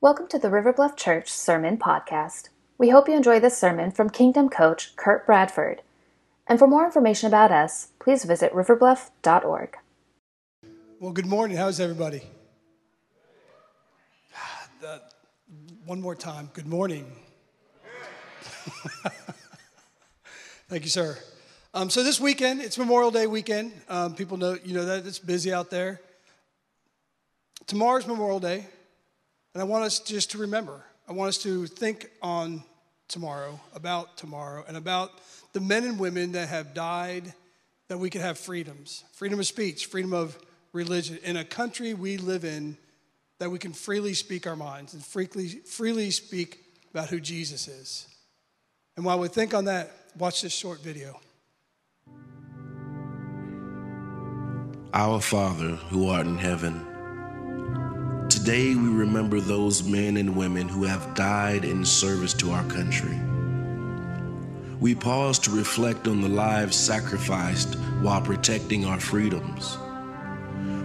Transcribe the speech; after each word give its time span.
Welcome 0.00 0.28
to 0.28 0.38
the 0.38 0.48
River 0.48 0.72
Bluff 0.72 0.94
Church 0.94 1.28
Sermon 1.28 1.76
Podcast. 1.76 2.50
We 2.78 2.90
hope 2.90 3.08
you 3.08 3.16
enjoy 3.16 3.40
this 3.40 3.58
sermon 3.58 3.90
from 3.90 4.10
Kingdom 4.10 4.48
Coach 4.48 4.94
Kurt 4.94 5.26
Bradford. 5.26 5.82
And 6.46 6.56
for 6.56 6.68
more 6.68 6.84
information 6.84 7.26
about 7.26 7.50
us, 7.50 7.88
please 7.98 8.22
visit 8.22 8.52
riverbluff.org. 8.52 9.76
Well, 11.00 11.10
good 11.10 11.26
morning. 11.26 11.56
How's 11.56 11.80
everybody? 11.80 12.22
Uh, 14.86 14.98
one 15.84 16.00
more 16.00 16.14
time. 16.14 16.48
Good 16.52 16.68
morning. 16.68 17.10
Thank 20.68 20.84
you, 20.84 20.90
sir. 20.90 21.18
Um, 21.74 21.90
so 21.90 22.04
this 22.04 22.20
weekend, 22.20 22.60
it's 22.60 22.78
Memorial 22.78 23.10
Day 23.10 23.26
weekend. 23.26 23.72
Um, 23.88 24.14
people 24.14 24.36
know, 24.36 24.56
you 24.64 24.74
know 24.74 24.84
that 24.84 25.04
it's 25.04 25.18
busy 25.18 25.52
out 25.52 25.70
there. 25.70 26.00
Tomorrow's 27.66 28.06
Memorial 28.06 28.38
Day, 28.38 28.64
and 29.58 29.64
I 29.64 29.66
want 29.72 29.82
us 29.82 29.98
just 29.98 30.30
to 30.30 30.38
remember. 30.38 30.84
I 31.08 31.12
want 31.12 31.30
us 31.30 31.38
to 31.38 31.66
think 31.66 32.08
on 32.22 32.62
tomorrow, 33.08 33.58
about 33.74 34.16
tomorrow, 34.16 34.64
and 34.68 34.76
about 34.76 35.10
the 35.52 35.58
men 35.58 35.82
and 35.82 35.98
women 35.98 36.30
that 36.30 36.48
have 36.48 36.74
died 36.74 37.34
that 37.88 37.98
we 37.98 38.08
could 38.08 38.20
have 38.20 38.38
freedoms 38.38 39.02
freedom 39.14 39.40
of 39.40 39.48
speech, 39.48 39.86
freedom 39.86 40.12
of 40.12 40.38
religion. 40.72 41.18
In 41.24 41.36
a 41.36 41.44
country 41.44 41.92
we 41.92 42.18
live 42.18 42.44
in, 42.44 42.76
that 43.40 43.50
we 43.50 43.58
can 43.58 43.72
freely 43.72 44.14
speak 44.14 44.46
our 44.46 44.54
minds 44.54 44.94
and 44.94 45.04
freely, 45.04 45.48
freely 45.48 46.12
speak 46.12 46.64
about 46.92 47.08
who 47.08 47.18
Jesus 47.18 47.66
is. 47.66 48.06
And 48.96 49.04
while 49.04 49.18
we 49.18 49.26
think 49.26 49.54
on 49.54 49.64
that, 49.64 49.90
watch 50.16 50.42
this 50.42 50.52
short 50.52 50.84
video. 50.84 51.18
Our 54.94 55.20
Father, 55.20 55.70
who 55.90 56.10
art 56.10 56.28
in 56.28 56.38
heaven, 56.38 56.86
today 58.48 58.74
we 58.74 58.88
remember 58.88 59.40
those 59.40 59.82
men 59.86 60.16
and 60.16 60.34
women 60.34 60.66
who 60.66 60.82
have 60.84 61.14
died 61.14 61.66
in 61.66 61.84
service 61.84 62.32
to 62.32 62.50
our 62.50 62.64
country. 62.64 63.20
We 64.80 64.94
pause 64.94 65.38
to 65.40 65.50
reflect 65.50 66.08
on 66.08 66.22
the 66.22 66.30
lives 66.30 66.74
sacrificed 66.74 67.74
while 68.00 68.22
protecting 68.22 68.86
our 68.86 68.98
freedoms. 68.98 69.76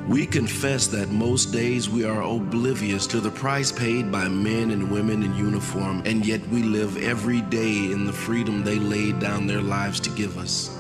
We 0.09 0.25
confess 0.25 0.87
that 0.87 1.07
most 1.11 1.53
days 1.53 1.89
we 1.89 2.03
are 2.03 2.21
oblivious 2.21 3.07
to 3.07 3.21
the 3.21 3.31
price 3.31 3.71
paid 3.71 4.11
by 4.11 4.27
men 4.27 4.71
and 4.71 4.91
women 4.91 5.23
in 5.23 5.33
uniform, 5.33 6.03
and 6.05 6.25
yet 6.25 6.45
we 6.49 6.63
live 6.63 6.97
every 6.97 7.39
day 7.43 7.93
in 7.93 8.03
the 8.03 8.11
freedom 8.11 8.65
they 8.65 8.77
laid 8.77 9.21
down 9.21 9.47
their 9.47 9.61
lives 9.61 10.01
to 10.01 10.09
give 10.09 10.37
us. 10.37 10.77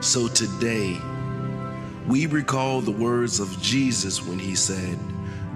So 0.00 0.28
today, 0.28 0.96
we 2.06 2.24
recall 2.24 2.80
the 2.80 2.90
words 2.90 3.38
of 3.38 3.60
Jesus 3.60 4.24
when 4.24 4.38
he 4.38 4.54
said, 4.54 4.98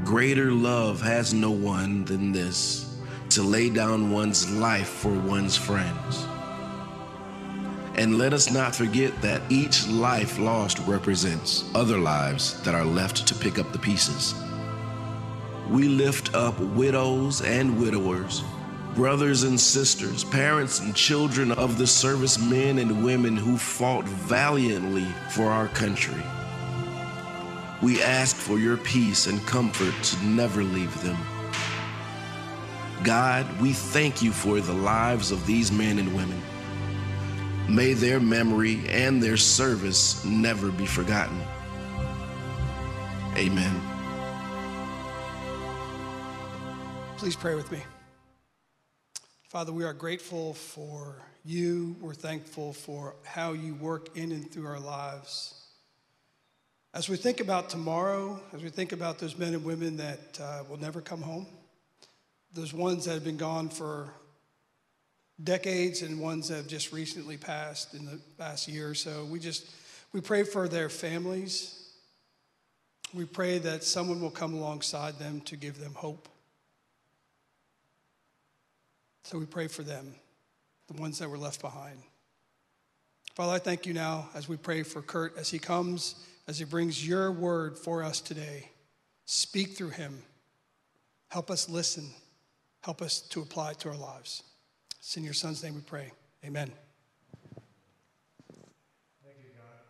Greater 0.05 0.50
love 0.50 1.00
has 1.00 1.33
no 1.33 1.53
one 1.53 2.05
than 2.06 2.33
this, 2.33 2.92
to 3.31 3.42
lay 3.42 3.70
down 3.70 4.11
one's 4.11 4.50
life 4.50 4.89
for 4.89 5.12
one's 5.12 5.56
friends. 5.56 6.27
And 7.95 8.19
let 8.19 8.33
us 8.33 8.50
not 8.50 8.75
forget 8.75 9.23
that 9.23 9.42
each 9.48 9.86
life 9.86 10.41
lost 10.41 10.80
represents 10.89 11.70
other 11.75 11.98
lives 11.98 12.61
that 12.62 12.75
are 12.75 12.84
left 12.84 13.28
to 13.28 13.34
pick 13.34 13.61
up 13.61 13.70
the 13.70 13.78
pieces. 13.78 14.34
We 15.70 15.84
lift 15.89 16.34
up 16.34 16.58
widows 16.58 17.41
and 17.41 17.80
widowers, 17.80 18.42
brothers 18.97 19.45
and 19.45 19.58
sisters, 19.58 20.25
parents 20.25 20.80
and 20.80 20.97
children 20.97 21.53
of 21.53 21.78
the 21.78 21.86
servicemen 21.86 22.78
and 22.80 23.05
women 23.05 23.36
who 23.36 23.56
fought 23.56 24.05
valiantly 24.05 25.06
for 25.30 25.47
our 25.47 25.69
country. 25.69 26.23
We 27.83 28.00
ask 28.00 28.36
for 28.36 28.58
your 28.58 28.77
peace 28.77 29.27
and 29.27 29.44
comfort 29.44 29.92
to 30.05 30.25
never 30.25 30.62
leave 30.62 31.02
them. 31.02 31.16
God, 33.02 33.44
we 33.61 33.72
thank 33.72 34.22
you 34.22 34.30
for 34.30 34.61
the 34.61 34.72
lives 34.72 35.33
of 35.33 35.44
these 35.47 35.72
men 35.72 35.98
and 35.98 36.14
women. 36.14 36.41
May 37.69 37.94
their 37.94 38.20
memory 38.20 38.80
and 38.89 39.20
their 39.20 39.36
service 39.36 40.24
never 40.24 40.70
be 40.70 40.86
forgotten. 40.86 41.40
Amen. 43.36 43.80
Please 47.17 47.34
pray 47.34 47.57
with 47.57 47.70
me. 47.73 47.83
Father, 49.48 49.73
we 49.73 49.84
are 49.84 49.92
grateful 49.92 50.55
for 50.55 51.17
you. 51.45 51.96
We're 52.01 52.14
thankful 52.14 52.73
for 52.73 53.17
how 53.24 53.52
you 53.52 53.74
work 53.74 54.17
in 54.17 54.30
and 54.30 54.48
through 54.51 54.67
our 54.67 54.80
lives. 54.80 55.61
As 56.95 57.08
we 57.08 57.17
think 57.17 57.41
about 57.41 57.70
tomorrow, 57.70 58.39
as 58.53 58.63
we 58.63 58.69
think 58.69 58.92
about 58.92 59.19
those 59.19 59.39
men 59.39 59.55
and 59.55 59.64
women 59.64 59.97
that 59.97 60.39
uh, 60.39 60.63
will 60.69 60.77
never 60.77 61.01
come 61.01 61.23
home, 61.23 61.47
those 62.53 62.75
ones 62.75 63.07
that 63.07 63.14
have 63.14 63.25
been 63.25 63.39
gone 63.39 63.70
for 63.70 64.13
decades 65.42 66.02
and 66.02 66.20
ones 66.20 66.48
that 66.48 66.57
have 66.57 66.67
just 66.67 66.92
recently 66.92 67.39
passed 67.39 67.95
in 67.95 68.05
the 68.05 68.20
past 68.36 68.69
year 68.69 68.91
or 68.91 68.95
so, 68.95 69.25
we 69.25 69.39
just 69.39 69.70
we 70.13 70.20
pray 70.20 70.42
for 70.42 70.69
their 70.69 70.91
families. 70.91 71.79
We 73.14 73.25
pray 73.25 73.57
that 73.58 73.85
someone 73.85 74.20
will 74.20 74.31
come 74.31 74.52
alongside 74.52 75.19
them 75.19 75.41
to 75.42 75.57
give 75.57 75.79
them 75.81 75.95
hope. 75.95 76.29
So 79.23 79.39
we 79.39 79.47
pray 79.47 79.69
for 79.69 79.83
them, 79.83 80.14
the 80.89 81.01
ones 81.01 81.19
that 81.20 81.31
were 81.31 81.39
left 81.39 81.63
behind. 81.63 81.97
Father, 83.35 83.52
I 83.55 83.58
thank 83.58 83.86
you 83.86 83.95
now 83.95 84.29
as 84.35 84.47
we 84.47 84.58
pray 84.58 84.83
for 84.83 85.01
Kurt 85.01 85.39
as 85.39 85.48
he 85.48 85.58
comes 85.58 86.17
as 86.48 86.58
he 86.58 86.64
brings 86.64 87.07
your 87.07 87.30
word 87.30 87.79
for 87.79 88.03
us 88.03 88.20
today. 88.20 88.70
Speak 89.25 89.77
through 89.77 89.91
him. 89.91 90.23
Help 91.29 91.51
us 91.51 91.69
listen. 91.69 92.11
Help 92.83 93.01
us 93.01 93.20
to 93.20 93.41
apply 93.41 93.70
it 93.70 93.79
to 93.80 93.89
our 93.89 93.97
lives. 93.97 94.42
It's 94.98 95.17
in 95.17 95.25
your 95.25 95.35
son's 95.35 95.63
name 95.63 95.75
we 95.75 95.81
pray. 95.81 96.13
Amen. 96.45 96.70
Thank 99.23 99.39
you, 99.39 99.51
God. 99.57 99.86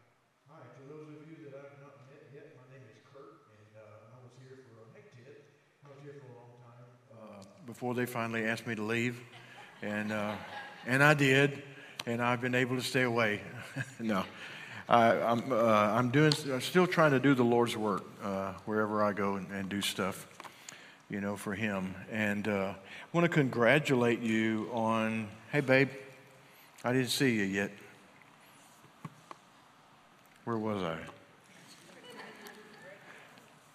Hi, 0.51 0.57
for 0.77 0.93
those 0.93 1.09
of 1.09 1.29
you 1.29 1.45
that 1.45 1.57
I've 1.57 1.81
not 1.81 1.97
met 2.09 2.29
yet, 2.35 2.55
my 2.57 2.75
name 2.75 2.85
is 2.91 3.01
Kurt, 3.13 3.49
and 3.51 3.77
uh, 3.77 4.13
I 4.13 4.23
was 4.23 4.33
here 4.39 4.59
for, 4.69 4.95
hey, 4.95 5.05
Ted, 5.17 5.37
I 5.85 5.89
was 5.89 5.99
here 6.03 6.21
for 6.21 6.31
a 6.31 6.37
long 6.37 6.53
time 6.69 7.41
uh, 7.41 7.45
before 7.67 7.95
they 7.95 8.07
finally 8.07 8.45
asked 8.45 8.67
me 8.67 8.75
to 8.75 8.83
leave. 8.83 9.21
And, 9.81 10.13
uh, 10.13 10.35
and 10.87 11.03
I 11.03 11.15
did, 11.15 11.63
and 12.07 12.23
I've 12.23 12.41
been 12.41 12.55
able 12.55 12.77
to 12.77 12.83
stay 12.83 13.03
away. 13.03 13.41
no. 13.99 14.25
I, 14.89 15.15
am 15.15 15.43
I'm, 15.45 15.53
uh, 15.53 15.57
I'm 15.57 16.11
doing, 16.11 16.33
I'm 16.53 16.61
still 16.61 16.87
trying 16.87 17.13
to 17.13 17.21
do 17.21 17.35
the 17.35 17.45
Lord's 17.45 17.77
work 17.77 18.05
uh, 18.23 18.53
wherever 18.65 19.03
I 19.03 19.13
go 19.13 19.35
and, 19.35 19.51
and, 19.51 19.69
do 19.69 19.81
stuff, 19.81 20.27
you 21.09 21.21
know, 21.21 21.37
for 21.37 21.55
Him. 21.55 21.95
And 22.11 22.49
uh, 22.49 22.75
I 22.75 23.17
want 23.17 23.25
to 23.25 23.29
congratulate 23.29 24.21
you 24.21 24.69
on, 24.73 25.29
hey, 25.53 25.61
babe, 25.61 25.91
I 26.85 26.93
didn't 26.93 27.11
see 27.11 27.37
you 27.37 27.45
yet. 27.45 27.71
Where 30.45 30.59
was 30.59 30.83
I? 30.83 30.99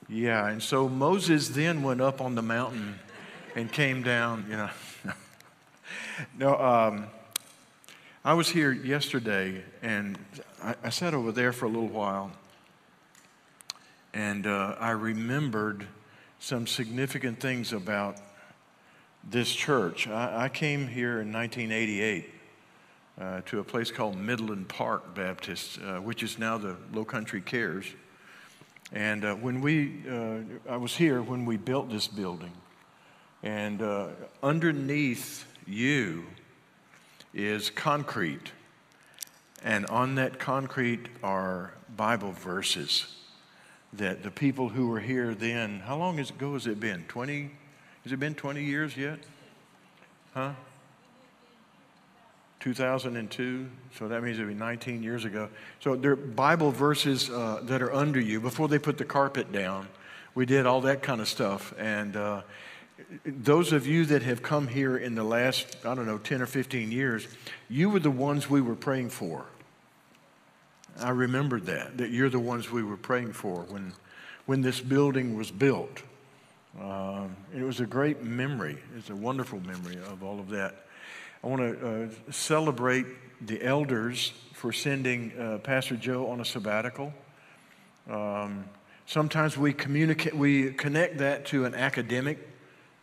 Yeah, 0.09 0.47
and 0.47 0.63
so 0.63 0.87
Moses 0.87 1.49
then 1.49 1.83
went 1.83 2.01
up 2.01 2.21
on 2.21 2.35
the 2.35 2.41
mountain 2.41 2.99
and 3.55 3.71
came 3.71 4.03
down, 4.03 4.45
you 4.49 4.57
know. 4.57 4.69
no, 6.37 6.57
um, 6.57 7.07
I 8.25 8.33
was 8.33 8.49
here 8.49 8.71
yesterday 8.71 9.63
and 9.81 10.17
I, 10.61 10.75
I, 10.83 10.89
sat 10.89 11.13
over 11.13 11.31
there 11.31 11.53
for 11.53 11.65
a 11.65 11.69
little 11.69 11.87
while 11.87 12.31
and 14.13 14.47
uh, 14.47 14.75
I 14.79 14.91
remembered 14.91 15.87
some 16.39 16.65
significant 16.65 17.39
things 17.39 17.73
about 17.73 18.17
this 19.23 19.53
church. 19.53 20.07
I, 20.07 20.45
I 20.45 20.49
came 20.49 20.87
here 20.87 21.21
in 21.21 21.31
1988 21.31 22.29
uh, 23.19 23.41
to 23.45 23.59
a 23.59 23.63
place 23.63 23.91
called 23.91 24.17
Midland 24.17 24.67
Park 24.67 25.13
Baptist, 25.15 25.79
uh, 25.79 25.99
which 25.99 26.23
is 26.23 26.39
now 26.39 26.57
the 26.57 26.75
Low 26.91 27.05
Country 27.05 27.39
Cares. 27.39 27.85
And 28.91 29.25
uh, 29.25 29.35
when 29.35 29.61
we, 29.61 30.01
uh, 30.09 30.39
I 30.67 30.77
was 30.77 30.95
here 30.95 31.21
when 31.21 31.45
we 31.45 31.55
built 31.55 31.89
this 31.91 32.07
building. 32.07 32.51
And 33.43 33.81
uh, 33.81 34.07
underneath 34.41 35.45
you, 35.67 36.25
is 37.33 37.69
concrete. 37.69 38.51
And 39.63 39.85
on 39.87 40.15
that 40.15 40.39
concrete 40.39 41.07
are 41.23 41.73
Bible 41.95 42.31
verses 42.31 43.15
that 43.93 44.23
the 44.23 44.31
people 44.31 44.69
who 44.69 44.87
were 44.87 44.99
here 44.99 45.33
then, 45.33 45.79
how 45.79 45.97
long 45.97 46.19
ago 46.19 46.53
has 46.53 46.67
it 46.67 46.79
been? 46.79 47.05
20? 47.07 47.51
Has 48.03 48.11
it 48.11 48.19
been 48.19 48.35
20 48.35 48.63
years 48.63 48.95
yet? 48.95 49.19
Huh? 50.33 50.53
2002, 52.59 53.69
so 53.97 54.07
that 54.07 54.23
means 54.23 54.37
it 54.37 54.41
would 54.41 54.49
be 54.49 54.53
19 54.53 55.03
years 55.03 55.25
ago. 55.25 55.47
So 55.79 55.95
there 55.95 56.11
are 56.11 56.15
Bible 56.15 56.71
verses 56.71 57.29
uh, 57.29 57.61
that 57.63 57.81
are 57.81 57.93
under 57.93 58.19
you. 58.19 58.41
Before 58.41 58.67
they 58.67 58.79
put 58.79 58.97
the 58.97 59.05
carpet 59.05 59.51
down, 59.51 59.87
we 60.35 60.45
did 60.45 60.65
all 60.65 60.81
that 60.81 61.01
kind 61.01 61.21
of 61.21 61.27
stuff. 61.27 61.73
And 61.77 62.15
uh, 62.15 62.41
those 63.25 63.73
of 63.73 63.85
you 63.85 64.05
that 64.05 64.23
have 64.23 64.41
come 64.41 64.67
here 64.67 64.97
in 64.97 65.15
the 65.15 65.23
last, 65.23 65.77
I 65.85 65.93
don't 65.95 66.05
know, 66.05 66.17
10 66.17 66.41
or 66.41 66.45
15 66.45 66.91
years, 66.91 67.27
you 67.69 67.89
were 67.89 67.99
the 67.99 68.11
ones 68.11 68.49
we 68.49 68.61
were 68.61 68.75
praying 68.75 69.09
for. 69.09 69.45
I 70.99 71.09
remembered 71.09 71.65
that, 71.67 71.97
that 71.97 72.09
you're 72.09 72.29
the 72.29 72.39
ones 72.39 72.71
we 72.71 72.83
were 72.83 72.97
praying 72.97 73.33
for 73.33 73.61
when, 73.69 73.93
when 74.45 74.61
this 74.61 74.81
building 74.81 75.37
was 75.37 75.51
built. 75.51 76.01
Um, 76.81 77.35
it 77.55 77.61
was 77.61 77.79
a 77.79 77.85
great 77.85 78.23
memory. 78.23 78.77
It's 78.97 79.09
a 79.09 79.15
wonderful 79.15 79.59
memory 79.59 79.97
of 79.97 80.23
all 80.23 80.39
of 80.39 80.49
that. 80.49 80.85
I 81.43 81.47
want 81.47 81.61
to 81.61 81.87
uh, 81.87 82.31
celebrate 82.31 83.05
the 83.45 83.63
elders 83.63 84.33
for 84.53 84.73
sending 84.73 85.31
uh, 85.39 85.59
Pastor 85.59 85.95
Joe 85.95 86.27
on 86.27 86.41
a 86.41 86.45
sabbatical. 86.45 87.13
Um, 88.09 88.65
sometimes 89.05 89.55
we 89.55 89.71
communicate, 89.73 90.35
we 90.35 90.71
connect 90.71 91.19
that 91.19 91.45
to 91.47 91.65
an 91.65 91.75
academic 91.75 92.56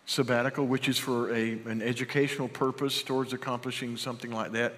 sabbatical, 0.06 0.66
which 0.66 0.88
is 0.88 0.98
for 0.98 1.32
a, 1.32 1.52
an 1.66 1.82
educational 1.82 2.48
purpose 2.48 3.02
towards 3.02 3.32
accomplishing 3.32 3.96
something 3.96 4.30
like 4.30 4.52
that. 4.52 4.74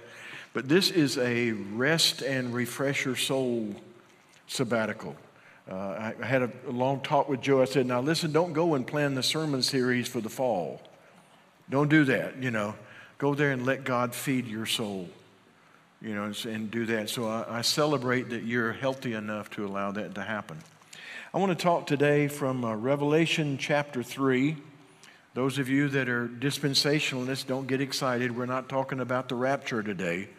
But 0.53 0.69
this 0.69 0.91
is 0.91 1.19
a 1.19 1.53
rest 1.53 2.23
and 2.23 2.55
refresh 2.55 3.05
your 3.05 3.17
soul 3.17 3.75
sabbatical. 4.47 5.17
Uh, 5.71 5.75
I, 5.75 6.15
I, 6.23 6.25
had 6.25 6.43
a, 6.43 6.51
a 6.69 6.71
long 6.71 7.01
talk 7.01 7.29
with 7.29 7.41
Joe. 7.41 7.61
I 7.61 7.65
said, 7.65 7.87
Now 7.87 8.01
listen, 8.01 8.33
don't 8.33 8.53
go 8.53 8.75
and 8.75 8.87
plan 8.87 9.15
the 9.15 9.23
sermon 9.23 9.63
series 9.63 10.07
for 10.07 10.21
the 10.21 10.29
fall. 10.29 10.81
Don't 11.69 11.89
do 11.89 12.05
that, 12.05 12.41
you 12.43 12.51
know. 12.53 12.75
Go 13.19 13.35
there 13.35 13.51
and 13.51 13.67
let 13.67 13.83
God 13.83 14.15
feed 14.15 14.47
your 14.47 14.67
soul, 14.67 15.09
you 16.01 16.15
know, 16.15 16.25
and, 16.25 16.47
and 16.47 16.71
do 16.71 16.87
that. 16.87 17.11
So 17.11 17.27
I, 17.27 17.59
I 17.59 17.63
celebrate 17.63 18.31
that 18.31 18.45
you're 18.45 18.73
healthy 18.73 19.15
enough 19.15 19.51
to 19.51 19.67
allow 19.67 19.91
that 19.93 20.15
to 20.15 20.23
happen. 20.23 20.59
I 21.35 21.39
want 21.39 21.51
to 21.51 21.63
talk 21.63 21.87
today 21.87 22.29
from 22.29 22.65
uh, 22.65 22.77
Revelation 22.77 23.59
chapter 23.59 24.03
3. 24.03 24.57
Those 25.37 25.59
of 25.59 25.69
you 25.69 25.91
that 25.91 26.09
are 26.09 26.27
dispensationalists, 26.27 27.47
don't 27.47 27.67
get 27.67 27.83
excited. 27.83 28.35
We're 28.35 28.47
not 28.47 28.71
talking 28.71 29.01
about 29.01 29.29
the 29.29 29.35
rapture 29.35 29.83
today, 29.83 30.31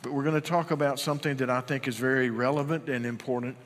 but 0.00 0.14
we're 0.14 0.22
going 0.22 0.34
to 0.34 0.40
talk 0.40 0.70
about 0.70 0.98
something 0.98 1.36
that 1.36 1.50
I 1.50 1.60
think 1.60 1.86
is 1.86 1.98
very 1.98 2.30
relevant 2.30 2.88
and 2.88 3.04
important 3.04 3.58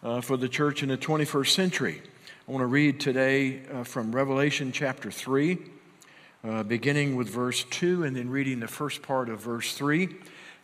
uh, 0.00 0.20
for 0.20 0.36
the 0.36 0.48
church 0.48 0.84
in 0.84 0.90
the 0.90 0.96
21st 0.96 1.48
century. 1.48 2.02
I 2.46 2.52
want 2.52 2.62
to 2.62 2.66
read 2.66 3.00
today 3.00 3.62
uh, 3.66 3.82
from 3.82 4.14
Revelation 4.14 4.70
chapter 4.70 5.10
3, 5.10 5.58
uh, 6.44 6.62
beginning 6.62 7.16
with 7.16 7.28
verse 7.28 7.64
2 7.64 8.04
and 8.04 8.14
then 8.14 8.30
reading 8.30 8.60
the 8.60 8.68
first 8.68 9.02
part 9.02 9.28
of 9.28 9.40
verse 9.40 9.74
3. 9.74 10.08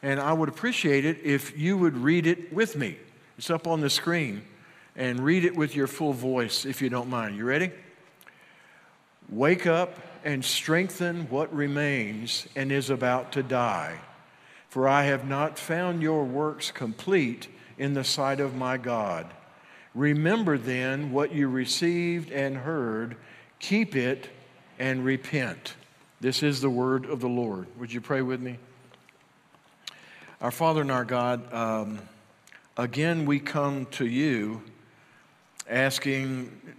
And 0.05 0.21
I 0.21 0.35
would 0.35 0.49
appreciate 0.49 1.05
it 1.05 1.19
if 1.25 1.59
you 1.59 1.77
would 1.77 1.97
read 1.97 2.29
it 2.29 2.53
with 2.53 2.77
me. 2.77 2.97
It's 3.37 3.51
up 3.51 3.67
on 3.67 3.81
the 3.81 3.91
screen. 3.91 4.43
And 4.95 5.19
read 5.19 5.45
it 5.45 5.57
with 5.57 5.75
your 5.75 5.89
full 5.89 6.13
voice 6.13 6.65
if 6.65 6.81
you 6.81 6.91
don't 6.91 7.11
mind. 7.11 7.37
You 7.37 7.45
ready? 7.45 7.73
Wake 9.29 9.67
up 9.67 9.99
and 10.25 10.45
strengthen 10.45 11.29
what 11.31 11.55
remains 11.55 12.47
and 12.57 12.73
is 12.73 12.91
about 12.91 13.33
to 13.33 13.43
die. 13.43 14.01
For 14.69 14.89
I 14.89 15.05
have 15.05 15.27
not 15.27 15.59
found 15.59 16.03
your 16.03 16.25
works 16.25 16.71
complete 16.71 17.49
in 17.79 17.95
the 17.95 18.05
sight 18.05 18.41
of 18.41 18.55
my 18.55 18.77
God. 18.77 19.27
Remember 19.95 20.59
then 20.59 21.13
what 21.13 21.33
you 21.33 21.49
received 21.49 22.31
and 22.31 22.57
heard, 22.57 23.17
keep 23.59 23.97
it 23.97 24.29
and 24.79 25.05
repent. 25.05 25.75
This 26.21 26.43
is 26.43 26.61
the 26.61 26.71
word 26.71 27.07
of 27.07 27.21
the 27.21 27.29
Lord. 27.29 27.67
Would 27.79 27.93
you 27.93 28.01
pray 28.01 28.23
with 28.23 28.41
me? 28.41 28.59
Our 30.41 30.51
Father 30.51 30.83
and 30.83 30.91
our 30.91 31.05
God, 31.05 31.53
um, 31.53 32.01
again 32.77 33.27
we 33.27 33.41
come 33.41 33.87
to 33.93 34.07
you 34.07 34.63
asking 35.69 36.77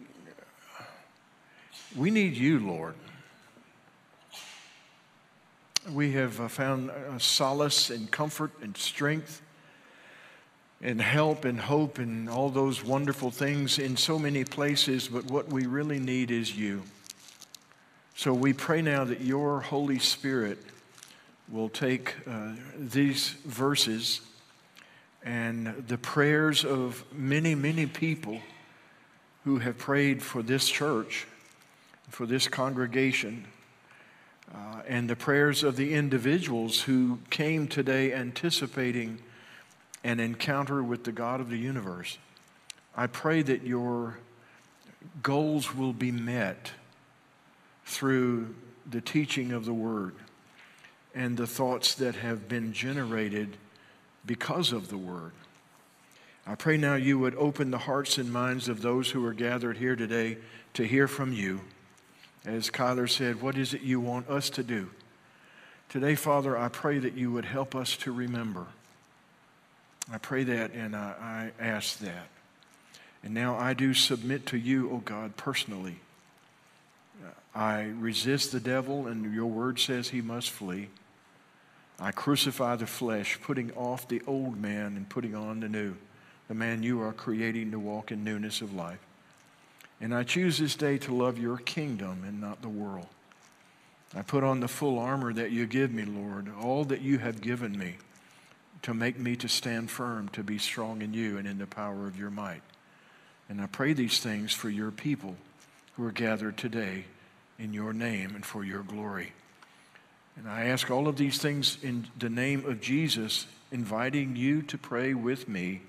we 1.95 2.11
need 2.11 2.35
you, 2.35 2.59
Lord. 2.59 2.93
We 5.91 6.11
have 6.11 6.39
uh, 6.39 6.47
found 6.47 6.91
uh, 6.91 7.17
solace 7.17 7.89
and 7.89 8.11
comfort 8.11 8.51
and 8.61 8.77
strength 8.77 9.41
and 10.81 11.01
help 11.01 11.45
and 11.45 11.59
hope 11.59 11.97
and 11.97 12.29
all 12.29 12.49
those 12.49 12.83
wonderful 12.83 13.31
things 13.31 13.79
in 13.79 13.97
so 13.97 14.19
many 14.19 14.43
places, 14.45 15.07
but 15.07 15.25
what 15.25 15.49
we 15.49 15.65
really 15.65 15.99
need 15.99 16.31
is 16.31 16.55
you. 16.55 16.83
So 18.15 18.33
we 18.33 18.53
pray 18.53 18.81
now 18.81 19.03
that 19.05 19.21
your 19.21 19.61
Holy 19.61 19.99
Spirit 19.99 20.59
will 21.49 21.69
take 21.69 22.15
uh, 22.27 22.53
these 22.77 23.29
verses 23.45 24.21
and 25.23 25.67
the 25.87 25.97
prayers 25.97 26.63
of 26.63 27.03
many, 27.11 27.55
many 27.55 27.85
people 27.87 28.39
who 29.43 29.57
have 29.57 29.77
prayed 29.77 30.21
for 30.21 30.43
this 30.43 30.69
church 30.69 31.25
for 32.09 32.25
this 32.25 32.47
congregation 32.47 33.45
uh, 34.53 34.81
and 34.87 35.09
the 35.09 35.15
prayers 35.15 35.63
of 35.63 35.75
the 35.75 35.93
individuals 35.93 36.81
who 36.81 37.19
came 37.29 37.67
today 37.67 38.13
anticipating 38.13 39.19
an 40.03 40.19
encounter 40.19 40.81
with 40.81 41.03
the 41.03 41.11
God 41.11 41.39
of 41.39 41.49
the 41.49 41.57
universe. 41.57 42.17
I 42.95 43.07
pray 43.07 43.41
that 43.43 43.63
your 43.63 44.17
goals 45.21 45.75
will 45.75 45.93
be 45.93 46.11
met 46.11 46.71
through 47.85 48.55
the 48.89 49.01
teaching 49.01 49.51
of 49.51 49.65
the 49.65 49.73
Word 49.73 50.15
and 51.13 51.37
the 51.37 51.47
thoughts 51.47 51.95
that 51.95 52.15
have 52.15 52.47
been 52.47 52.73
generated 52.73 53.57
because 54.25 54.71
of 54.71 54.89
the 54.89 54.97
Word. 54.97 55.31
I 56.47 56.55
pray 56.55 56.77
now 56.77 56.95
you 56.95 57.19
would 57.19 57.35
open 57.35 57.71
the 57.71 57.77
hearts 57.77 58.17
and 58.17 58.33
minds 58.33 58.69
of 58.69 58.81
those 58.81 59.11
who 59.11 59.23
are 59.25 59.33
gathered 59.33 59.77
here 59.77 59.95
today 59.95 60.37
to 60.73 60.83
hear 60.83 61.07
from 61.07 61.33
you. 61.33 61.61
As 62.45 62.69
Kyler 62.69 63.09
said, 63.09 63.41
what 63.41 63.57
is 63.57 63.73
it 63.73 63.81
you 63.81 63.99
want 63.99 64.29
us 64.29 64.49
to 64.51 64.63
do? 64.63 64.89
Today, 65.89 66.15
Father, 66.15 66.57
I 66.57 66.69
pray 66.69 66.99
that 66.99 67.15
you 67.15 67.31
would 67.31 67.45
help 67.45 67.75
us 67.75 67.97
to 67.97 68.11
remember. 68.11 68.67
I 70.11 70.17
pray 70.17 70.43
that 70.43 70.73
and 70.73 70.95
I, 70.95 71.51
I 71.59 71.63
ask 71.63 71.99
that. 71.99 72.27
And 73.23 73.33
now 73.33 73.55
I 73.57 73.73
do 73.73 73.93
submit 73.93 74.45
to 74.47 74.57
you, 74.57 74.89
O 74.89 74.95
oh 74.95 74.97
God, 74.99 75.35
personally. 75.35 75.99
I 77.53 77.91
resist 77.97 78.51
the 78.51 78.59
devil, 78.59 79.07
and 79.07 79.33
your 79.33 79.47
word 79.47 79.79
says 79.79 80.09
he 80.09 80.21
must 80.21 80.49
flee. 80.49 80.87
I 81.99 82.11
crucify 82.11 82.77
the 82.77 82.87
flesh, 82.87 83.37
putting 83.41 83.71
off 83.73 84.07
the 84.07 84.21
old 84.25 84.57
man 84.57 84.95
and 84.95 85.09
putting 85.09 85.35
on 85.35 85.59
the 85.59 85.67
new, 85.67 85.95
the 86.47 86.53
man 86.53 86.83
you 86.83 87.01
are 87.01 87.11
creating 87.11 87.71
to 87.71 87.79
walk 87.79 88.11
in 88.11 88.23
newness 88.23 88.61
of 88.61 88.73
life. 88.73 88.99
And 90.01 90.13
I 90.15 90.23
choose 90.23 90.57
this 90.57 90.75
day 90.75 90.97
to 90.99 91.13
love 91.13 91.37
your 91.37 91.57
kingdom 91.57 92.23
and 92.25 92.39
not 92.39 92.61
the 92.61 92.69
world. 92.69 93.07
I 94.15 94.21
put 94.21 94.43
on 94.43 94.59
the 94.59 94.67
full 94.67 94.97
armor 94.97 95.33
that 95.33 95.51
you 95.51 95.67
give 95.67 95.91
me, 95.91 96.03
Lord, 96.05 96.47
all 96.59 96.83
that 96.85 97.01
you 97.01 97.19
have 97.19 97.41
given 97.41 97.77
me 97.77 97.95
to 98.81 98.93
make 98.93 99.19
me 99.19 99.35
to 99.35 99.47
stand 99.47 99.91
firm, 99.91 100.29
to 100.29 100.43
be 100.43 100.57
strong 100.57 101.01
in 101.01 101.13
you 101.13 101.37
and 101.37 101.47
in 101.47 101.57
the 101.57 101.67
power 101.67 102.07
of 102.07 102.17
your 102.17 102.29
might. 102.29 102.61
And 103.49 103.61
I 103.61 103.65
pray 103.65 103.93
these 103.93 104.19
things 104.19 104.53
for 104.53 104.69
your 104.69 104.91
people 104.91 105.35
who 105.95 106.05
are 106.05 106.11
gathered 106.11 106.57
today 106.57 107.05
in 107.57 107.73
your 107.73 107.93
name 107.93 108.35
and 108.35 108.45
for 108.45 108.63
your 108.63 108.83
glory. 108.83 109.33
And 110.37 110.47
I 110.47 110.67
ask 110.67 110.89
all 110.89 111.07
of 111.07 111.17
these 111.17 111.39
things 111.39 111.77
in 111.83 112.07
the 112.17 112.29
name 112.29 112.65
of 112.65 112.79
Jesus, 112.79 113.47
inviting 113.71 114.37
you 114.37 114.61
to 114.63 114.77
pray 114.77 115.13
with 115.13 115.49
me 115.49 115.81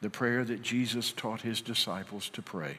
the 0.00 0.10
prayer 0.10 0.44
that 0.44 0.62
Jesus 0.62 1.12
taught 1.12 1.42
his 1.42 1.60
disciples 1.60 2.28
to 2.30 2.42
pray. 2.42 2.78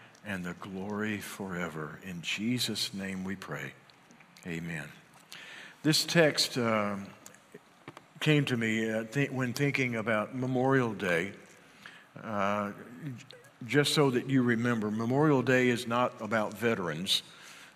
and 0.25 0.43
the 0.43 0.53
glory 0.53 1.19
forever. 1.19 1.99
In 2.03 2.21
Jesus' 2.21 2.93
name 2.93 3.23
we 3.23 3.35
pray. 3.35 3.73
Amen. 4.45 4.85
This 5.83 6.05
text 6.05 6.57
uh, 6.57 6.95
came 8.19 8.45
to 8.45 8.57
me 8.57 8.89
uh, 8.89 9.03
th- 9.05 9.31
when 9.31 9.53
thinking 9.53 9.95
about 9.95 10.35
Memorial 10.35 10.93
Day. 10.93 11.31
Uh, 12.23 12.71
just 13.65 13.93
so 13.93 14.09
that 14.09 14.29
you 14.29 14.41
remember, 14.41 14.91
Memorial 14.91 15.41
Day 15.41 15.69
is 15.69 15.87
not 15.87 16.13
about 16.19 16.53
veterans. 16.53 17.23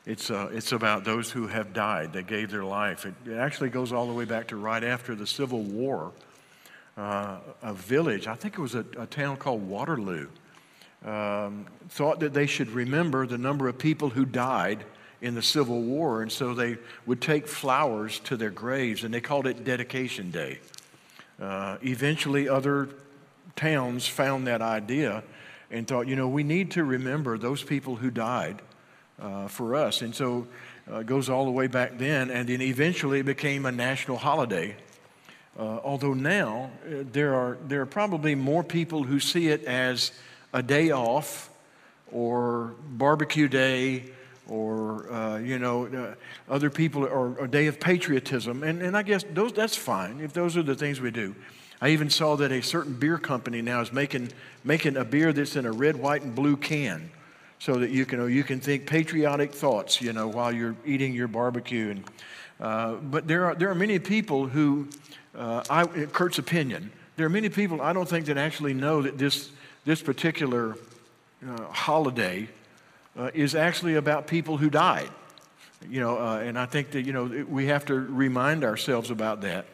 It's, 0.05 0.29
uh, 0.29 0.49
it's 0.51 0.71
about 0.71 1.03
those 1.03 1.31
who 1.31 1.47
have 1.47 1.73
died, 1.73 2.13
that 2.13 2.27
gave 2.27 2.51
their 2.51 2.63
life. 2.63 3.05
It, 3.05 3.15
it, 3.25 3.37
actually 3.37 3.69
goes 3.69 3.91
all 3.91 4.07
the 4.07 4.13
way 4.13 4.25
back 4.25 4.47
to 4.49 4.55
right 4.55 4.83
after 4.83 5.15
the 5.15 5.25
Civil 5.25 5.61
War. 5.61 6.11
Uh, 6.95 7.39
a 7.61 7.73
village, 7.73 8.27
I 8.27 8.35
think 8.35 8.53
it 8.53 8.61
was 8.61 8.75
a, 8.75 8.85
a 8.97 9.07
town 9.07 9.37
called 9.37 9.67
Waterloo, 9.67 10.27
um, 11.05 11.65
thought 11.89 12.19
that 12.19 12.33
they 12.33 12.47
should 12.47 12.71
remember 12.71 13.27
the 13.27 13.37
number 13.37 13.67
of 13.67 13.77
people 13.77 14.09
who 14.09 14.25
died 14.25 14.83
in 15.21 15.35
the 15.35 15.41
Civil 15.41 15.81
War, 15.81 16.21
and 16.21 16.31
so 16.31 16.53
they 16.53 16.77
would 17.05 17.21
take 17.21 17.47
flowers 17.47 18.19
to 18.21 18.35
their 18.35 18.49
graves, 18.49 19.03
and 19.03 19.13
they 19.13 19.21
called 19.21 19.47
it 19.47 19.63
Dedication 19.63 20.31
Day. 20.31 20.59
Uh, 21.41 21.77
eventually, 21.83 22.49
other 22.49 22.89
towns 23.55 24.07
found 24.07 24.47
that 24.47 24.61
idea 24.61 25.23
and 25.71 25.87
thought, 25.87 26.07
you 26.07 26.15
know, 26.15 26.27
we 26.27 26.43
need 26.43 26.71
to 26.71 26.83
remember 26.83 27.37
those 27.37 27.63
people 27.63 27.95
who 27.95 28.11
died 28.11 28.61
uh, 29.21 29.47
for 29.47 29.75
us. 29.75 30.01
And 30.01 30.13
so 30.13 30.47
uh, 30.91 30.99
it 30.99 31.07
goes 31.07 31.29
all 31.29 31.45
the 31.45 31.51
way 31.51 31.67
back 31.67 31.97
then, 31.97 32.29
and 32.29 32.47
then 32.47 32.61
eventually 32.61 33.19
it 33.19 33.25
became 33.25 33.65
a 33.65 33.71
national 33.71 34.17
holiday. 34.17 34.75
Uh, 35.57 35.79
although 35.83 36.13
now 36.13 36.69
uh, 36.85 37.03
there, 37.11 37.33
are, 37.33 37.57
there 37.67 37.81
are 37.81 37.85
probably 37.85 38.35
more 38.35 38.63
people 38.63 39.03
who 39.03 39.19
see 39.19 39.47
it 39.47 39.63
as 39.63 40.11
a 40.55 40.63
day 40.63 40.91
off 40.91 41.49
or 42.11 42.73
barbecue 42.91 43.49
day 43.49 44.03
or, 44.47 45.11
uh, 45.11 45.37
you 45.39 45.59
know, 45.59 45.85
uh, 45.87 46.15
other 46.53 46.69
people, 46.69 47.03
or 47.03 47.37
a 47.43 47.47
day 47.47 47.67
of 47.67 47.79
patriotism. 47.79 48.63
And, 48.63 48.81
and 48.81 48.95
I 48.95 49.03
guess 49.03 49.25
those, 49.33 49.51
that's 49.51 49.75
fine 49.75 50.21
if 50.21 50.31
those 50.31 50.55
are 50.55 50.63
the 50.63 50.75
things 50.75 51.01
we 51.01 51.11
do. 51.11 51.35
I 51.81 51.89
even 51.89 52.09
saw 52.09 52.37
that 52.37 52.53
a 52.53 52.61
certain 52.61 52.93
beer 52.93 53.17
company 53.17 53.61
now 53.61 53.81
is 53.81 53.91
making, 53.91 54.29
making 54.63 54.95
a 54.95 55.03
beer 55.03 55.33
that's 55.33 55.57
in 55.57 55.65
a 55.65 55.71
red, 55.71 55.97
white, 55.97 56.21
and 56.21 56.33
blue 56.33 56.55
can 56.55 57.09
so 57.59 57.75
that 57.75 57.89
you 57.89 58.05
can, 58.05 58.31
you 58.31 58.43
can 58.43 58.61
think 58.61 58.87
patriotic 58.87 59.51
thoughts, 59.51 60.01
you 60.01 60.13
know, 60.13 60.27
while 60.27 60.53
you're 60.53 60.75
eating 60.85 61.13
your 61.13 61.27
barbecue. 61.27 61.89
And, 61.89 62.03
uh, 62.61 62.93
but 62.95 63.27
there 63.27 63.45
are, 63.45 63.55
there 63.55 63.69
are 63.69 63.75
many 63.75 63.99
people 63.99 64.47
who, 64.47 64.87
uh, 65.37 65.63
I, 65.69 65.85
Kurt's 65.85 66.39
opinion, 66.39 66.91
there 67.17 67.25
are 67.25 67.29
many 67.29 67.49
people 67.49 67.81
I 67.81 67.91
don't 67.91 68.07
think 68.07 68.27
that 68.27 68.37
actually 68.37 68.73
know 68.73 69.01
that 69.01 69.17
this, 69.17 69.49
this 69.85 70.01
particular 70.01 70.75
uh, 71.47 71.61
holiday 71.71 72.49
uh, 73.17 73.31
is 73.33 73.55
actually 73.55 73.95
about 73.95 74.27
people 74.27 74.57
who 74.57 74.69
died. 74.69 75.09
You 75.89 75.99
know, 75.99 76.17
uh, 76.17 76.39
and 76.39 76.57
I 76.57 76.65
think 76.65 76.91
that, 76.91 77.03
you 77.03 77.13
know, 77.13 77.45
we 77.47 77.67
have 77.67 77.85
to 77.85 77.93
remind 77.93 78.63
ourselves 78.63 79.11
about 79.11 79.41
that. 79.41 79.65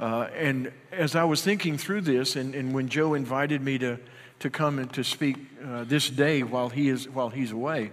Uh, 0.00 0.26
and 0.36 0.72
as 0.90 1.14
I 1.14 1.24
was 1.24 1.42
thinking 1.42 1.78
through 1.78 2.00
this, 2.00 2.34
and, 2.34 2.54
and 2.54 2.74
when 2.74 2.88
Joe 2.88 3.14
invited 3.14 3.62
me 3.62 3.78
to, 3.78 3.98
to 4.40 4.50
come 4.50 4.80
and 4.80 4.92
to 4.94 5.04
speak 5.04 5.36
uh, 5.64 5.84
this 5.84 6.10
day 6.10 6.42
while, 6.42 6.68
he 6.68 6.88
is, 6.88 7.08
while 7.08 7.30
he's 7.30 7.52
away, 7.52 7.92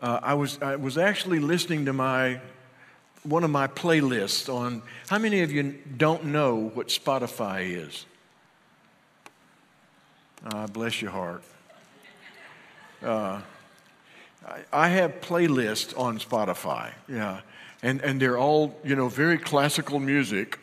uh, 0.00 0.20
I, 0.22 0.34
was, 0.34 0.58
I 0.62 0.76
was 0.76 0.96
actually 0.96 1.40
listening 1.40 1.84
to 1.84 1.92
my, 1.92 2.40
one 3.24 3.44
of 3.44 3.50
my 3.50 3.66
playlists 3.66 4.52
on 4.52 4.82
how 5.08 5.18
many 5.18 5.42
of 5.42 5.52
you 5.52 5.74
don't 5.96 6.26
know 6.26 6.70
what 6.72 6.88
Spotify 6.88 7.86
is? 7.86 8.06
Uh, 10.50 10.66
bless 10.66 11.02
your 11.02 11.10
heart. 11.10 11.42
Uh, 13.02 13.42
I, 14.46 14.60
I 14.72 14.88
have 14.88 15.20
playlists 15.20 15.98
on 15.98 16.18
Spotify, 16.18 16.92
yeah, 17.06 17.40
and, 17.82 18.00
and 18.00 18.18
they're 18.18 18.38
all, 18.38 18.74
you 18.82 18.96
know, 18.96 19.08
very 19.08 19.36
classical 19.36 19.98
music 19.98 20.58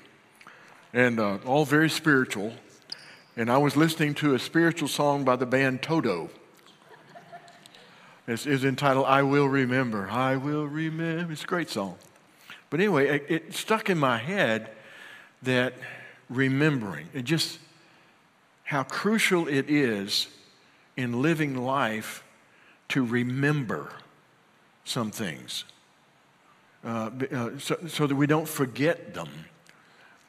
and 0.91 1.19
uh, 1.19 1.37
all 1.45 1.65
very 1.65 1.89
spiritual. 1.89 2.53
And 3.37 3.51
I 3.51 3.59
was 3.59 3.75
listening 3.75 4.15
to 4.15 4.33
a 4.33 4.39
spiritual 4.39 4.87
song 4.87 5.23
by 5.23 5.35
the 5.35 5.45
band 5.45 5.83
Toto. 5.83 6.31
It's, 8.27 8.47
it's 8.47 8.63
entitled 8.63 9.05
I 9.05 9.21
Will 9.21 9.47
Remember. 9.47 10.09
I 10.09 10.35
Will 10.35 10.65
Remember. 10.65 11.31
It's 11.31 11.43
a 11.43 11.47
great 11.47 11.69
song. 11.69 11.97
But 12.71 12.79
anyway, 12.79 13.07
it, 13.07 13.25
it 13.29 13.53
stuck 13.53 13.91
in 13.91 13.99
my 13.99 14.17
head 14.17 14.71
that 15.43 15.75
remembering, 16.27 17.07
it 17.13 17.25
just 17.25 17.59
how 18.65 18.83
crucial 18.83 19.47
it 19.47 19.69
is 19.69 20.27
in 20.97 21.21
living 21.21 21.55
life 21.55 22.23
to 22.89 23.05
remember 23.05 23.89
some 24.83 25.11
things 25.11 25.65
uh, 26.83 27.09
uh, 27.31 27.49
so, 27.57 27.77
so, 27.87 28.05
that 28.05 28.15
we 28.15 28.27
don't 28.27 28.47
forget 28.47 29.15
them. 29.15 29.27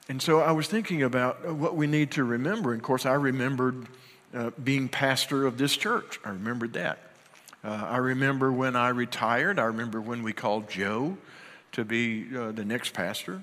And 0.09 0.23
so 0.23 0.41
I 0.41 0.53
was 0.53 0.69
thinking 0.69 1.03
about 1.03 1.55
what 1.55 1.77
we 1.77 1.87
need 1.87 2.13
to 2.13 2.25
remember. 2.25 2.73
And 2.73 2.81
of 2.81 2.85
course, 2.85 3.05
I 3.05 3.13
remembered 3.13 3.89
uh, 4.33 4.51
being 4.65 4.89
pastor 4.89 5.47
of 5.47 5.59
this 5.59 5.77
church. 5.77 6.19
I 6.25 6.31
remembered 6.31 6.73
that. 6.73 6.99
Uh, 7.63 7.87
I 7.91 7.99
remember 7.99 8.51
when 8.51 8.75
I 8.75 8.89
retired. 8.89 9.59
I 9.59 9.65
remember 9.65 10.01
when 10.01 10.23
we 10.23 10.33
called 10.33 10.71
Joe 10.71 11.19
to 11.73 11.85
be 11.85 12.27
uh, 12.35 12.53
the 12.53 12.65
next 12.65 12.95
pastor. 12.95 13.43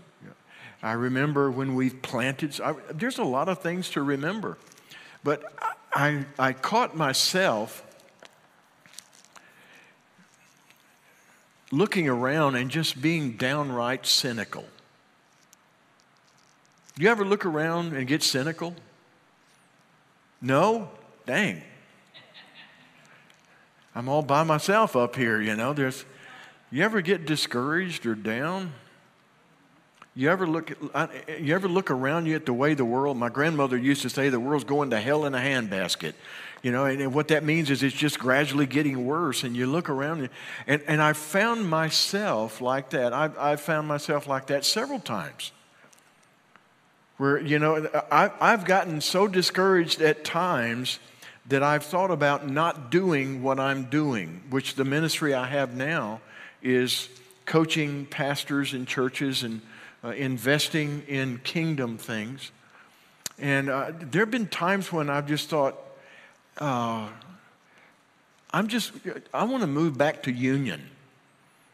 I 0.82 0.94
remember 0.94 1.52
when 1.52 1.76
we 1.76 1.92
planted. 1.92 2.60
I, 2.60 2.74
there's 2.92 3.20
a 3.20 3.24
lot 3.24 3.48
of 3.48 3.60
things 3.60 3.90
to 3.92 4.02
remember. 4.02 4.58
But 5.24 5.44
I, 5.94 6.25
I 6.38 6.53
caught 6.53 6.96
myself 6.96 7.84
looking 11.72 12.08
around 12.08 12.56
and 12.56 12.70
just 12.70 13.01
being 13.01 13.32
downright 13.32 14.06
cynical. 14.06 14.65
You 16.98 17.10
ever 17.10 17.25
look 17.25 17.46
around 17.46 17.94
and 17.94 18.08
get 18.08 18.22
cynical? 18.22 18.75
No? 20.42 20.89
Dang. 21.25 21.63
I'm 23.96 24.10
all 24.10 24.22
by 24.22 24.44
myself 24.44 24.96
up 24.96 25.15
here, 25.15 25.42
you 25.42 25.56
know. 25.56 25.74
There's 25.74 26.06
you 26.72 26.84
ever 26.84 27.01
get 27.01 27.25
discouraged 27.25 28.06
or 28.06 28.15
down? 28.15 28.74
You 30.15 30.29
ever 30.29 30.46
look 30.46 30.72
you 31.39 31.55
ever 31.55 31.67
look 31.67 31.89
around 31.89 32.27
you 32.27 32.36
at 32.36 32.46
the 32.46 32.53
way 32.53 32.75
the 32.75 32.86
world 32.86 33.17
my 33.17 33.29
grandmother 33.29 33.77
used 33.77 34.03
to 34.03 34.10
say 34.10 34.29
the 34.29 34.39
world's 34.39 34.63
going 34.63 34.91
to 34.91 35.00
hell 35.00 35.25
in 35.25 35.34
a 35.34 35.39
handbasket. 35.39 36.13
You 36.62 36.72
know, 36.72 36.86
and, 36.86 37.01
and 37.01 37.13
what 37.13 37.27
that 37.27 37.43
means 37.43 37.70
is 37.70 37.84
it's 37.84 37.96
just 37.96 38.17
gradually 38.20 38.65
getting 38.65 39.05
worse. 39.05 39.43
And 39.43 39.53
you 39.53 39.67
look 39.67 39.89
around, 39.89 40.29
and, 40.65 40.82
and 40.88 41.01
I 41.01 41.12
found 41.12 41.70
myself 41.70 42.62
like 42.62 42.91
that. 42.91 43.12
I've, 43.12 43.38
I've 43.38 43.60
found 43.60 43.86
myself 43.86 44.27
like 44.27 44.48
that 44.48 44.63
several 44.63 45.00
times. 45.00 45.51
Where, 47.17 47.38
you 47.38 47.60
know, 47.60 47.89
I, 48.10 48.32
I've 48.39 48.63
gotten 48.63 49.01
so 49.01 49.27
discouraged 49.27 50.01
at 50.01 50.24
times 50.24 51.00
that 51.48 51.63
I've 51.63 51.84
thought 51.84 52.12
about 52.12 52.48
not 52.48 52.89
doing 52.89 53.43
what 53.43 53.60
I'm 53.60 53.86
doing, 53.89 54.41
which 54.50 54.75
the 54.75 54.86
ministry 54.86 55.34
I 55.34 55.48
have 55.48 55.75
now 55.75 56.22
is 56.62 57.10
coaching 57.46 58.05
pastors 58.05 58.74
in 58.74 58.86
churches 58.86 59.43
and 59.43 59.62
uh, 60.03 60.10
investing 60.10 61.03
in 61.07 61.39
kingdom 61.39 61.98
things. 61.98 62.51
And 63.39 63.69
uh, 63.69 63.91
there 64.00 64.22
have 64.22 64.31
been 64.31 64.48
times 64.48 64.91
when 64.91 65.10
I've 65.10 65.27
just 65.27 65.50
thought, 65.50 65.77
uh, 66.57 67.10
I'm 68.51 68.67
just, 68.67 68.91
I 69.33 69.45
want 69.45 69.62
to 69.62 69.67
move 69.67 69.98
back 69.98 70.24
to 70.24 70.31
Union. 70.31 70.89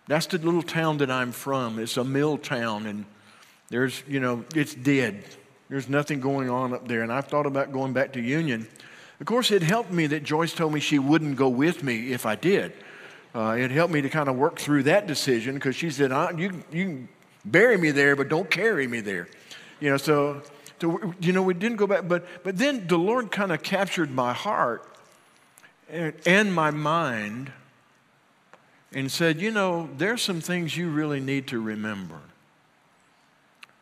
That's 0.07 0.25
the 0.25 0.38
little 0.38 0.63
town 0.63 0.98
that 1.00 1.12
I'm 1.12 1.31
from. 1.31 1.77
It's 1.77 1.98
a 1.98 2.03
mill 2.03 2.38
town, 2.38 2.88
and 2.88 3.05
there's, 3.69 4.01
you 4.07 4.19
know, 4.19 4.45
it's 4.55 4.74
dead. 4.74 5.24
There's 5.69 5.89
nothing 5.89 6.19
going 6.19 6.50
on 6.50 6.74
up 6.74 6.88
there. 6.88 7.03
And 7.03 7.12
I've 7.12 7.27
thought 7.27 7.45
about 7.45 7.71
going 7.71 7.93
back 7.93 8.13
to 8.13 8.21
Union. 8.21 8.67
Of 9.19 9.25
course, 9.25 9.51
it 9.51 9.62
helped 9.62 9.91
me 9.91 10.07
that 10.07 10.24
Joyce 10.24 10.53
told 10.53 10.74
me 10.74 10.79
she 10.79 10.98
wouldn't 10.98 11.36
go 11.36 11.50
with 11.50 11.83
me 11.83 12.12
if 12.12 12.25
I 12.25 12.36
did. 12.36 12.74
Uh, 13.36 13.55
it 13.59 13.69
helped 13.69 13.93
me 13.93 14.01
to 14.01 14.09
kind 14.09 14.29
of 14.29 14.36
work 14.36 14.57
through 14.57 14.83
that 14.83 15.05
decision 15.05 15.55
because 15.55 15.75
she 15.75 15.91
said, 15.91 16.12
you, 16.39 16.63
you 16.71 17.07
bury 17.51 17.77
me 17.77 17.91
there, 17.91 18.15
but 18.15 18.29
don't 18.29 18.50
carry 18.50 18.88
me 18.88 19.01
there. 19.01 19.27
You 19.79 19.91
know, 19.91 19.98
so 19.98 20.41
to, 20.79 21.13
you 21.20 21.34
know, 21.34 21.44
we 21.44 21.53
didn't 21.53 21.77
go 21.77 21.88
back, 21.88 22.08
but, 22.08 22.25
but 22.44 22.58
then 22.58 22.88
the 22.88 22.98
Lord 22.98 23.32
kind 23.32 23.51
of 23.51 23.63
captured 23.63 24.12
my 24.12 24.34
heart 24.34 24.86
and, 25.89 26.13
and 26.25 26.53
my 26.53 26.72
mind 26.72 27.51
and 28.94 29.12
said, 29.12 29.39
you 29.39 29.51
know, 29.51 29.89
there's 29.98 30.22
some 30.22 30.41
things 30.41 30.75
you 30.75 30.89
really 30.89 31.20
need 31.20 31.48
to 31.48 31.62
remember 31.62 32.20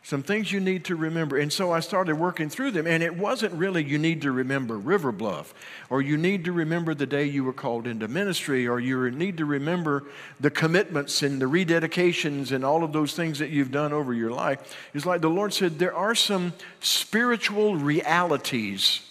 some 0.08 0.24
things 0.24 0.54
you 0.54 0.62
need 0.62 0.86
to 0.86 0.96
remember. 0.96 1.36
And 1.36 1.52
so 1.52 1.74
I 1.74 1.82
started 1.82 2.16
working 2.16 2.48
through 2.48 2.72
them. 2.72 2.88
And 2.88 3.04
it 3.04 3.18
wasn't 3.18 3.52
really 3.56 3.84
you 3.84 3.98
need 3.98 4.22
to 4.22 4.32
remember 4.32 4.78
River 4.78 5.12
Bluff, 5.12 5.54
or 5.90 6.02
you 6.02 6.16
need 6.16 6.46
to 6.46 6.54
remember 6.54 6.96
the 6.96 7.06
day 7.06 7.26
you 7.26 7.44
were 7.44 7.52
called 7.52 7.86
into 7.86 8.08
ministry, 8.08 8.66
or 8.66 8.80
you 8.80 9.12
need 9.12 9.36
to 9.40 9.44
remember 9.44 10.06
the 10.40 10.50
commitments 10.50 11.24
and 11.24 11.42
the 11.42 11.46
rededications 11.46 12.54
and 12.54 12.64
all 12.64 12.86
of 12.86 12.94
those 12.94 13.16
things 13.16 13.38
that 13.40 13.50
you've 13.50 13.70
done 13.70 13.92
over 13.92 14.14
your 14.14 14.32
life. 14.32 14.78
It's 14.94 15.06
like 15.06 15.20
the 15.20 15.30
Lord 15.30 15.54
said, 15.54 15.78
there 15.78 15.94
are 15.94 16.16
some 16.16 16.54
spiritual 16.80 17.76
realities 17.76 19.02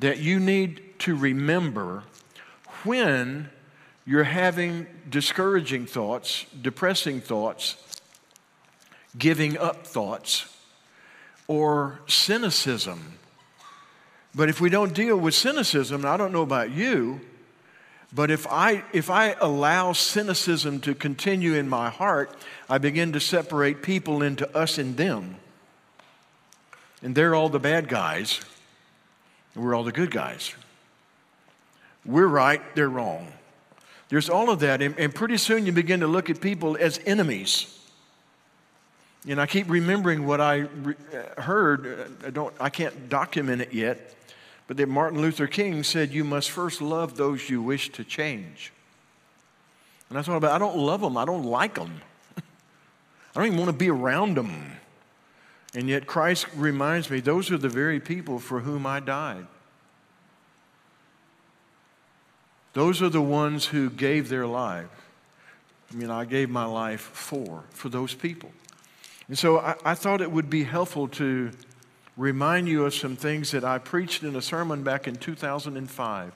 that 0.00 0.18
you 0.18 0.40
need 0.40 0.98
to 0.98 1.14
remember 1.14 2.02
when 2.82 3.48
you're 4.04 4.24
having 4.24 4.88
discouraging 5.08 5.86
thoughts, 5.86 6.46
depressing 6.60 7.20
thoughts 7.20 7.76
giving 9.18 9.58
up 9.58 9.86
thoughts 9.86 10.46
or 11.48 12.00
cynicism. 12.06 13.18
But 14.34 14.48
if 14.48 14.60
we 14.60 14.70
don't 14.70 14.94
deal 14.94 15.16
with 15.16 15.34
cynicism, 15.34 16.06
I 16.06 16.16
don't 16.16 16.32
know 16.32 16.42
about 16.42 16.70
you, 16.70 17.20
but 18.12 18.30
if 18.30 18.46
I, 18.48 18.84
if 18.92 19.10
I 19.10 19.34
allow 19.40 19.92
cynicism 19.92 20.80
to 20.80 20.94
continue 20.94 21.54
in 21.54 21.68
my 21.68 21.90
heart, 21.90 22.36
I 22.68 22.78
begin 22.78 23.12
to 23.12 23.20
separate 23.20 23.82
people 23.82 24.22
into 24.22 24.48
us 24.56 24.78
and 24.78 24.96
them. 24.96 25.36
And 27.02 27.14
they're 27.14 27.34
all 27.34 27.48
the 27.48 27.58
bad 27.58 27.88
guys, 27.88 28.40
and 29.54 29.64
we're 29.64 29.74
all 29.74 29.84
the 29.84 29.92
good 29.92 30.10
guys. 30.10 30.54
We're 32.04 32.26
right, 32.26 32.62
they're 32.74 32.88
wrong. 32.88 33.32
There's 34.08 34.28
all 34.28 34.50
of 34.50 34.60
that, 34.60 34.82
and, 34.82 34.98
and 34.98 35.14
pretty 35.14 35.36
soon 35.36 35.66
you 35.66 35.72
begin 35.72 36.00
to 36.00 36.06
look 36.06 36.30
at 36.30 36.40
people 36.40 36.76
as 36.78 37.00
enemies. 37.06 37.79
And 39.28 39.40
I 39.40 39.46
keep 39.46 39.68
remembering 39.68 40.26
what 40.26 40.40
I 40.40 40.56
re- 40.60 40.94
uh, 41.12 41.40
heard. 41.40 41.86
Uh, 42.22 42.26
I, 42.26 42.30
don't, 42.30 42.54
I 42.58 42.70
can't 42.70 43.08
document 43.08 43.60
it 43.60 43.72
yet, 43.72 44.14
but 44.66 44.76
that 44.78 44.88
Martin 44.88 45.20
Luther 45.20 45.46
King 45.46 45.82
said, 45.84 46.10
You 46.10 46.24
must 46.24 46.50
first 46.50 46.80
love 46.80 47.16
those 47.16 47.50
you 47.50 47.60
wish 47.60 47.90
to 47.92 48.04
change. 48.04 48.72
And 50.08 50.18
I 50.18 50.22
thought 50.22 50.36
about, 50.36 50.52
I 50.52 50.58
don't 50.58 50.76
love 50.76 51.02
them. 51.02 51.16
I 51.16 51.24
don't 51.24 51.44
like 51.44 51.74
them. 51.74 52.00
I 52.36 52.42
don't 53.34 53.46
even 53.46 53.58
want 53.58 53.70
to 53.70 53.76
be 53.76 53.90
around 53.90 54.36
them. 54.36 54.72
And 55.74 55.88
yet 55.88 56.06
Christ 56.06 56.46
reminds 56.56 57.10
me, 57.10 57.20
those 57.20 57.50
are 57.50 57.58
the 57.58 57.68
very 57.68 58.00
people 58.00 58.38
for 58.40 58.60
whom 58.60 58.86
I 58.86 59.00
died. 59.00 59.46
Those 62.72 63.02
are 63.02 63.08
the 63.08 63.22
ones 63.22 63.66
who 63.66 63.90
gave 63.90 64.28
their 64.28 64.46
life. 64.46 64.88
I 65.92 65.96
mean, 65.96 66.10
I 66.10 66.24
gave 66.24 66.50
my 66.50 66.64
life 66.64 67.00
for, 67.00 67.64
for 67.70 67.88
those 67.88 68.14
people. 68.14 68.50
And 69.30 69.38
so 69.38 69.60
I, 69.60 69.76
I 69.84 69.94
thought 69.94 70.20
it 70.20 70.32
would 70.32 70.50
be 70.50 70.64
helpful 70.64 71.06
to 71.06 71.52
remind 72.16 72.66
you 72.66 72.84
of 72.84 72.92
some 72.92 73.14
things 73.14 73.52
that 73.52 73.62
I 73.62 73.78
preached 73.78 74.24
in 74.24 74.34
a 74.34 74.42
sermon 74.42 74.82
back 74.82 75.06
in 75.06 75.14
2005 75.14 76.32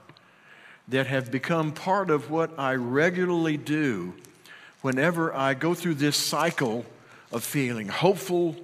that 0.87 1.09
have 1.09 1.33
become 1.33 1.73
part 1.73 2.09
of 2.09 2.31
what 2.31 2.57
I 2.57 2.75
regularly 2.77 3.57
do 3.57 4.15
whenever 4.83 5.35
I 5.35 5.55
go 5.55 5.75
through 5.75 5.95
this 5.95 6.17
cycle 6.17 6.87
of 7.33 7.43
feeling 7.43 7.89
hopeful, 7.89 8.55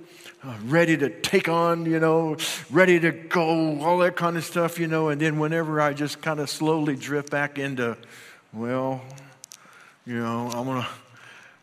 uh, 0.44 0.54
ready 0.64 0.96
to 0.96 1.10
take 1.10 1.48
on, 1.48 1.84
you 1.84 1.98
know, 1.98 2.36
ready 2.70 3.00
to 3.00 3.10
go, 3.10 3.80
all 3.80 3.98
that 3.98 4.14
kind 4.14 4.36
of 4.36 4.44
stuff, 4.44 4.78
you 4.78 4.86
know, 4.86 5.08
and 5.08 5.20
then 5.20 5.40
whenever 5.40 5.80
I 5.80 5.92
just 5.92 6.22
kind 6.22 6.38
of 6.38 6.48
slowly 6.48 6.94
drift 6.94 7.30
back 7.30 7.58
into, 7.58 7.96
well, 8.52 9.02
you 10.06 10.20
know, 10.20 10.52
I'm 10.54 10.66
gonna, 10.66 10.88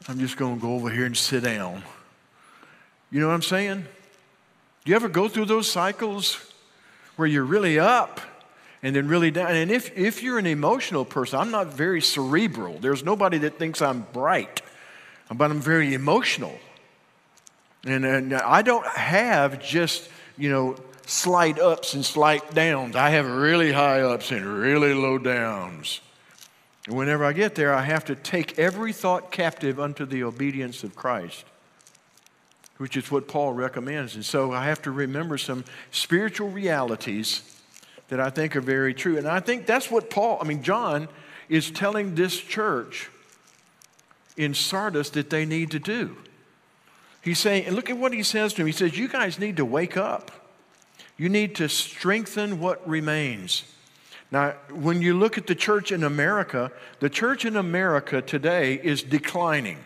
I'm 0.10 0.20
just 0.20 0.36
gonna 0.36 0.60
go 0.60 0.76
over 0.76 0.90
here 0.90 1.06
and 1.06 1.16
sit 1.16 1.46
down. 1.46 1.82
You 3.12 3.20
know 3.20 3.28
what 3.28 3.34
I'm 3.34 3.42
saying? 3.42 3.82
Do 3.82 4.90
you 4.90 4.96
ever 4.96 5.10
go 5.10 5.28
through 5.28 5.46
those 5.46 5.70
cycles 5.70 6.38
where 7.18 7.28
you're 7.28 7.44
really 7.44 7.78
up 7.78 8.22
and 8.82 8.96
then 8.96 9.08
really 9.08 9.32
down. 9.32 9.54
And 9.56 9.72
if, 9.72 9.96
if 9.98 10.24
you're 10.24 10.38
an 10.38 10.46
emotional 10.46 11.04
person, 11.04 11.40
I'm 11.40 11.52
not 11.52 11.68
very 11.68 12.02
cerebral. 12.02 12.78
There's 12.80 13.04
nobody 13.04 13.40
that 13.40 13.58
thinks 13.58 13.82
I'm 13.82 14.06
bright, 14.14 14.62
but 15.34 15.52
I'm 15.52 15.60
very 15.60 15.94
emotional. 15.94 16.58
And, 17.86 18.06
and 18.06 18.34
I 18.34 18.62
don't 18.62 18.86
have 18.86 19.62
just, 19.62 20.10
you 20.38 20.50
know, 20.50 20.76
slight 21.06 21.60
ups 21.60 21.94
and 21.94 22.06
slight 22.06 22.54
downs. 22.54 22.96
I 22.96 23.10
have 23.12 23.30
really 23.30 23.72
high 23.72 24.02
ups 24.02 24.32
and 24.32 24.46
really 24.46 24.94
low 24.94 25.18
downs. 25.18 26.02
And 26.86 26.96
whenever 26.96 27.26
I 27.26 27.34
get 27.34 27.56
there, 27.56 27.74
I 27.74 27.82
have 27.82 28.06
to 28.06 28.16
take 28.16 28.60
every 28.60 28.94
thought 28.94 29.32
captive 29.32 29.80
unto 29.80 30.06
the 30.06 30.24
obedience 30.24 30.84
of 30.84 30.96
Christ, 30.96 31.46
which 32.78 32.96
is 32.98 33.12
what 33.12 33.28
Paul 33.28 33.54
recommends. 33.54 34.16
And 34.16 34.26
so 34.26 34.52
I 34.52 34.66
have 34.66 34.82
to 34.84 34.92
remember 34.92 35.38
some 35.38 35.66
spiritual 35.92 36.50
realities 36.50 37.42
that 38.10 38.20
I 38.20 38.30
think 38.30 38.56
are 38.56 38.62
very 38.62 38.94
true. 38.94 39.18
And 39.18 39.28
I 39.28 39.40
think 39.40 39.66
that's 39.66 39.92
what 39.92 40.10
Paul, 40.10 40.38
I 40.42 40.46
mean, 40.46 40.64
John 40.64 41.10
is 41.50 41.72
telling 41.72 42.16
this 42.16 42.38
church 42.38 43.10
in 44.36 44.54
Sardis 44.54 45.10
that 45.12 45.30
they 45.30 45.46
need 45.46 45.72
to 45.72 45.80
do. 45.80 46.16
He's 47.22 47.40
saying, 47.40 47.66
and 47.66 47.76
look 47.76 47.90
at 47.90 47.98
what 47.98 48.14
he 48.14 48.24
says 48.24 48.54
to 48.54 48.62
him. 48.62 48.68
He 48.68 48.74
says, 48.74 48.98
You 48.98 49.08
guys 49.08 49.40
need 49.40 49.58
to 49.58 49.66
wake 49.66 49.98
up. 49.98 50.32
You 51.18 51.30
need 51.30 51.56
to 51.56 51.68
strengthen 51.68 52.60
what 52.60 52.88
remains. 52.88 53.64
Now, 54.32 54.52
when 54.72 55.02
you 55.02 55.18
look 55.18 55.38
at 55.38 55.48
the 55.48 55.56
church 55.56 55.92
in 55.92 56.04
America, 56.04 56.72
the 57.00 57.10
church 57.10 57.44
in 57.44 57.56
America 57.56 58.22
today 58.22 58.80
is 58.82 59.02
declining. 59.02 59.80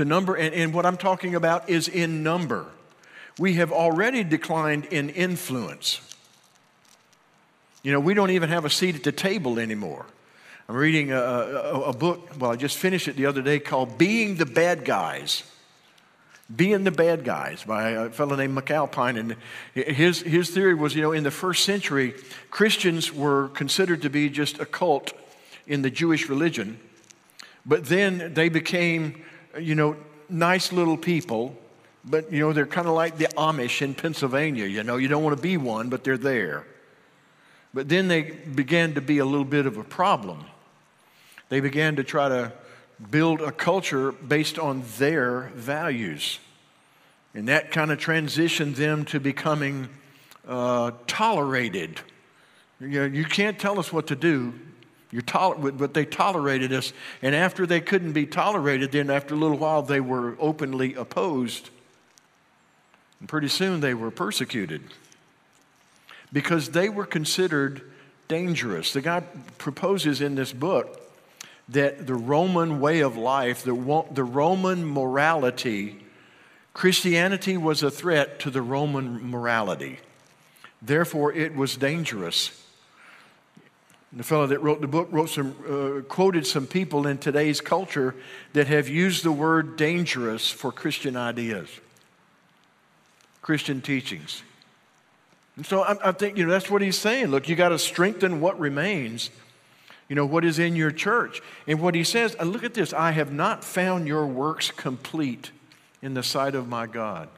The 0.00 0.06
number, 0.06 0.34
and, 0.34 0.54
and 0.54 0.72
what 0.72 0.86
I'm 0.86 0.96
talking 0.96 1.34
about 1.34 1.68
is 1.68 1.86
in 1.86 2.22
number. 2.22 2.64
We 3.38 3.56
have 3.56 3.70
already 3.70 4.24
declined 4.24 4.86
in 4.86 5.10
influence. 5.10 6.00
You 7.82 7.92
know, 7.92 8.00
we 8.00 8.14
don't 8.14 8.30
even 8.30 8.48
have 8.48 8.64
a 8.64 8.70
seat 8.70 8.96
at 8.96 9.02
the 9.04 9.12
table 9.12 9.58
anymore. 9.58 10.06
I'm 10.70 10.74
reading 10.74 11.12
a, 11.12 11.20
a, 11.20 11.80
a, 11.82 11.92
book, 11.92 12.30
well, 12.38 12.50
I 12.50 12.56
just 12.56 12.78
finished 12.78 13.08
it 13.08 13.16
the 13.16 13.26
other 13.26 13.42
day 13.42 13.58
called 13.58 13.98
Being 13.98 14.36
the 14.36 14.46
Bad 14.46 14.86
Guys. 14.86 15.42
Being 16.56 16.84
the 16.84 16.92
Bad 16.92 17.22
Guys 17.22 17.62
by 17.64 17.90
a 17.90 18.08
fellow 18.08 18.36
named 18.36 18.56
McAlpine. 18.56 19.18
And 19.18 19.36
his, 19.74 20.22
his 20.22 20.48
theory 20.48 20.72
was, 20.72 20.94
you 20.94 21.02
know, 21.02 21.12
in 21.12 21.24
the 21.24 21.30
first 21.30 21.62
century, 21.66 22.14
Christians 22.50 23.12
were 23.12 23.48
considered 23.48 24.00
to 24.00 24.08
be 24.08 24.30
just 24.30 24.60
a 24.60 24.64
cult 24.64 25.12
in 25.66 25.82
the 25.82 25.90
Jewish 25.90 26.30
religion. 26.30 26.80
But 27.66 27.84
then 27.84 28.32
they 28.32 28.48
became, 28.48 29.22
you 29.58 29.74
know, 29.74 29.96
nice 30.28 30.72
little 30.72 30.96
people. 30.96 31.56
But, 32.04 32.32
you 32.32 32.40
know, 32.40 32.52
they're 32.52 32.66
kind 32.66 32.86
of 32.86 32.94
like 32.94 33.18
the 33.18 33.26
Amish 33.36 33.82
in 33.82 33.94
Pennsylvania. 33.94 34.66
You 34.66 34.82
know, 34.82 34.96
you 34.96 35.08
don't 35.08 35.22
want 35.22 35.36
to 35.36 35.42
be 35.42 35.56
one, 35.56 35.90
but 35.90 36.02
they're 36.02 36.16
there. 36.16 36.64
But 37.74 37.88
then 37.88 38.08
they 38.08 38.22
began 38.22 38.94
to 38.94 39.00
be 39.00 39.18
a 39.18 39.24
little 39.24 39.44
bit 39.44 39.66
of 39.66 39.76
a 39.76 39.84
problem. 39.84 40.44
They 41.50 41.60
began 41.60 41.96
to 41.96 42.04
try 42.04 42.28
to 42.28 42.52
build 43.10 43.40
a 43.40 43.52
culture 43.52 44.12
based 44.12 44.58
on 44.58 44.82
their 44.98 45.50
values. 45.54 46.38
And 47.34 47.48
that 47.48 47.70
kind 47.70 47.90
of 47.90 47.98
transitioned 47.98 48.76
them 48.76 49.04
to 49.06 49.20
becoming 49.20 49.88
uh, 50.48 50.92
tolerated. 51.06 52.00
You, 52.80 52.88
know, 52.88 53.04
you 53.04 53.24
can't 53.24 53.58
tell 53.58 53.78
us 53.78 53.92
what 53.92 54.08
to 54.08 54.16
do, 54.16 54.54
You're 55.10 55.22
toler- 55.22 55.72
but 55.72 55.94
they 55.94 56.04
tolerated 56.04 56.72
us. 56.72 56.92
And 57.22 57.34
after 57.34 57.66
they 57.66 57.80
couldn't 57.80 58.12
be 58.12 58.26
tolerated, 58.26 58.92
then 58.92 59.10
after 59.10 59.34
a 59.34 59.38
little 59.38 59.58
while, 59.58 59.82
they 59.82 60.00
were 60.00 60.36
openly 60.38 60.94
opposed. 60.94 61.70
And 63.18 63.28
pretty 63.28 63.48
soon, 63.48 63.80
they 63.80 63.94
were 63.94 64.10
persecuted 64.10 64.82
because 66.32 66.70
they 66.70 66.88
were 66.88 67.06
considered 67.06 67.82
dangerous. 68.28 68.92
The 68.92 69.00
guy 69.00 69.20
proposes 69.58 70.20
in 70.20 70.36
this 70.36 70.52
book 70.52 71.00
that 71.68 72.06
the 72.06 72.14
Roman 72.14 72.80
way 72.80 73.00
of 73.00 73.16
life, 73.16 73.64
the, 73.64 74.04
the 74.12 74.24
Roman 74.24 74.84
morality, 74.84 76.04
Christianity 76.72 77.56
was 77.56 77.82
a 77.82 77.90
threat 77.90 78.38
to 78.40 78.50
the 78.50 78.62
Roman 78.62 79.28
morality. 79.28 79.98
Therefore, 80.80 81.32
it 81.32 81.54
was 81.54 81.76
dangerous. 81.76 82.64
The 84.12 84.24
fellow 84.24 84.46
that 84.48 84.58
wrote 84.58 84.80
the 84.80 84.88
book 84.88 85.08
wrote 85.12 85.30
some, 85.30 85.54
uh, 85.68 86.02
quoted 86.02 86.44
some 86.44 86.66
people 86.66 87.06
in 87.06 87.18
today's 87.18 87.60
culture 87.60 88.16
that 88.54 88.66
have 88.66 88.88
used 88.88 89.22
the 89.22 89.30
word 89.30 89.76
dangerous 89.76 90.50
for 90.50 90.72
Christian 90.72 91.16
ideas, 91.16 91.68
Christian 93.40 93.80
teachings. 93.80 94.42
And 95.54 95.64
so 95.64 95.82
I, 95.82 96.08
I 96.08 96.12
think, 96.12 96.36
you 96.36 96.44
know, 96.44 96.50
that's 96.50 96.68
what 96.70 96.82
he's 96.82 96.98
saying. 96.98 97.28
Look, 97.28 97.48
you 97.48 97.54
got 97.54 97.68
to 97.68 97.78
strengthen 97.78 98.40
what 98.40 98.58
remains, 98.58 99.30
you 100.08 100.16
know, 100.16 100.26
what 100.26 100.44
is 100.44 100.58
in 100.58 100.74
your 100.74 100.90
church. 100.90 101.40
And 101.68 101.80
what 101.80 101.94
he 101.94 102.02
says, 102.02 102.34
look 102.42 102.64
at 102.64 102.74
this 102.74 102.92
I 102.92 103.12
have 103.12 103.32
not 103.32 103.62
found 103.62 104.08
your 104.08 104.26
works 104.26 104.72
complete 104.72 105.52
in 106.02 106.14
the 106.14 106.24
sight 106.24 106.56
of 106.56 106.66
my 106.66 106.86
God. 106.86 107.28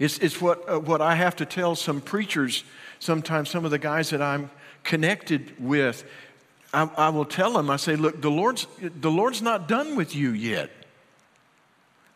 It's, 0.00 0.18
it's 0.18 0.40
what, 0.40 0.68
uh, 0.68 0.80
what 0.80 1.00
I 1.00 1.14
have 1.14 1.36
to 1.36 1.46
tell 1.46 1.76
some 1.76 2.00
preachers, 2.00 2.64
sometimes 2.98 3.50
some 3.50 3.64
of 3.64 3.70
the 3.70 3.78
guys 3.78 4.10
that 4.10 4.22
I'm 4.22 4.50
connected 4.84 5.54
with. 5.58 6.04
I, 6.72 6.88
I 6.96 7.08
will 7.08 7.24
tell 7.24 7.54
them, 7.54 7.70
I 7.70 7.76
say, 7.76 7.96
look, 7.96 8.20
the 8.20 8.30
Lord's, 8.30 8.66
the 8.80 9.10
Lord's 9.10 9.42
not 9.42 9.68
done 9.68 9.96
with 9.96 10.14
you 10.14 10.30
yet. 10.30 10.70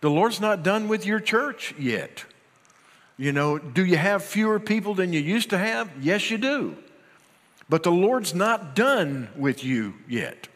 The 0.01 0.11
Lord's 0.11 0.41
not 0.41 0.63
done 0.63 0.89
with 0.89 1.07
your 1.07 1.19
church 1.19 1.75
yet. 1.79 2.25
You 3.17 3.33
know, 3.33 3.59
do 3.59 3.85
you 3.85 3.97
have 3.97 4.25
fewer 4.25 4.61
people 4.61 4.95
than 4.95 5.13
you 5.13 5.21
used 5.21 5.51
to 5.51 5.59
have? 5.59 5.91
Yes, 6.01 6.31
you 6.31 6.39
do. 6.39 6.77
But 7.69 7.83
the 7.83 7.93
Lord's 7.93 8.35
not 8.35 8.75
done 8.75 9.29
with 9.37 9.65
you 9.65 9.95
yet. 10.09 10.49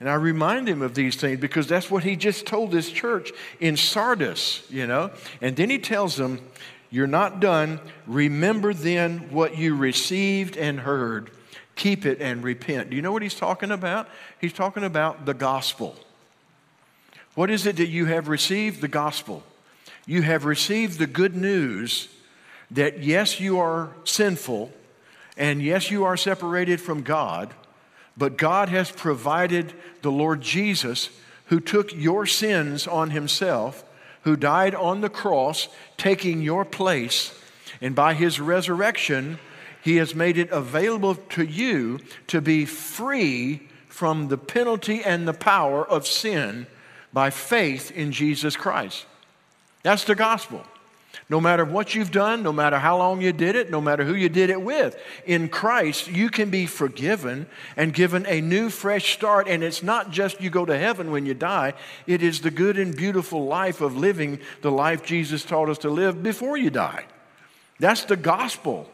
And 0.00 0.08
I 0.08 0.14
remind 0.14 0.68
him 0.68 0.82
of 0.82 0.94
these 0.94 1.16
things 1.16 1.40
because 1.40 1.66
that's 1.66 1.90
what 1.90 2.04
he 2.04 2.16
just 2.16 2.46
told 2.46 2.70
this 2.70 2.90
church 2.90 3.32
in 3.60 3.76
Sardis, 3.76 4.62
you 4.68 4.86
know. 4.86 5.10
And 5.40 5.56
then 5.56 5.70
he 5.70 5.78
tells 5.78 6.16
them, 6.16 6.40
You're 6.94 7.08
not 7.08 7.40
done. 7.40 7.80
Remember 8.06 8.72
then 8.72 9.30
what 9.30 9.58
you 9.58 9.74
received 9.74 10.56
and 10.56 10.78
heard. 10.78 11.32
Keep 11.74 12.06
it 12.06 12.20
and 12.20 12.44
repent. 12.44 12.90
Do 12.90 12.94
you 12.94 13.02
know 13.02 13.10
what 13.10 13.22
he's 13.22 13.34
talking 13.34 13.72
about? 13.72 14.08
He's 14.40 14.52
talking 14.52 14.84
about 14.84 15.26
the 15.26 15.34
gospel. 15.34 15.96
What 17.34 17.50
is 17.50 17.66
it 17.66 17.78
that 17.78 17.88
you 17.88 18.04
have 18.04 18.28
received? 18.28 18.80
The 18.80 18.86
gospel 18.86 19.42
you 20.06 20.22
have 20.22 20.44
received 20.44 21.00
the 21.00 21.08
good 21.08 21.34
news 21.34 22.08
that 22.70 23.02
yes, 23.02 23.40
you 23.40 23.58
are 23.58 23.90
sinful, 24.04 24.72
and 25.36 25.60
yes, 25.60 25.90
you 25.90 26.04
are 26.04 26.16
separated 26.16 26.80
from 26.80 27.02
God, 27.02 27.54
but 28.16 28.36
God 28.36 28.68
has 28.68 28.92
provided 28.92 29.72
the 30.02 30.12
Lord 30.12 30.40
Jesus 30.40 31.10
who 31.46 31.58
took 31.58 31.92
your 31.92 32.24
sins 32.24 32.86
on 32.86 33.10
himself, 33.10 33.83
who 34.24 34.36
died 34.36 34.74
on 34.74 35.00
the 35.00 35.08
cross, 35.08 35.68
taking 35.96 36.42
your 36.42 36.64
place, 36.64 37.38
and 37.80 37.94
by 37.94 38.14
his 38.14 38.40
resurrection, 38.40 39.38
he 39.82 39.96
has 39.96 40.14
made 40.14 40.38
it 40.38 40.50
available 40.50 41.14
to 41.14 41.44
you 41.44 42.00
to 42.26 42.40
be 42.40 42.64
free 42.64 43.68
from 43.88 44.28
the 44.28 44.38
penalty 44.38 45.04
and 45.04 45.28
the 45.28 45.34
power 45.34 45.86
of 45.86 46.06
sin 46.06 46.66
by 47.12 47.30
faith 47.30 47.90
in 47.90 48.10
Jesus 48.10 48.56
Christ. 48.56 49.06
That's 49.82 50.04
the 50.04 50.14
gospel. 50.14 50.64
No 51.30 51.40
matter 51.40 51.64
what 51.64 51.94
you've 51.94 52.10
done, 52.10 52.42
no 52.42 52.52
matter 52.52 52.78
how 52.78 52.98
long 52.98 53.22
you 53.22 53.32
did 53.32 53.56
it, 53.56 53.70
no 53.70 53.80
matter 53.80 54.04
who 54.04 54.14
you 54.14 54.28
did 54.28 54.50
it 54.50 54.60
with, 54.60 54.94
in 55.24 55.48
Christ, 55.48 56.06
you 56.06 56.28
can 56.28 56.50
be 56.50 56.66
forgiven 56.66 57.46
and 57.76 57.94
given 57.94 58.26
a 58.26 58.42
new, 58.42 58.68
fresh 58.68 59.14
start. 59.14 59.48
And 59.48 59.64
it's 59.64 59.82
not 59.82 60.10
just 60.10 60.42
you 60.42 60.50
go 60.50 60.66
to 60.66 60.76
heaven 60.76 61.10
when 61.10 61.24
you 61.24 61.32
die, 61.32 61.72
it 62.06 62.22
is 62.22 62.42
the 62.42 62.50
good 62.50 62.78
and 62.78 62.94
beautiful 62.94 63.46
life 63.46 63.80
of 63.80 63.96
living 63.96 64.38
the 64.60 64.70
life 64.70 65.02
Jesus 65.02 65.44
taught 65.44 65.70
us 65.70 65.78
to 65.78 65.88
live 65.88 66.22
before 66.22 66.58
you 66.58 66.68
die. 66.68 67.06
That's 67.80 68.04
the 68.04 68.16
gospel. 68.16 68.90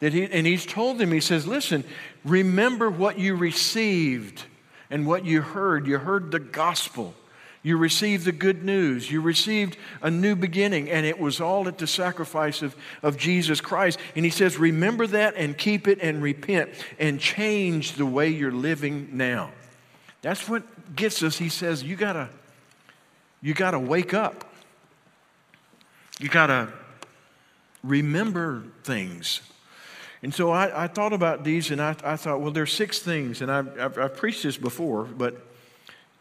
That 0.00 0.14
he, 0.14 0.24
and 0.24 0.46
he's 0.46 0.64
told 0.64 0.96
them, 0.96 1.12
he 1.12 1.20
says, 1.20 1.46
listen, 1.46 1.84
remember 2.24 2.88
what 2.88 3.18
you 3.18 3.36
received 3.36 4.44
and 4.88 5.06
what 5.06 5.26
you 5.26 5.42
heard. 5.42 5.86
You 5.86 5.98
heard 5.98 6.30
the 6.30 6.40
gospel. 6.40 7.14
You 7.62 7.76
received 7.76 8.24
the 8.24 8.32
good 8.32 8.64
news. 8.64 9.10
You 9.10 9.20
received 9.20 9.76
a 10.00 10.10
new 10.10 10.34
beginning, 10.34 10.88
and 10.88 11.04
it 11.04 11.18
was 11.18 11.40
all 11.40 11.68
at 11.68 11.76
the 11.76 11.86
sacrifice 11.86 12.62
of, 12.62 12.74
of 13.02 13.18
Jesus 13.18 13.60
Christ. 13.60 13.98
And 14.16 14.24
he 14.24 14.30
says, 14.30 14.58
Remember 14.58 15.06
that 15.08 15.34
and 15.36 15.56
keep 15.56 15.86
it 15.86 15.98
and 16.00 16.22
repent 16.22 16.70
and 16.98 17.20
change 17.20 17.92
the 17.92 18.06
way 18.06 18.28
you're 18.28 18.50
living 18.50 19.10
now. 19.12 19.50
That's 20.22 20.48
what 20.48 20.96
gets 20.96 21.22
us. 21.22 21.36
He 21.36 21.50
says, 21.50 21.82
You 21.82 21.96
gotta, 21.96 22.30
you 23.42 23.52
gotta 23.52 23.78
wake 23.78 24.14
up. 24.14 24.46
You 26.18 26.30
gotta 26.30 26.72
remember 27.84 28.62
things. 28.84 29.42
And 30.22 30.34
so 30.34 30.50
I, 30.50 30.84
I 30.84 30.86
thought 30.86 31.12
about 31.12 31.44
these 31.44 31.70
and 31.70 31.80
I, 31.80 31.96
I, 32.04 32.16
thought, 32.16 32.40
well, 32.40 32.50
there's 32.50 32.72
six 32.72 32.98
things, 32.98 33.40
and 33.40 33.50
I've, 33.50 33.80
I've, 33.80 33.98
I've 33.98 34.16
preached 34.16 34.42
this 34.42 34.58
before, 34.58 35.04
but 35.04 35.49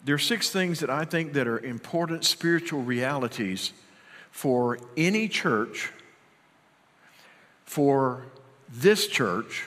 there 0.04 0.16
are 0.16 0.20
six 0.20 0.50
things 0.50 0.80
that 0.80 0.90
I 0.90 1.06
think 1.06 1.34
that 1.34 1.48
are 1.48 1.60
important 1.60 2.26
spiritual 2.26 2.82
realities 2.82 3.74
for 4.32 4.80
any 4.96 5.28
church, 5.28 5.92
for 7.66 8.26
this 8.70 9.08
church, 9.08 9.66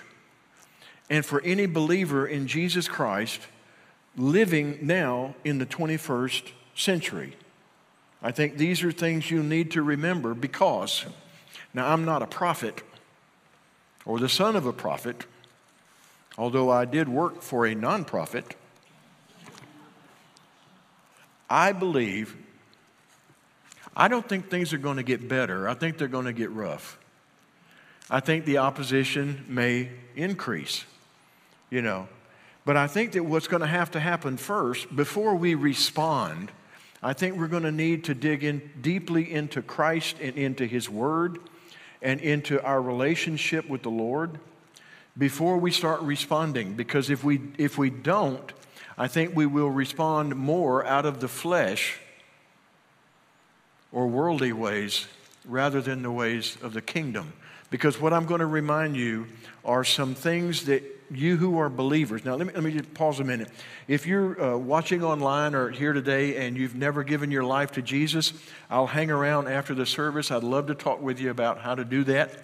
and 1.10 1.24
for 1.24 1.42
any 1.42 1.66
believer 1.66 2.26
in 2.26 2.46
Jesus 2.46 2.88
Christ 2.88 3.40
living 4.16 4.78
now 4.82 5.34
in 5.44 5.58
the 5.58 5.66
21st 5.66 6.50
century. 6.74 7.36
I 8.22 8.30
think 8.30 8.56
these 8.56 8.82
are 8.82 8.92
things 8.92 9.30
you 9.30 9.42
need 9.42 9.72
to 9.72 9.82
remember 9.82 10.32
because, 10.32 11.04
now 11.74 11.92
I'm 11.92 12.04
not 12.04 12.22
a 12.22 12.26
prophet 12.26 12.82
or 14.04 14.18
the 14.18 14.28
son 14.28 14.56
of 14.56 14.66
a 14.66 14.72
prophet, 14.72 15.26
although 16.38 16.70
I 16.70 16.84
did 16.84 17.08
work 17.08 17.42
for 17.42 17.66
a 17.66 17.74
nonprofit. 17.74 18.52
I 21.52 21.72
believe, 21.72 22.34
I 23.94 24.08
don't 24.08 24.26
think 24.26 24.48
things 24.48 24.72
are 24.72 24.78
going 24.78 24.96
to 24.96 25.02
get 25.02 25.28
better. 25.28 25.68
I 25.68 25.74
think 25.74 25.98
they're 25.98 26.08
going 26.08 26.24
to 26.24 26.32
get 26.32 26.50
rough. 26.50 26.98
I 28.08 28.20
think 28.20 28.46
the 28.46 28.56
opposition 28.56 29.44
may 29.48 29.90
increase, 30.16 30.86
you 31.68 31.82
know. 31.82 32.08
But 32.64 32.78
I 32.78 32.86
think 32.86 33.12
that 33.12 33.24
what's 33.24 33.48
going 33.48 33.60
to 33.60 33.66
have 33.66 33.90
to 33.90 34.00
happen 34.00 34.38
first, 34.38 34.96
before 34.96 35.34
we 35.34 35.54
respond, 35.54 36.50
I 37.02 37.12
think 37.12 37.36
we're 37.36 37.48
going 37.48 37.64
to 37.64 37.72
need 37.72 38.04
to 38.04 38.14
dig 38.14 38.44
in 38.44 38.70
deeply 38.80 39.30
into 39.30 39.60
Christ 39.60 40.16
and 40.22 40.38
into 40.38 40.64
His 40.64 40.88
Word 40.88 41.38
and 42.00 42.18
into 42.22 42.62
our 42.62 42.80
relationship 42.80 43.68
with 43.68 43.82
the 43.82 43.90
Lord 43.90 44.38
before 45.18 45.58
we 45.58 45.70
start 45.70 46.00
responding. 46.00 46.76
Because 46.76 47.10
if 47.10 47.22
we, 47.22 47.42
if 47.58 47.76
we 47.76 47.90
don't, 47.90 48.54
I 48.96 49.08
think 49.08 49.34
we 49.34 49.46
will 49.46 49.70
respond 49.70 50.36
more 50.36 50.84
out 50.84 51.06
of 51.06 51.20
the 51.20 51.28
flesh 51.28 51.98
or 53.90 54.06
worldly 54.06 54.52
ways 54.52 55.06
rather 55.44 55.80
than 55.80 56.02
the 56.02 56.10
ways 56.10 56.56
of 56.62 56.72
the 56.72 56.82
kingdom. 56.82 57.32
Because 57.70 58.00
what 58.00 58.12
I'm 58.12 58.26
going 58.26 58.40
to 58.40 58.46
remind 58.46 58.96
you 58.96 59.26
are 59.64 59.82
some 59.82 60.14
things 60.14 60.66
that 60.66 60.82
you 61.10 61.36
who 61.36 61.58
are 61.58 61.68
believers. 61.68 62.24
Now, 62.24 62.34
let 62.34 62.46
me, 62.46 62.52
let 62.54 62.62
me 62.62 62.72
just 62.72 62.92
pause 62.94 63.20
a 63.20 63.24
minute. 63.24 63.48
If 63.88 64.06
you're 64.06 64.40
uh, 64.40 64.56
watching 64.56 65.02
online 65.02 65.54
or 65.54 65.70
here 65.70 65.92
today 65.92 66.46
and 66.46 66.56
you've 66.56 66.74
never 66.74 67.04
given 67.04 67.30
your 67.30 67.44
life 67.44 67.72
to 67.72 67.82
Jesus, 67.82 68.32
I'll 68.70 68.86
hang 68.86 69.10
around 69.10 69.48
after 69.48 69.74
the 69.74 69.86
service. 69.86 70.30
I'd 70.30 70.42
love 70.42 70.66
to 70.68 70.74
talk 70.74 71.02
with 71.02 71.20
you 71.20 71.30
about 71.30 71.58
how 71.58 71.74
to 71.74 71.84
do 71.84 72.04
that, 72.04 72.42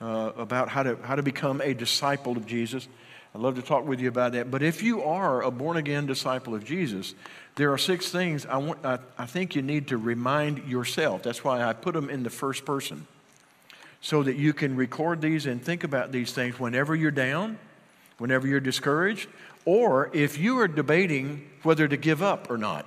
uh, 0.00 0.32
about 0.36 0.68
how 0.68 0.82
to, 0.82 0.96
how 1.02 1.14
to 1.14 1.22
become 1.22 1.60
a 1.62 1.74
disciple 1.74 2.36
of 2.36 2.46
Jesus. 2.46 2.88
I'd 3.34 3.40
love 3.40 3.54
to 3.56 3.62
talk 3.62 3.86
with 3.86 4.00
you 4.00 4.08
about 4.08 4.32
that. 4.32 4.50
But 4.50 4.62
if 4.62 4.82
you 4.82 5.02
are 5.04 5.42
a 5.42 5.50
born 5.50 5.76
again 5.76 6.06
disciple 6.06 6.54
of 6.54 6.64
Jesus, 6.64 7.14
there 7.54 7.72
are 7.72 7.78
six 7.78 8.10
things 8.10 8.44
I, 8.44 8.56
want, 8.56 8.84
I, 8.84 8.98
I 9.16 9.26
think 9.26 9.54
you 9.54 9.62
need 9.62 9.88
to 9.88 9.96
remind 9.96 10.66
yourself. 10.66 11.22
That's 11.22 11.44
why 11.44 11.62
I 11.62 11.72
put 11.72 11.94
them 11.94 12.10
in 12.10 12.24
the 12.24 12.30
first 12.30 12.64
person, 12.64 13.06
so 14.00 14.22
that 14.24 14.36
you 14.36 14.52
can 14.52 14.74
record 14.74 15.20
these 15.20 15.46
and 15.46 15.62
think 15.62 15.84
about 15.84 16.10
these 16.10 16.32
things 16.32 16.58
whenever 16.58 16.96
you're 16.96 17.12
down, 17.12 17.58
whenever 18.18 18.48
you're 18.48 18.60
discouraged, 18.60 19.28
or 19.64 20.10
if 20.12 20.36
you 20.38 20.58
are 20.58 20.68
debating 20.68 21.48
whether 21.62 21.86
to 21.86 21.96
give 21.96 22.22
up 22.22 22.50
or 22.50 22.58
not. 22.58 22.84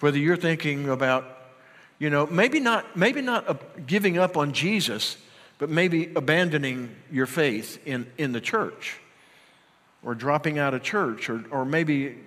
Whether 0.00 0.18
you're 0.18 0.36
thinking 0.36 0.88
about, 0.90 1.24
you 1.98 2.10
know, 2.10 2.26
maybe 2.26 2.60
not, 2.60 2.96
maybe 2.96 3.22
not 3.22 3.86
giving 3.86 4.18
up 4.18 4.36
on 4.36 4.52
Jesus, 4.52 5.16
but 5.58 5.70
maybe 5.70 6.12
abandoning 6.16 6.94
your 7.10 7.26
faith 7.26 7.78
in, 7.86 8.06
in 8.18 8.32
the 8.32 8.40
church 8.40 8.98
or 10.04 10.14
dropping 10.14 10.58
out 10.58 10.74
of 10.74 10.82
church, 10.82 11.30
or, 11.30 11.44
or 11.50 11.64
maybe 11.64 12.18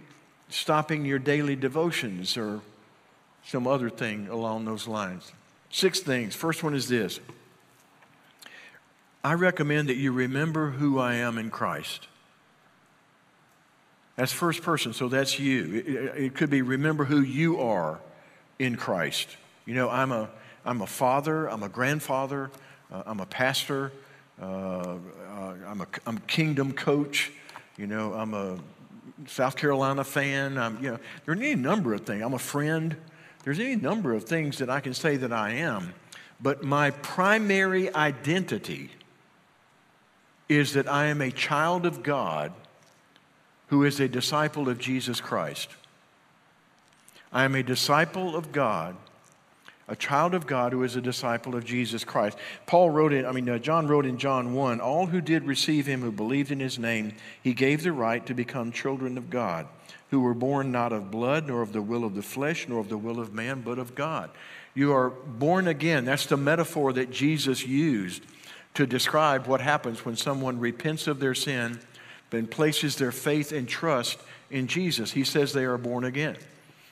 stopping 0.50 1.06
your 1.06 1.20
daily 1.20 1.56
devotions, 1.56 2.38
or 2.38 2.62
some 3.44 3.68
other 3.68 3.90
thing 3.90 4.28
along 4.28 4.66
those 4.66 4.88
lines. 4.88 5.32
Six 5.70 6.00
things. 6.00 6.36
First 6.36 6.64
one 6.64 6.74
is 6.74 6.88
this 6.88 7.20
I 9.24 9.34
recommend 9.34 9.90
that 9.90 9.96
you 9.98 10.12
remember 10.12 10.70
who 10.70 11.00
I 11.00 11.16
am 11.16 11.38
in 11.38 11.50
Christ. 11.50 12.08
That's 14.16 14.32
first 14.32 14.62
person, 14.62 14.94
so 14.94 15.10
that's 15.10 15.40
you. 15.40 15.84
It, 15.86 16.24
it 16.24 16.36
could 16.36 16.50
be 16.50 16.62
remember 16.62 17.06
who 17.06 17.20
you 17.22 17.60
are 17.60 18.00
in 18.60 18.78
Christ. 18.78 19.28
You 19.66 19.74
know, 19.74 19.90
I'm 19.90 20.12
a, 20.12 20.30
I'm 20.64 20.82
a 20.82 20.88
father, 20.88 21.50
I'm 21.50 21.64
a 21.64 21.70
grandfather, 21.70 22.52
uh, 22.94 23.04
I'm 23.06 23.20
a 23.20 23.26
pastor, 23.26 23.92
uh, 24.42 24.46
uh, 24.46 24.98
I'm, 25.68 25.82
a, 25.82 25.88
I'm 26.06 26.20
kingdom 26.20 26.72
coach. 26.72 27.32
You 27.78 27.88
know, 27.88 28.14
I'm 28.14 28.34
a 28.34 28.58
South 29.28 29.56
Carolina 29.56 30.04
fan. 30.04 30.58
I'm, 30.58 30.78
you 30.84 30.92
know, 30.92 31.00
there 31.26 31.34
are 31.34 31.38
any 31.38 31.56
number 31.56 31.94
of 31.94 32.02
things. 32.02 32.24
I'm 32.24 32.34
a 32.34 32.40
friend. 32.40 32.96
There's 33.44 33.60
any 33.60 33.76
number 33.76 34.14
of 34.14 34.24
things 34.24 34.58
that 34.60 34.70
I 34.70 34.80
can 34.80 34.94
say 34.94 35.18
that 35.18 35.34
I 35.34 35.52
am. 35.52 35.94
But 36.42 36.64
my 36.64 36.92
primary 36.92 37.94
identity 37.94 38.92
is 40.48 40.74
that 40.74 40.88
I 40.88 41.06
am 41.06 41.22
a 41.22 41.32
child 41.32 41.86
of 41.86 42.04
God 42.04 42.54
who 43.68 43.84
is 43.84 44.00
a 44.00 44.08
disciple 44.08 44.70
of 44.70 44.78
Jesus 44.78 45.20
Christ. 45.20 45.70
I 47.32 47.44
am 47.44 47.56
a 47.56 47.64
disciple 47.64 48.36
of 48.36 48.52
God 48.52 48.96
a 49.88 49.96
child 49.96 50.34
of 50.34 50.48
God 50.48 50.72
who 50.72 50.84
is 50.84 50.96
a 50.96 51.02
disciple 51.02 51.56
of 51.56 51.64
Jesus 51.64 52.04
Christ. 52.04 52.38
Paul 52.66 52.90
wrote 52.90 53.14
it, 53.14 53.26
I 53.26 53.32
mean, 53.32 53.48
uh, 53.48 53.60
John 53.60 53.88
wrote 53.88 54.06
in 54.06 54.18
John 54.18 54.54
1 54.54 54.82
All 54.82 55.06
who 55.08 55.22
did 55.22 55.46
receive 55.46 55.86
him, 55.86 56.02
who 56.02 56.12
believed 56.12 56.52
in 56.52 56.60
his 56.60 56.80
name, 56.80 57.14
he 57.42 57.54
gave 57.54 57.84
the 57.84 57.92
right 57.92 58.26
to 58.26 58.34
become 58.34 58.72
children 58.72 59.18
of 59.18 59.30
God, 59.30 59.68
who 60.10 60.22
were 60.22 60.34
born 60.34 60.72
not 60.72 60.92
of 60.92 61.12
blood, 61.12 61.48
nor 61.48 61.62
of 61.62 61.72
the 61.72 61.82
will 61.82 62.04
of 62.04 62.16
the 62.16 62.24
flesh, 62.24 62.68
nor 62.68 62.80
of 62.80 62.90
the 62.90 62.98
will 62.98 63.20
of 63.20 63.34
man, 63.34 63.62
but 63.62 63.78
of 63.78 63.94
God. 63.94 64.32
You 64.74 64.94
are 64.94 65.10
born 65.10 65.68
again. 65.68 66.04
That's 66.04 66.26
the 66.26 66.38
metaphor 66.38 66.92
that 66.94 67.12
Jesus 67.12 67.66
used 67.66 68.24
to 68.74 68.86
describe 68.86 69.48
what 69.48 69.62
happens 69.62 70.04
when 70.04 70.18
someone 70.18 70.60
repents 70.60 71.08
of 71.08 71.20
their 71.20 71.36
sin 71.36 71.80
and 72.32 72.52
places 72.52 72.98
their 72.98 73.14
faith 73.14 73.54
and 73.54 73.68
trust 73.68 74.20
in 74.52 74.68
Jesus. 74.68 75.12
He 75.12 75.24
says 75.24 75.54
they 75.54 75.64
are 75.64 75.78
born 75.78 76.04
again. 76.04 76.36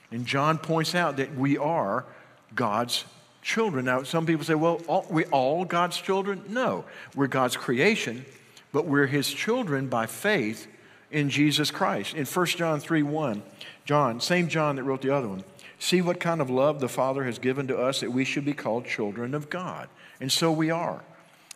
And 0.10 0.26
John 0.26 0.58
points 0.58 0.96
out 0.96 1.18
that 1.18 1.36
we 1.36 1.58
are 1.58 2.06
God's 2.56 3.06
children. 3.42 3.86
Now, 3.86 4.04
some 4.04 4.26
people 4.26 4.46
say, 4.46 4.56
well, 4.56 4.82
all, 4.88 5.06
we 5.10 5.26
all 5.26 5.66
God's 5.66 5.98
children? 5.98 6.44
No, 6.48 6.86
we're 7.16 7.28
God's 7.28 7.58
creation, 7.58 8.26
but 8.72 8.86
we're 8.86 9.08
his 9.08 9.32
children 9.32 9.88
by 9.88 10.06
faith 10.06 10.68
in 11.12 11.30
Jesus 11.30 11.70
Christ. 11.72 12.16
In 12.16 12.26
1 12.26 12.46
John 12.48 12.80
3 12.80 13.04
1, 13.04 13.44
John, 13.86 14.20
same 14.20 14.48
John 14.48 14.78
that 14.78 14.84
wrote 14.84 15.02
the 15.02 15.14
other 15.14 15.28
one, 15.28 15.44
see 15.78 16.02
what 16.02 16.20
kind 16.20 16.42
of 16.42 16.50
love 16.50 16.80
the 16.80 16.90
Father 16.90 17.24
has 17.26 17.38
given 17.38 17.68
to 17.68 17.78
us 17.78 18.00
that 18.00 18.12
we 18.12 18.26
should 18.26 18.46
be 18.46 18.54
called 18.54 18.86
children 18.86 19.36
of 19.36 19.50
God. 19.50 19.90
And 20.20 20.32
so 20.32 20.52
we 20.52 20.72
are. 20.72 21.04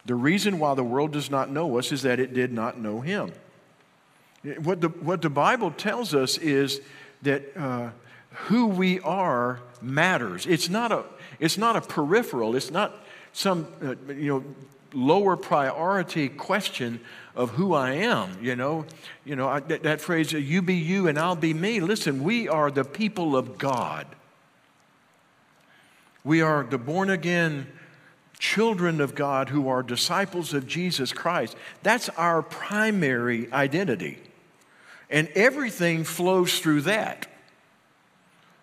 The 0.05 0.15
reason 0.15 0.60
why 0.60 0.73
the 0.73 0.83
world 0.83 1.12
does 1.12 1.29
not 1.29 1.49
know 1.49 1.77
us 1.77 1.91
is 1.91 2.03
that 2.03 2.19
it 2.19 2.33
did 2.33 2.53
not 2.53 2.79
know 2.79 3.01
him. 3.01 3.31
What 4.60 4.79
the, 4.81 4.89
what 4.89 5.21
the 5.21 5.29
Bible 5.29 5.71
tells 5.71 6.13
us 6.13 6.38
is 6.38 6.79
that 7.23 7.43
uh, 7.57 7.89
who 8.45 8.67
we 8.67 9.00
are 9.02 9.60
matters. 9.82 10.45
It's 10.45 10.69
not 10.69 10.91
a, 10.91 11.04
it's 11.39 11.58
not 11.58 11.76
a 11.76 11.82
peripheral, 11.82 12.56
it's 12.56 12.71
not 12.71 12.95
some 13.34 13.67
uh, 13.84 13.95
you 14.12 14.30
know, 14.30 14.43
lower 14.93 15.36
priority 15.36 16.30
question 16.30 17.00
of 17.36 17.52
who 17.52 17.73
I 17.73 17.91
am. 17.91 18.38
You 18.41 18.56
know, 18.56 18.86
you 19.26 19.36
know 19.36 19.47
I, 19.47 19.60
that, 19.62 19.84
that 19.84 20.02
phrase, 20.02 20.32
you 20.32 20.62
be 20.62 20.76
you 20.76 21.08
and 21.08 21.19
I'll 21.19 21.36
be 21.36 21.54
me. 21.54 21.80
Listen, 21.80 22.23
we 22.23 22.47
are 22.47 22.71
the 22.71 22.84
people 22.84 23.36
of 23.36 23.58
God. 23.58 24.08
We 26.23 26.41
are 26.41 26.63
the 26.63 26.78
born 26.78 27.10
again 27.10 27.67
children 28.39 29.02
of 29.02 29.15
God 29.15 29.50
who 29.50 29.67
are 29.67 29.82
disciples 29.82 30.54
of 30.54 30.67
Jesus 30.67 31.12
Christ. 31.12 31.56
That's 31.84 32.10
our 32.10 32.41
primary 32.41 33.52
identity. 33.52 34.19
And 35.10 35.28
everything 35.30 36.04
flows 36.04 36.60
through 36.60 36.82
that. 36.82 37.28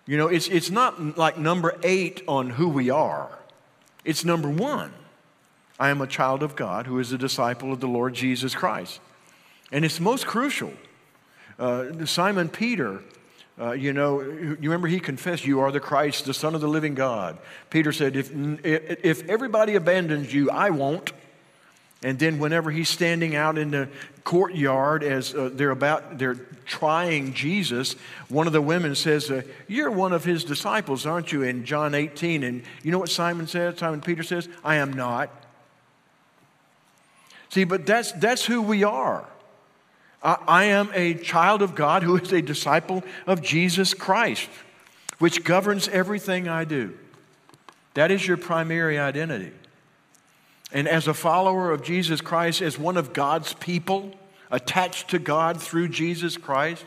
You 0.07 0.19
know, 0.19 0.29
it's, 0.29 0.49
it's 0.49 0.71
not 0.71 1.17
like 1.17 1.39
number 1.39 1.77
eight 1.83 2.23
on 2.29 2.51
who 2.51 2.69
we 2.69 2.91
are, 2.91 3.39
it's 4.05 4.25
number 4.25 4.49
one. 4.49 4.93
I 5.79 5.89
am 5.89 6.01
a 6.01 6.07
child 6.07 6.45
of 6.45 6.55
God 6.55 6.87
who 6.87 7.01
is 7.01 7.11
a 7.11 7.19
disciple 7.19 7.73
of 7.73 7.81
the 7.81 7.89
Lord 7.89 8.15
Jesus 8.15 8.55
Christ. 8.55 9.01
And 9.73 9.85
it's 9.85 9.99
most 9.99 10.25
crucial. 10.25 10.73
Uh, 11.59 12.07
Simon 12.07 12.49
Peter, 12.49 13.03
uh, 13.61 13.73
you 13.73 13.93
know, 13.93 14.21
you 14.21 14.57
remember 14.61 14.87
he 14.87 15.01
confessed, 15.01 15.45
You 15.45 15.61
are 15.61 15.73
the 15.73 15.81
Christ, 15.81 16.27
the 16.27 16.35
Son 16.35 16.55
of 16.55 16.61
the 16.61 16.69
living 16.69 16.95
God. 16.95 17.39
Peter 17.71 17.93
said, 17.93 18.15
If, 18.15 18.31
if 18.65 19.29
everybody 19.29 19.75
abandons 19.75 20.33
you, 20.33 20.51
I 20.51 20.71
won't. 20.71 21.13
And 22.03 22.19
then, 22.19 22.39
whenever 22.39 22.71
he's 22.71 22.89
standing 22.89 23.35
out 23.35 23.57
in 23.57 23.71
the 23.71 23.89
courtyard 24.25 25.05
as 25.05 25.35
uh, 25.35 25.51
they're 25.53 25.71
about, 25.71 26.19
they're 26.19 26.41
trying 26.65 27.35
Jesus, 27.35 27.95
one 28.29 28.47
of 28.47 28.53
the 28.53 28.63
women 28.63 28.95
says, 28.95 29.31
uh, 29.31 29.43
You're 29.69 29.91
one 29.91 30.13
of 30.13 30.25
his 30.25 30.45
disciples, 30.45 31.07
aren't 31.07 31.31
you? 31.31 31.43
In 31.43 31.65
John 31.65 31.95
18. 31.95 32.43
And 32.43 32.63
you 32.83 32.91
know 32.91 32.99
what 32.99 33.11
Simon 33.11 33.47
says? 33.47 33.79
Simon 33.79 34.01
Peter 34.01 34.23
says, 34.23 34.49
I 34.65 34.77
am 34.77 34.93
not. 34.93 35.31
See, 37.51 37.65
but 37.65 37.87
that's, 37.87 38.13
that's 38.13 38.45
who 38.45 38.63
we 38.63 38.83
are. 38.83 39.25
I, 40.23 40.39
I 40.49 40.65
am 40.65 40.91
a 40.95 41.15
child 41.15 41.63
of 41.63 41.75
God 41.75 42.03
who 42.03 42.17
is 42.17 42.33
a 42.33 42.43
disciple 42.43 43.05
of 43.27 43.43
Jesus 43.43 43.95
Christ, 43.95 44.49
which 45.19 45.45
governs 45.45 45.87
everything 45.89 46.49
I 46.49 46.65
do. 46.65 46.99
That 47.93 48.11
is 48.11 48.27
your 48.27 48.39
primary 48.39 48.99
identity. 48.99 49.53
And 50.75 50.89
as 50.89 51.07
a 51.07 51.15
follower 51.15 51.71
of 51.71 51.83
Jesus 51.83 52.21
Christ, 52.21 52.61
as 52.61 52.79
one 52.79 52.97
of 52.97 53.13
God's 53.13 53.55
people, 53.55 54.13
attached 54.51 55.11
to 55.11 55.19
God 55.19 55.63
through 55.63 55.89
Jesus 55.89 56.37
Christ, 56.37 56.85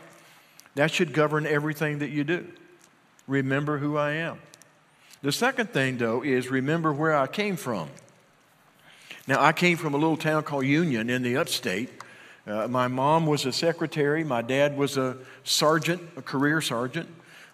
that 0.74 0.90
should 0.90 1.12
govern 1.12 1.46
everything 1.46 1.98
that 2.00 2.10
you 2.10 2.22
do. 2.22 2.46
Remember 3.26 3.78
who 3.78 3.96
I 3.96 4.12
am. 4.12 4.38
The 5.22 5.32
second 5.32 5.70
thing, 5.70 5.98
though, 5.98 6.22
is 6.22 6.50
remember 6.50 6.92
where 6.92 7.16
I 7.16 7.26
came 7.26 7.56
from. 7.56 7.88
Now, 9.26 9.42
I 9.42 9.52
came 9.52 9.76
from 9.76 9.94
a 9.94 9.96
little 9.96 10.16
town 10.16 10.42
called 10.44 10.66
Union 10.66 11.10
in 11.10 11.22
the 11.22 11.36
upstate. 11.36 11.90
Uh, 12.46 12.68
my 12.68 12.88
mom 12.88 13.26
was 13.26 13.44
a 13.44 13.52
secretary, 13.52 14.22
my 14.22 14.40
dad 14.40 14.76
was 14.76 14.96
a 14.96 15.16
sergeant, 15.44 16.02
a 16.16 16.22
career 16.22 16.60
sergeant. 16.60 17.08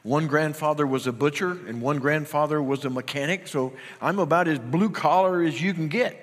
One 0.05 0.27
grandfather 0.27 0.87
was 0.87 1.07
a 1.07 1.13
butcher, 1.13 1.53
and 1.67 1.81
one 1.81 1.99
grandfather 1.99 2.63
was 2.63 2.85
a 2.85 2.91
mechanic, 2.91 3.49
so 3.49 3.73
I'm 4.03 4.19
about 4.19 4.47
as 4.49 4.59
blue 4.59 4.91
collar 4.91 5.43
as 5.43 5.61
you 5.61 5.73
can 5.73 5.89
get. 5.89 6.21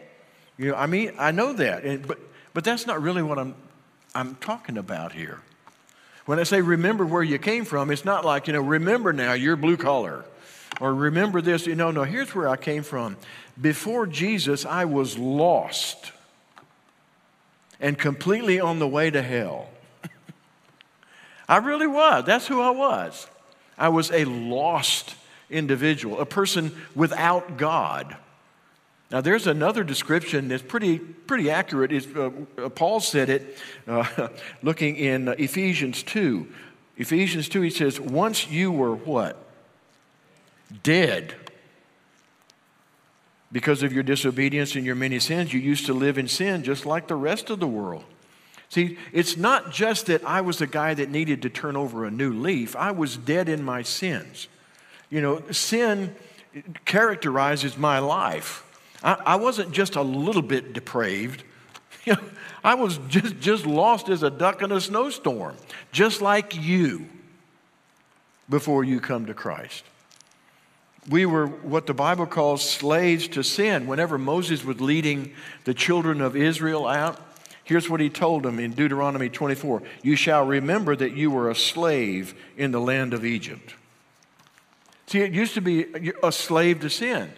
You 0.60 0.70
know, 0.70 0.76
I 0.76 0.86
mean, 0.86 1.14
I 1.18 1.32
know 1.32 1.52
that, 1.54 1.84
and, 1.84 2.08
but, 2.08 2.20
but 2.54 2.64
that's 2.64 2.86
not 2.86 3.02
really 3.02 3.24
what 3.24 3.40
I'm, 3.40 3.56
I'm 4.14 4.36
talking 4.36 4.78
about 4.78 5.14
here. 5.14 5.42
When 6.28 6.40
I 6.40 6.44
say 6.44 6.62
remember 6.62 7.08
where 7.08 7.24
you 7.24 7.40
came 7.40 7.66
from, 7.66 7.90
it's 7.90 8.06
not 8.06 8.24
like, 8.24 8.46
you 8.46 8.54
know, 8.54 8.62
remember 8.62 9.12
now 9.12 9.34
you're 9.34 9.56
blue 9.56 9.78
collar 9.78 10.26
or 10.80 10.94
remember 10.94 11.42
this. 11.42 11.66
You 11.66 11.74
know, 11.74 11.90
no, 11.90 12.04
here's 12.04 12.36
where 12.36 12.48
I 12.48 12.58
came 12.58 12.84
from. 12.84 13.18
Before 13.60 14.06
Jesus, 14.06 14.64
I 14.64 14.86
was 14.86 15.18
lost 15.18 16.12
and 17.80 17.98
completely 17.98 18.60
on 18.60 18.78
the 18.78 18.88
way 18.88 19.10
to 19.10 19.24
hell. 19.24 19.70
I 21.50 21.58
really 21.58 21.88
was. 21.88 22.26
That's 22.26 22.46
who 22.46 22.62
I 22.62 22.70
was. 22.70 23.28
I 23.82 23.90
was 23.90 24.12
a 24.12 24.26
lost 24.26 25.16
individual, 25.50 26.22
a 26.22 26.26
person 26.26 26.72
without 26.94 27.58
God. 27.58 28.16
Now, 29.10 29.22
there's 29.22 29.48
another 29.48 29.84
description 29.84 30.50
that's 30.50 30.62
pretty, 30.62 31.00
pretty 31.00 31.50
accurate. 31.50 31.92
Uh, 32.16 32.30
uh, 32.60 32.70
Paul 32.70 33.00
said 33.00 33.32
it 33.32 33.58
uh, 33.88 34.28
looking 34.62 34.98
in 34.98 35.30
Ephesians 35.30 36.04
2. 36.04 36.48
Ephesians 36.98 37.50
2, 37.50 37.62
he 37.62 37.72
says, 37.72 38.00
Once 38.00 38.48
you 38.48 38.72
were 38.72 38.94
what? 38.94 39.36
Dead. 40.84 41.34
Because 43.52 43.82
of 43.82 43.92
your 43.92 44.04
disobedience 44.04 44.76
and 44.76 44.86
your 44.86 44.96
many 44.96 45.18
sins, 45.18 45.52
you 45.54 45.60
used 45.60 45.88
to 45.88 45.94
live 45.94 46.20
in 46.20 46.28
sin 46.28 46.64
just 46.64 46.86
like 46.86 47.08
the 47.08 47.16
rest 47.16 47.50
of 47.50 47.60
the 47.60 47.68
world. 47.68 48.04
See, 48.72 48.98
it's 49.12 49.36
not 49.36 49.74
just 49.74 50.06
that 50.06 50.24
I 50.24 50.40
was 50.40 50.62
a 50.62 50.66
guy 50.66 50.94
that 50.94 51.10
needed 51.10 51.42
to 51.42 51.50
turn 51.50 51.76
over 51.76 52.06
a 52.06 52.10
new 52.10 52.32
leaf, 52.32 52.74
I 52.78 52.92
was 52.92 53.18
dead 53.18 53.50
in 53.50 53.64
my 53.64 53.82
sins. 53.82 54.48
You 55.10 55.20
know, 55.20 55.44
sin 55.52 56.16
characterizes 56.86 57.78
my 57.78 58.00
life. 58.00 58.64
I, 59.04 59.18
I 59.26 59.36
wasn't 59.36 59.74
just 59.74 59.98
a 59.98 60.02
little 60.02 60.42
bit 60.42 60.72
depraved. 60.72 61.44
I 62.64 62.76
was 62.76 62.98
just, 63.10 63.42
just 63.42 63.66
lost 63.66 64.08
as 64.08 64.24
a 64.24 64.30
duck 64.30 64.62
in 64.62 64.72
a 64.72 64.80
snowstorm, 64.80 65.58
just 65.92 66.22
like 66.22 66.56
you 66.56 67.10
before 68.50 68.86
you 68.86 69.02
come 69.02 69.26
to 69.26 69.34
Christ. 69.34 69.84
We 71.10 71.26
were 71.26 71.48
what 71.48 71.88
the 71.88 71.94
Bible 71.94 72.26
calls 72.26 72.64
slaves 72.64 73.28
to 73.30 73.44
sin. 73.44 73.86
Whenever 73.86 74.18
Moses 74.18 74.64
was 74.64 74.80
leading 74.80 75.34
the 75.66 75.74
children 75.74 76.22
of 76.22 76.38
Israel 76.38 76.88
out, 76.88 77.20
here's 77.72 77.90
what 77.90 78.02
he 78.02 78.10
told 78.10 78.44
them 78.44 78.60
in 78.60 78.74
Deuteronomy 78.74 79.30
24 79.30 79.82
You 80.04 80.18
shall 80.18 80.46
remember 80.46 80.94
that 80.94 81.14
you 81.14 81.32
were 81.32 81.50
a 81.50 81.56
slave 81.56 82.36
in 82.58 82.72
the 82.72 82.82
land 82.82 83.14
of 83.14 83.24
Egypt. 83.24 83.76
See, 85.08 85.20
it 85.20 85.32
used 85.32 85.54
to 85.54 85.62
be 85.62 86.12
a 86.22 86.32
slave 86.34 86.82
to 86.82 86.90
sin. 86.90 87.32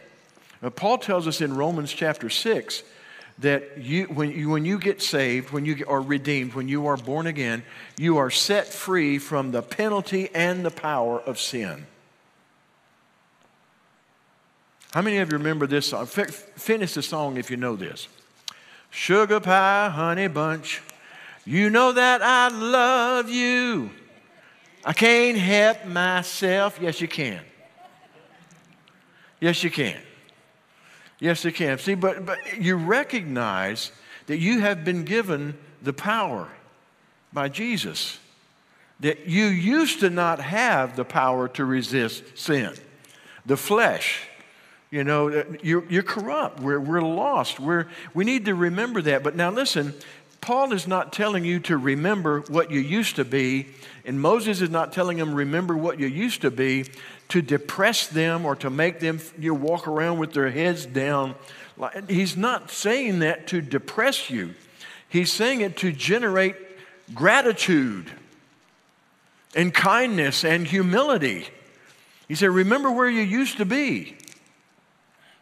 Now, 0.62 0.70
Paul 0.70 0.98
tells 0.98 1.28
us 1.28 1.40
in 1.40 1.56
Romans 1.56 1.94
chapter 1.94 2.32
6 2.32 2.82
that 3.40 3.78
you, 3.78 4.06
when, 4.06 4.32
you, 4.32 4.50
when 4.50 4.66
you 4.66 4.80
get 4.80 5.04
saved, 5.04 5.52
when 5.52 5.66
you 5.66 5.86
are 5.88 6.02
redeemed, 6.02 6.56
when 6.56 6.68
you 6.68 6.88
are 6.88 6.98
born 6.98 7.28
again, 7.28 7.64
you 7.98 8.18
are 8.18 8.32
set 8.32 8.68
free 8.68 9.20
from 9.20 9.52
the 9.52 9.62
penalty 9.62 10.30
and 10.34 10.66
the 10.66 10.72
power 10.72 11.20
of 11.20 11.40
sin. 11.40 11.86
How 14.94 15.04
many 15.04 15.18
of 15.18 15.32
you 15.32 15.38
remember 15.38 15.68
this 15.68 15.88
song? 15.88 16.08
Finish 16.08 16.94
the 16.94 17.04
song 17.04 17.38
if 17.38 17.52
you 17.52 17.58
know 17.58 17.76
this. 17.76 18.08
Sugar 18.94 19.40
pie, 19.40 19.90
honey 19.90 20.28
bunch, 20.28 20.84
you 21.46 21.72
know 21.72 21.94
that 21.94 22.22
I 22.22 22.50
love 22.50 23.28
you. 23.28 23.90
I 24.86 24.94
can't 24.94 25.36
help 25.36 25.88
myself. 25.88 26.78
Yes, 26.80 27.02
you 27.02 27.08
can. 27.08 27.42
Yes, 29.42 29.64
you 29.64 29.72
can. 29.72 30.00
Yes, 31.20 31.44
you 31.44 31.52
can. 31.52 31.80
See, 31.80 31.96
but, 31.96 32.24
but 32.24 32.38
you 32.60 32.76
recognize 32.76 33.92
that 34.28 34.38
you 34.38 34.60
have 34.60 34.86
been 34.86 35.06
given 35.06 35.58
the 35.82 35.94
power 35.94 36.50
by 37.34 37.50
Jesus. 37.50 38.20
That 39.00 39.26
you 39.26 39.46
used 39.46 40.02
to 40.02 40.12
not 40.12 40.40
have 40.40 40.96
the 40.96 41.04
power 41.04 41.48
to 41.50 41.66
resist 41.66 42.38
sin. 42.38 42.74
The 43.48 43.58
flesh, 43.58 44.28
you 44.94 45.04
know, 45.04 45.30
uh, 45.30 45.44
you're, 45.64 45.84
you're 45.90 46.04
corrupt. 46.04 46.60
We're, 46.60 46.80
we're 46.80 47.02
lost. 47.02 47.60
We're, 47.60 47.88
we 48.14 48.26
need 48.26 48.46
to 48.46 48.54
remember 48.54 49.02
that. 49.02 49.24
But 49.24 49.36
now 49.36 49.50
listen, 49.50 49.96
Paul 50.40 50.72
is 50.72 50.88
not 50.88 51.12
telling 51.12 51.44
you 51.46 51.60
to 51.62 51.78
remember 51.78 52.42
what 52.42 52.70
you 52.70 52.80
used 52.80 53.16
to 53.16 53.26
be, 53.26 53.70
and 54.06 54.22
Moses 54.22 54.62
is 54.62 54.70
not 54.70 54.94
telling 54.94 55.18
them, 55.18 55.34
remember 55.34 55.76
what 55.76 56.00
you 56.00 56.06
used 56.06 56.42
to 56.42 56.52
be 56.52 56.86
to 57.30 57.42
depress 57.42 58.06
them 58.06 58.46
or 58.46 58.56
to 58.58 58.70
make 58.70 59.00
them 59.00 59.20
you 59.40 59.56
walk 59.56 59.88
around 59.88 60.20
with 60.20 60.34
their 60.34 60.52
heads 60.52 60.86
down. 60.86 61.34
He's 62.08 62.38
not 62.38 62.70
saying 62.70 63.18
that 63.20 63.48
to 63.48 63.62
depress 63.62 64.30
you, 64.30 64.54
he's 65.10 65.34
saying 65.34 65.62
it 65.62 65.76
to 65.78 65.92
generate 65.92 66.56
gratitude 67.16 68.12
and 69.56 69.74
kindness 69.74 70.46
and 70.46 70.68
humility. 70.68 71.48
He 72.28 72.36
said, 72.36 72.52
Remember 72.52 72.92
where 72.92 73.10
you 73.10 73.22
used 73.22 73.58
to 73.58 73.66
be. 73.66 74.18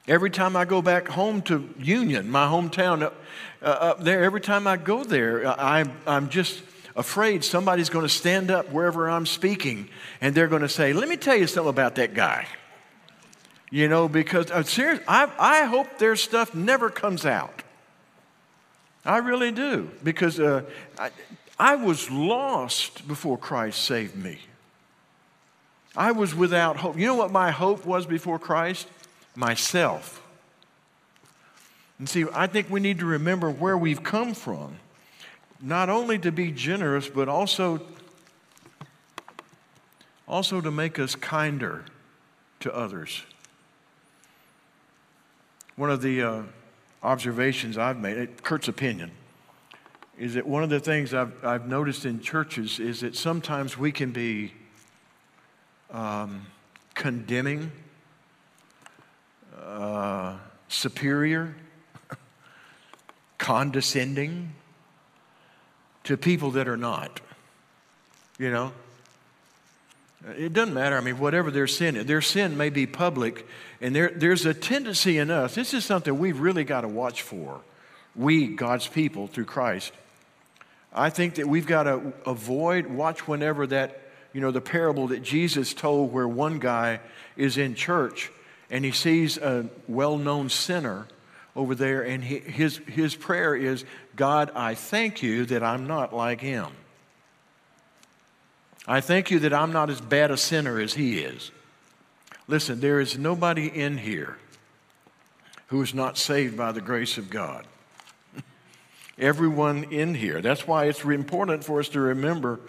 Every 0.07 0.31
time 0.31 0.55
I 0.55 0.65
go 0.65 0.81
back 0.81 1.07
home 1.07 1.41
to 1.43 1.69
Union, 1.77 2.29
my 2.29 2.45
hometown 2.45 3.03
up, 3.03 3.15
uh, 3.61 3.65
up 3.65 4.03
there, 4.03 4.23
every 4.23 4.41
time 4.41 4.65
I 4.65 4.77
go 4.77 5.03
there, 5.03 5.47
I, 5.47 5.85
I'm 6.07 6.29
just 6.29 6.63
afraid 6.95 7.43
somebody's 7.43 7.89
going 7.89 8.05
to 8.05 8.09
stand 8.09 8.49
up 8.49 8.71
wherever 8.71 9.09
I'm 9.09 9.25
speaking 9.25 9.89
and 10.19 10.33
they're 10.33 10.47
going 10.47 10.63
to 10.63 10.69
say, 10.69 10.93
Let 10.93 11.07
me 11.07 11.17
tell 11.17 11.35
you 11.35 11.47
something 11.47 11.69
about 11.69 11.95
that 11.95 12.13
guy. 12.13 12.47
You 13.69 13.87
know, 13.87 14.09
because 14.09 14.51
uh, 14.51 14.63
seriously, 14.63 15.05
I, 15.07 15.29
I 15.39 15.63
hope 15.65 15.97
their 15.97 16.15
stuff 16.15 16.53
never 16.53 16.89
comes 16.89 17.25
out. 17.25 17.63
I 19.05 19.17
really 19.19 19.51
do. 19.51 19.89
Because 20.03 20.39
uh, 20.39 20.63
I, 20.99 21.11
I 21.57 21.75
was 21.75 22.11
lost 22.11 23.07
before 23.07 23.37
Christ 23.37 23.83
saved 23.83 24.15
me. 24.15 24.39
I 25.95 26.11
was 26.11 26.33
without 26.35 26.77
hope. 26.77 26.97
You 26.97 27.05
know 27.05 27.15
what 27.15 27.31
my 27.31 27.51
hope 27.51 27.85
was 27.85 28.05
before 28.05 28.39
Christ? 28.39 28.87
Myself. 29.35 30.21
And 31.99 32.09
see, 32.09 32.25
I 32.33 32.47
think 32.47 32.69
we 32.69 32.79
need 32.79 32.99
to 32.99 33.05
remember 33.05 33.49
where 33.49 33.77
we've 33.77 34.03
come 34.03 34.33
from 34.33 34.75
not 35.61 35.89
only 35.89 36.17
to 36.19 36.31
be 36.31 36.51
generous, 36.51 37.07
but 37.07 37.29
also, 37.29 37.79
also 40.27 40.59
to 40.61 40.71
make 40.71 40.97
us 40.97 41.15
kinder 41.15 41.85
to 42.59 42.73
others. 42.73 43.23
One 45.75 45.91
of 45.91 46.01
the 46.01 46.21
uh, 46.21 46.41
observations 47.03 47.77
I've 47.77 47.99
made, 47.99 48.43
Kurt's 48.43 48.67
opinion, 48.67 49.11
is 50.17 50.33
that 50.33 50.45
one 50.45 50.63
of 50.63 50.69
the 50.69 50.79
things 50.79 51.13
I've, 51.13 51.33
I've 51.43 51.67
noticed 51.67 52.05
in 52.05 52.19
churches 52.19 52.79
is 52.79 53.01
that 53.01 53.15
sometimes 53.15 53.77
we 53.77 53.91
can 53.91 54.11
be 54.11 54.53
um, 55.91 56.45
condemning, 56.93 57.71
uh, 59.71 60.37
superior, 60.67 61.55
condescending 63.37 64.53
to 66.03 66.17
people 66.17 66.51
that 66.51 66.67
are 66.67 66.77
not. 66.77 67.21
You 68.37 68.51
know? 68.51 68.73
It 70.37 70.53
doesn't 70.53 70.73
matter. 70.73 70.97
I 70.97 71.01
mean, 71.01 71.19
whatever 71.19 71.51
their 71.51 71.67
sin 71.67 71.95
is, 71.95 72.05
their 72.05 72.21
sin 72.21 72.57
may 72.57 72.69
be 72.69 72.85
public, 72.85 73.47
and 73.79 73.95
there, 73.95 74.11
there's 74.13 74.45
a 74.45 74.53
tendency 74.53 75.17
in 75.17 75.31
us. 75.31 75.55
This 75.55 75.73
is 75.73 75.83
something 75.85 76.17
we've 76.19 76.39
really 76.39 76.63
got 76.63 76.81
to 76.81 76.87
watch 76.87 77.21
for. 77.21 77.61
We, 78.15 78.47
God's 78.47 78.87
people, 78.87 79.27
through 79.27 79.45
Christ. 79.45 79.93
I 80.93 81.09
think 81.09 81.35
that 81.35 81.47
we've 81.47 81.65
got 81.65 81.83
to 81.83 82.13
avoid, 82.25 82.87
watch 82.87 83.27
whenever 83.27 83.65
that, 83.67 84.01
you 84.33 84.41
know, 84.41 84.51
the 84.51 84.61
parable 84.61 85.07
that 85.07 85.23
Jesus 85.23 85.73
told 85.73 86.11
where 86.11 86.27
one 86.27 86.59
guy 86.59 86.99
is 87.37 87.57
in 87.57 87.73
church 87.73 88.29
and 88.71 88.85
he 88.85 88.91
sees 88.91 89.37
a 89.37 89.69
well 89.87 90.17
known 90.17 90.49
sinner 90.49 91.05
over 91.55 91.75
there, 91.75 92.01
and 92.01 92.23
he, 92.23 92.39
his, 92.39 92.77
his 92.87 93.13
prayer 93.13 93.53
is, 93.53 93.83
God, 94.15 94.49
I 94.55 94.73
thank 94.73 95.21
you 95.21 95.45
that 95.47 95.61
I'm 95.61 95.85
not 95.85 96.15
like 96.15 96.39
him. 96.39 96.67
I 98.87 99.01
thank 99.01 99.29
you 99.29 99.39
that 99.39 99.53
I'm 99.53 99.73
not 99.73 99.89
as 99.89 99.99
bad 99.99 100.31
a 100.31 100.37
sinner 100.37 100.79
as 100.79 100.93
he 100.93 101.19
is. 101.19 101.51
Listen, 102.47 102.79
there 102.79 102.99
is 102.99 103.17
nobody 103.17 103.67
in 103.67 103.97
here 103.97 104.37
who 105.67 105.81
is 105.81 105.93
not 105.93 106.17
saved 106.17 106.57
by 106.57 106.71
the 106.71 106.81
grace 106.81 107.17
of 107.17 107.29
God. 107.29 107.65
Everyone 109.19 109.83
in 109.85 110.15
here. 110.15 110.41
That's 110.41 110.65
why 110.65 110.85
it's 110.85 111.03
important 111.03 111.63
for 111.63 111.79
us 111.79 111.89
to 111.89 111.99
remember 111.99 112.61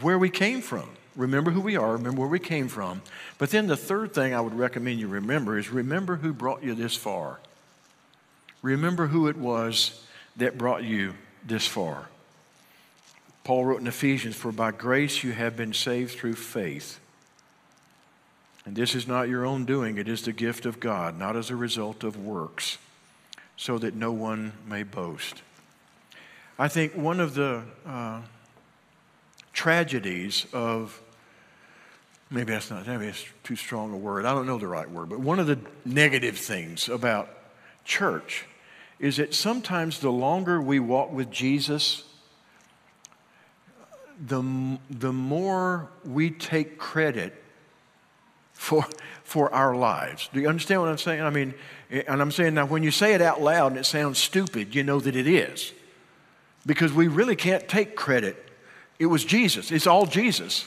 where 0.00 0.18
we 0.18 0.30
came 0.30 0.60
from. 0.60 0.90
Remember 1.16 1.52
who 1.52 1.60
we 1.60 1.76
are, 1.76 1.92
remember 1.92 2.22
where 2.22 2.28
we 2.28 2.40
came 2.40 2.68
from. 2.68 3.02
But 3.38 3.50
then 3.50 3.66
the 3.66 3.76
third 3.76 4.12
thing 4.12 4.34
I 4.34 4.40
would 4.40 4.54
recommend 4.54 4.98
you 4.98 5.08
remember 5.08 5.58
is 5.58 5.70
remember 5.70 6.16
who 6.16 6.32
brought 6.32 6.64
you 6.64 6.74
this 6.74 6.96
far. 6.96 7.38
Remember 8.62 9.06
who 9.06 9.28
it 9.28 9.36
was 9.36 10.04
that 10.36 10.58
brought 10.58 10.82
you 10.82 11.14
this 11.46 11.66
far. 11.66 12.08
Paul 13.44 13.66
wrote 13.66 13.80
in 13.80 13.86
Ephesians, 13.86 14.34
For 14.34 14.50
by 14.50 14.72
grace 14.72 15.22
you 15.22 15.32
have 15.32 15.56
been 15.56 15.74
saved 15.74 16.18
through 16.18 16.34
faith. 16.34 16.98
And 18.64 18.74
this 18.74 18.94
is 18.94 19.06
not 19.06 19.28
your 19.28 19.44
own 19.44 19.66
doing, 19.66 19.98
it 19.98 20.08
is 20.08 20.22
the 20.22 20.32
gift 20.32 20.64
of 20.64 20.80
God, 20.80 21.18
not 21.18 21.36
as 21.36 21.50
a 21.50 21.56
result 21.56 22.02
of 22.02 22.16
works, 22.16 22.78
so 23.56 23.76
that 23.78 23.94
no 23.94 24.10
one 24.10 24.54
may 24.66 24.82
boast. 24.82 25.42
I 26.58 26.68
think 26.68 26.94
one 26.94 27.20
of 27.20 27.34
the 27.34 27.62
uh, 27.86 28.22
tragedies 29.52 30.46
of 30.52 31.00
maybe 32.34 32.52
that's 32.52 32.70
not 32.70 32.86
maybe 32.86 33.06
it's 33.06 33.24
too 33.44 33.56
strong 33.56 33.92
a 33.92 33.96
word. 33.96 34.24
I 34.24 34.34
don't 34.34 34.46
know 34.46 34.58
the 34.58 34.66
right 34.66 34.90
word, 34.90 35.08
but 35.08 35.20
one 35.20 35.38
of 35.38 35.46
the 35.46 35.58
negative 35.84 36.36
things 36.36 36.88
about 36.88 37.28
church 37.84 38.44
is 38.98 39.16
that 39.18 39.34
sometimes 39.34 40.00
the 40.00 40.10
longer 40.10 40.60
we 40.60 40.80
walk 40.80 41.12
with 41.12 41.30
Jesus, 41.30 42.04
the, 44.26 44.78
the 44.90 45.12
more 45.12 45.90
we 46.04 46.30
take 46.30 46.78
credit 46.78 47.42
for, 48.52 48.86
for 49.24 49.52
our 49.52 49.74
lives. 49.74 50.28
Do 50.32 50.40
you 50.40 50.48
understand 50.48 50.80
what 50.80 50.90
I'm 50.90 50.98
saying? 50.98 51.22
I 51.22 51.30
mean, 51.30 51.54
and 51.90 52.22
I'm 52.22 52.30
saying 52.30 52.54
now 52.54 52.66
when 52.66 52.82
you 52.82 52.90
say 52.90 53.14
it 53.14 53.20
out 53.20 53.42
loud 53.42 53.72
and 53.72 53.80
it 53.80 53.84
sounds 53.84 54.18
stupid, 54.18 54.74
you 54.74 54.82
know 54.82 55.00
that 55.00 55.16
it 55.16 55.26
is. 55.26 55.72
Because 56.66 56.92
we 56.92 57.08
really 57.08 57.36
can't 57.36 57.68
take 57.68 57.94
credit. 57.94 58.48
It 58.98 59.06
was 59.06 59.24
Jesus, 59.24 59.70
it's 59.70 59.86
all 59.86 60.06
Jesus. 60.06 60.66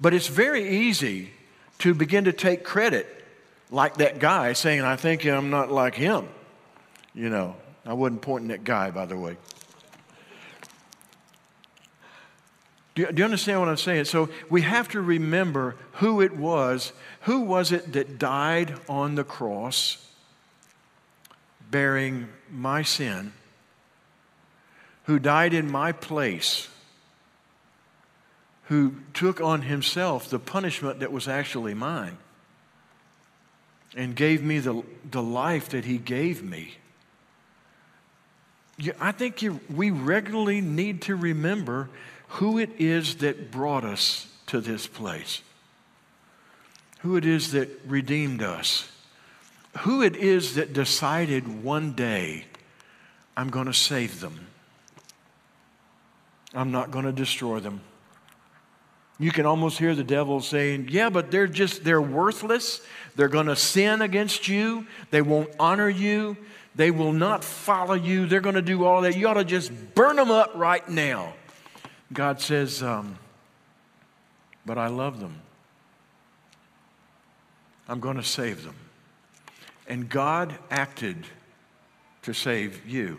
But 0.00 0.14
it's 0.14 0.28
very 0.28 0.86
easy 0.86 1.30
to 1.78 1.94
begin 1.94 2.24
to 2.24 2.32
take 2.32 2.64
credit 2.64 3.06
like 3.70 3.96
that 3.96 4.18
guy 4.18 4.52
saying, 4.52 4.82
I 4.82 4.96
think 4.96 5.24
I'm 5.24 5.50
not 5.50 5.70
like 5.70 5.94
him. 5.94 6.28
You 7.14 7.28
know, 7.30 7.56
I 7.84 7.92
wasn't 7.94 8.22
pointing 8.22 8.50
at 8.50 8.64
guy, 8.64 8.90
by 8.90 9.06
the 9.06 9.16
way. 9.16 9.36
Do 12.94 13.02
you, 13.02 13.12
do 13.12 13.20
you 13.20 13.24
understand 13.24 13.60
what 13.60 13.68
I'm 13.68 13.76
saying? 13.76 14.06
So 14.06 14.28
we 14.50 14.62
have 14.62 14.88
to 14.88 15.00
remember 15.00 15.76
who 15.94 16.20
it 16.20 16.36
was. 16.36 16.92
Who 17.22 17.42
was 17.42 17.70
it 17.70 17.92
that 17.92 18.18
died 18.18 18.78
on 18.88 19.14
the 19.14 19.24
cross 19.24 20.04
bearing 21.70 22.28
my 22.50 22.82
sin? 22.82 23.32
Who 25.04 25.18
died 25.18 25.54
in 25.54 25.70
my 25.70 25.92
place? 25.92 26.68
Who 28.68 28.94
took 29.12 29.40
on 29.40 29.62
himself 29.62 30.30
the 30.30 30.38
punishment 30.38 31.00
that 31.00 31.12
was 31.12 31.28
actually 31.28 31.74
mine? 31.74 32.16
and 33.96 34.14
gave 34.14 34.42
me 34.42 34.58
the, 34.58 34.82
the 35.10 35.22
life 35.22 35.70
that 35.70 35.84
he 35.84 35.98
gave 35.98 36.42
me. 36.42 36.74
I 39.00 39.12
think 39.12 39.42
you, 39.42 39.60
we 39.68 39.90
regularly 39.90 40.60
need 40.60 41.02
to 41.02 41.16
remember 41.16 41.88
who 42.28 42.58
it 42.58 42.70
is 42.78 43.16
that 43.16 43.50
brought 43.50 43.84
us 43.84 44.28
to 44.46 44.60
this 44.60 44.86
place, 44.86 45.42
who 47.00 47.16
it 47.16 47.24
is 47.24 47.52
that 47.52 47.68
redeemed 47.86 48.42
us, 48.42 48.88
who 49.80 50.02
it 50.02 50.14
is 50.16 50.54
that 50.54 50.72
decided 50.72 51.64
one 51.64 51.92
day, 51.92 52.44
I'm 53.36 53.50
going 53.50 53.66
to 53.66 53.74
save 53.74 54.20
them. 54.20 54.46
I'm 56.54 56.70
not 56.70 56.90
going 56.90 57.04
to 57.04 57.12
destroy 57.12 57.60
them. 57.60 57.80
You 59.18 59.32
can 59.32 59.46
almost 59.46 59.78
hear 59.78 59.94
the 59.94 60.04
devil 60.04 60.40
saying, 60.40 60.88
Yeah, 60.90 61.10
but 61.10 61.30
they're 61.30 61.48
just, 61.48 61.82
they're 61.82 62.00
worthless. 62.02 62.80
They're 63.16 63.28
going 63.28 63.46
to 63.46 63.56
sin 63.56 64.00
against 64.00 64.46
you. 64.46 64.86
They 65.10 65.22
won't 65.22 65.50
honor 65.58 65.88
you. 65.88 66.36
They 66.76 66.92
will 66.92 67.12
not 67.12 67.42
follow 67.42 67.94
you. 67.94 68.26
They're 68.26 68.40
going 68.40 68.54
to 68.54 68.62
do 68.62 68.84
all 68.84 69.02
that. 69.02 69.16
You 69.16 69.26
ought 69.28 69.34
to 69.34 69.44
just 69.44 69.72
burn 69.94 70.14
them 70.14 70.30
up 70.30 70.52
right 70.54 70.88
now. 70.88 71.34
God 72.12 72.40
says, 72.40 72.82
um, 72.82 73.18
But 74.64 74.78
I 74.78 74.86
love 74.86 75.18
them. 75.18 75.40
I'm 77.88 77.98
going 77.98 78.16
to 78.16 78.22
save 78.22 78.64
them. 78.64 78.76
And 79.88 80.08
God 80.08 80.54
acted 80.70 81.26
to 82.22 82.32
save 82.32 82.86
you, 82.86 83.18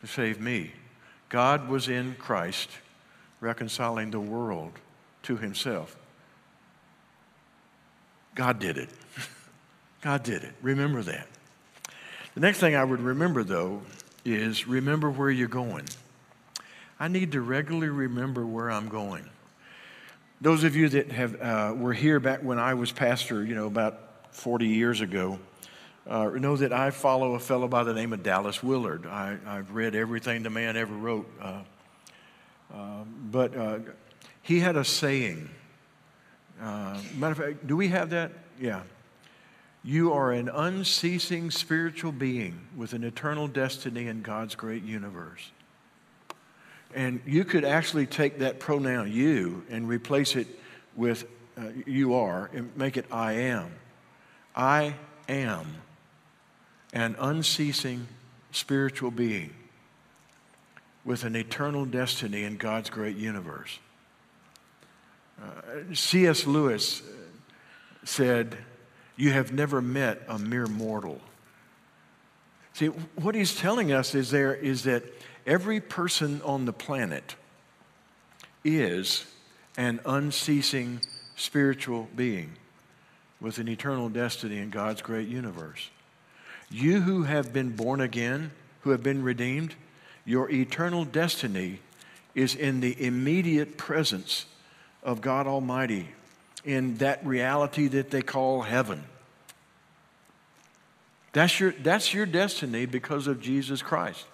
to 0.00 0.08
save 0.08 0.40
me. 0.40 0.72
God 1.28 1.68
was 1.68 1.88
in 1.88 2.16
Christ 2.18 2.70
reconciling 3.40 4.10
the 4.10 4.20
world 4.20 4.72
to 5.24 5.36
himself. 5.36 5.96
God 8.34 8.58
did 8.58 8.78
it. 8.78 8.90
God 10.00 10.22
did 10.22 10.42
it. 10.42 10.52
Remember 10.62 11.02
that. 11.02 11.28
The 12.34 12.40
next 12.40 12.58
thing 12.58 12.74
I 12.74 12.82
would 12.82 13.00
remember, 13.00 13.44
though, 13.44 13.82
is 14.24 14.66
remember 14.66 15.10
where 15.10 15.30
you're 15.30 15.48
going. 15.48 15.84
I 16.98 17.08
need 17.08 17.32
to 17.32 17.40
regularly 17.40 17.88
remember 17.88 18.46
where 18.46 18.70
I'm 18.70 18.88
going. 18.88 19.28
Those 20.40 20.64
of 20.64 20.74
you 20.76 20.88
that 20.90 21.12
have, 21.12 21.40
uh, 21.40 21.74
were 21.76 21.92
here 21.92 22.20
back 22.20 22.42
when 22.42 22.58
I 22.58 22.74
was 22.74 22.92
pastor, 22.92 23.44
you 23.44 23.54
know, 23.54 23.66
about 23.66 24.34
40 24.34 24.66
years 24.66 25.00
ago, 25.00 25.38
uh, 26.08 26.28
know 26.28 26.56
that 26.56 26.72
I 26.72 26.90
follow 26.90 27.34
a 27.34 27.38
fellow 27.38 27.68
by 27.68 27.84
the 27.84 27.94
name 27.94 28.12
of 28.12 28.22
Dallas 28.22 28.62
Willard. 28.62 29.06
I, 29.06 29.38
have 29.46 29.70
read 29.70 29.94
everything 29.94 30.42
the 30.42 30.50
man 30.50 30.76
ever 30.76 30.94
wrote. 30.94 31.30
Uh, 31.40 31.60
um, 32.74 33.28
but 33.30 33.56
uh, 33.56 33.78
he 34.42 34.60
had 34.60 34.76
a 34.76 34.84
saying. 34.84 35.48
Uh, 36.60 36.98
matter 37.16 37.32
of 37.32 37.38
fact, 37.38 37.66
do 37.66 37.76
we 37.76 37.88
have 37.88 38.10
that? 38.10 38.32
Yeah. 38.60 38.82
You 39.82 40.12
are 40.12 40.32
an 40.32 40.48
unceasing 40.48 41.50
spiritual 41.50 42.10
being 42.12 42.58
with 42.76 42.94
an 42.94 43.04
eternal 43.04 43.48
destiny 43.48 44.06
in 44.06 44.22
God's 44.22 44.54
great 44.54 44.82
universe. 44.82 45.50
And 46.94 47.20
you 47.26 47.44
could 47.44 47.64
actually 47.64 48.06
take 48.06 48.38
that 48.38 48.60
pronoun 48.60 49.12
you 49.12 49.64
and 49.68 49.88
replace 49.88 50.36
it 50.36 50.46
with 50.96 51.26
uh, 51.56 51.68
you 51.86 52.14
are 52.14 52.50
and 52.52 52.74
make 52.76 52.96
it 52.96 53.06
I 53.10 53.32
am. 53.32 53.72
I 54.56 54.94
am 55.28 55.66
an 56.92 57.16
unceasing 57.18 58.06
spiritual 58.52 59.10
being 59.10 59.50
with 61.04 61.24
an 61.24 61.36
eternal 61.36 61.84
destiny 61.84 62.44
in 62.44 62.56
God's 62.56 62.90
great 62.90 63.16
universe. 63.16 63.78
Uh, 65.42 65.94
C.S. 65.94 66.46
Lewis 66.46 67.02
said, 68.04 68.56
you 69.16 69.30
have 69.32 69.52
never 69.52 69.82
met 69.82 70.22
a 70.28 70.38
mere 70.38 70.66
mortal. 70.66 71.20
See, 72.72 72.86
what 72.86 73.34
he's 73.34 73.54
telling 73.54 73.92
us 73.92 74.14
is 74.14 74.30
there 74.30 74.54
is 74.54 74.84
that 74.84 75.04
every 75.46 75.80
person 75.80 76.40
on 76.42 76.64
the 76.64 76.72
planet 76.72 77.36
is 78.64 79.24
an 79.76 80.00
unceasing 80.04 81.00
spiritual 81.36 82.08
being. 82.16 82.56
with 83.44 83.58
an 83.58 83.68
eternal 83.68 84.08
destiny 84.08 84.56
in 84.56 84.70
God's 84.70 85.02
great 85.02 85.28
universe. 85.28 85.90
You 86.70 87.02
who 87.02 87.24
have 87.24 87.52
been 87.52 87.76
born 87.76 88.00
again, 88.00 88.52
who 88.80 88.90
have 88.90 89.02
been 89.02 89.22
redeemed, 89.22 89.74
your 90.24 90.50
eternal 90.50 91.04
destiny 91.04 91.80
is 92.34 92.54
in 92.54 92.80
the 92.80 93.04
immediate 93.04 93.76
presence 93.76 94.46
of 95.02 95.20
God 95.20 95.46
Almighty, 95.46 96.08
in 96.64 96.96
that 96.96 97.24
reality 97.26 97.88
that 97.88 98.10
they 98.10 98.22
call 98.22 98.62
heaven. 98.62 99.04
That's 101.32 101.58
your, 101.60 101.72
that's 101.72 102.14
your 102.14 102.26
destiny 102.26 102.86
because 102.86 103.26
of 103.26 103.40
Jesus 103.40 103.82
Christ. 103.82 104.24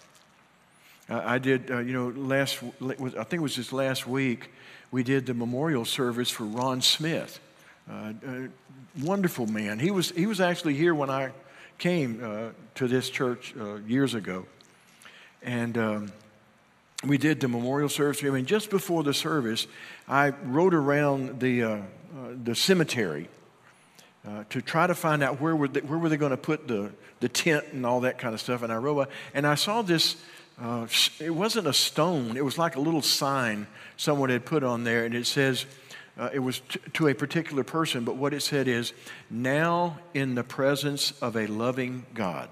I 1.08 1.38
did, 1.38 1.70
uh, 1.70 1.78
you 1.78 1.92
know, 1.92 2.08
last, 2.08 2.62
I 2.62 3.24
think 3.24 3.32
it 3.32 3.40
was 3.40 3.56
just 3.56 3.72
last 3.72 4.06
week, 4.06 4.50
we 4.92 5.02
did 5.02 5.26
the 5.26 5.34
memorial 5.34 5.84
service 5.84 6.30
for 6.30 6.44
Ron 6.44 6.82
Smith. 6.82 7.40
Uh, 7.90 8.12
wonderful 9.00 9.46
man. 9.46 9.80
He 9.80 9.90
was, 9.90 10.10
he 10.10 10.26
was 10.26 10.40
actually 10.40 10.74
here 10.74 10.94
when 10.94 11.10
I 11.10 11.32
came 11.78 12.20
uh, 12.22 12.50
to 12.76 12.86
this 12.86 13.10
church 13.10 13.54
uh, 13.58 13.76
years 13.86 14.14
ago. 14.14 14.46
And 15.42 15.78
um, 15.78 16.12
we 17.04 17.16
did 17.18 17.40
the 17.40 17.48
memorial 17.48 17.88
service. 17.88 18.22
I 18.22 18.28
mean, 18.28 18.46
just 18.46 18.70
before 18.70 19.02
the 19.02 19.14
service, 19.14 19.66
I 20.08 20.30
rode 20.44 20.74
around 20.74 21.40
the, 21.40 21.62
uh, 21.62 21.78
the 22.44 22.54
cemetery 22.54 23.28
uh, 24.26 24.44
to 24.50 24.60
try 24.60 24.86
to 24.86 24.94
find 24.94 25.22
out 25.22 25.40
where 25.40 25.56
were 25.56 25.68
they, 25.68 25.80
where 25.80 25.98
were 25.98 26.08
they 26.08 26.18
going 26.18 26.30
to 26.30 26.36
put 26.36 26.68
the, 26.68 26.92
the 27.20 27.28
tent 27.28 27.64
and 27.72 27.86
all 27.86 28.00
that 28.00 28.18
kind 28.18 28.34
of 28.34 28.40
stuff. 28.40 28.62
And 28.62 28.72
I 28.72 28.76
rode 28.76 29.08
and 29.32 29.46
I 29.46 29.54
saw 29.54 29.82
this. 29.82 30.16
Uh, 30.60 30.86
it 31.18 31.30
wasn't 31.30 31.66
a 31.66 31.72
stone. 31.72 32.36
It 32.36 32.44
was 32.44 32.58
like 32.58 32.76
a 32.76 32.80
little 32.80 33.00
sign 33.00 33.66
someone 33.96 34.28
had 34.28 34.44
put 34.44 34.62
on 34.62 34.84
there, 34.84 35.04
and 35.04 35.14
it 35.14 35.26
says. 35.26 35.66
Uh, 36.18 36.28
it 36.34 36.40
was 36.40 36.60
t- 36.68 36.80
to 36.92 37.08
a 37.08 37.14
particular 37.14 37.64
person, 37.64 38.04
but 38.04 38.16
what 38.16 38.34
it 38.34 38.42
said 38.42 38.68
is, 38.68 38.92
now 39.30 39.98
in 40.12 40.34
the 40.34 40.42
presence 40.42 41.12
of 41.22 41.34
a 41.34 41.46
loving 41.46 42.04
God. 42.12 42.50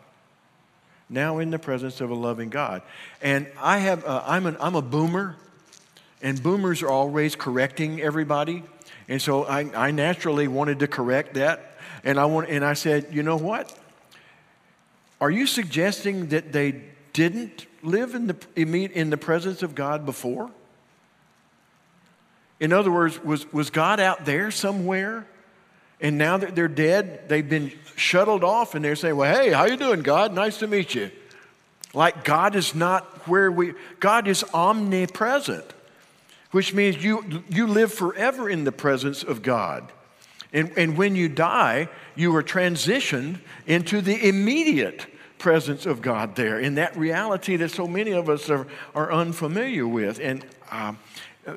Now 1.10 1.38
in 1.38 1.50
the 1.50 1.58
presence 1.58 2.00
of 2.00 2.10
a 2.10 2.14
loving 2.14 2.50
God. 2.50 2.82
And 3.22 3.46
I 3.58 3.78
have, 3.78 4.04
uh, 4.04 4.22
I'm, 4.26 4.46
an, 4.46 4.56
I'm 4.60 4.74
a 4.74 4.82
boomer, 4.82 5.36
and 6.20 6.42
boomers 6.42 6.82
are 6.82 6.90
always 6.90 7.34
correcting 7.34 8.00
everybody. 8.00 8.62
And 9.08 9.20
so 9.22 9.44
I, 9.44 9.60
I 9.74 9.90
naturally 9.90 10.48
wanted 10.48 10.80
to 10.80 10.86
correct 10.86 11.34
that. 11.34 11.78
And 12.04 12.18
I, 12.20 12.26
want, 12.26 12.48
and 12.50 12.64
I 12.64 12.74
said, 12.74 13.08
you 13.10 13.22
know 13.22 13.36
what? 13.36 13.76
Are 15.20 15.30
you 15.30 15.46
suggesting 15.46 16.28
that 16.28 16.52
they 16.52 16.82
didn't 17.12 17.66
live 17.82 18.14
in 18.14 18.26
the, 18.26 18.36
in 18.56 19.10
the 19.10 19.16
presence 19.16 19.62
of 19.62 19.74
God 19.74 20.04
before? 20.04 20.50
In 22.60 22.72
other 22.72 22.90
words, 22.90 23.22
was, 23.22 23.50
was 23.52 23.70
God 23.70 24.00
out 24.00 24.24
there 24.24 24.50
somewhere? 24.50 25.26
And 26.00 26.16
now 26.18 26.36
that 26.36 26.54
they're 26.54 26.68
dead, 26.68 27.28
they've 27.28 27.48
been 27.48 27.72
shuttled 27.96 28.44
off 28.44 28.74
and 28.74 28.84
they're 28.84 28.96
saying, 28.96 29.16
well, 29.16 29.34
hey, 29.34 29.50
how 29.50 29.64
you 29.64 29.76
doing, 29.76 30.02
God? 30.02 30.32
Nice 30.32 30.58
to 30.58 30.66
meet 30.66 30.94
you. 30.94 31.10
Like 31.92 32.24
God 32.24 32.54
is 32.54 32.74
not 32.74 33.26
where 33.26 33.50
we, 33.50 33.74
God 33.98 34.28
is 34.28 34.44
omnipresent 34.54 35.74
which 36.50 36.72
means 36.72 37.02
you, 37.02 37.44
you 37.48 37.66
live 37.66 37.92
forever 37.92 38.48
in 38.48 38.64
the 38.64 38.72
presence 38.72 39.22
of 39.22 39.42
God. 39.42 39.90
And, 40.52 40.72
and 40.76 40.96
when 40.96 41.14
you 41.14 41.28
die, 41.28 41.88
you 42.16 42.34
are 42.36 42.42
transitioned 42.42 43.38
into 43.66 44.00
the 44.00 44.28
immediate 44.28 45.06
presence 45.38 45.84
of 45.86 46.00
God 46.02 46.36
there, 46.36 46.58
in 46.58 46.76
that 46.76 46.96
reality 46.96 47.56
that 47.56 47.70
so 47.70 47.86
many 47.86 48.12
of 48.12 48.28
us 48.28 48.48
are, 48.48 48.66
are 48.94 49.12
unfamiliar 49.12 49.86
with. 49.86 50.18
And 50.20 50.44
um, 50.70 50.98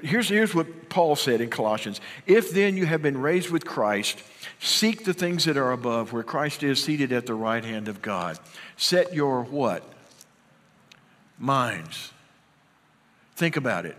here's, 0.03 0.27
here's 0.29 0.53
what 0.53 0.89
Paul 0.89 1.15
said 1.15 1.41
in 1.41 1.49
Colossians 1.49 2.01
If 2.27 2.51
then 2.51 2.75
you 2.75 2.85
have 2.85 3.01
been 3.01 3.17
raised 3.17 3.49
with 3.49 3.65
Christ, 3.65 4.21
seek 4.62 5.03
the 5.03 5.14
things 5.14 5.43
that 5.43 5.57
are 5.57 5.74
above, 5.74 6.14
where 6.14 6.24
Christ 6.24 6.64
is 6.64 6.82
seated 6.82 7.12
at 7.12 7.26
the 7.26 7.34
right 7.34 7.66
hand 7.66 7.89
of 7.89 8.01
God. 8.01 8.39
Set 8.78 9.14
your 9.14 9.43
what? 9.43 9.84
Minds. 11.38 12.14
Think 13.36 13.57
about 13.57 13.86
it 13.86 13.97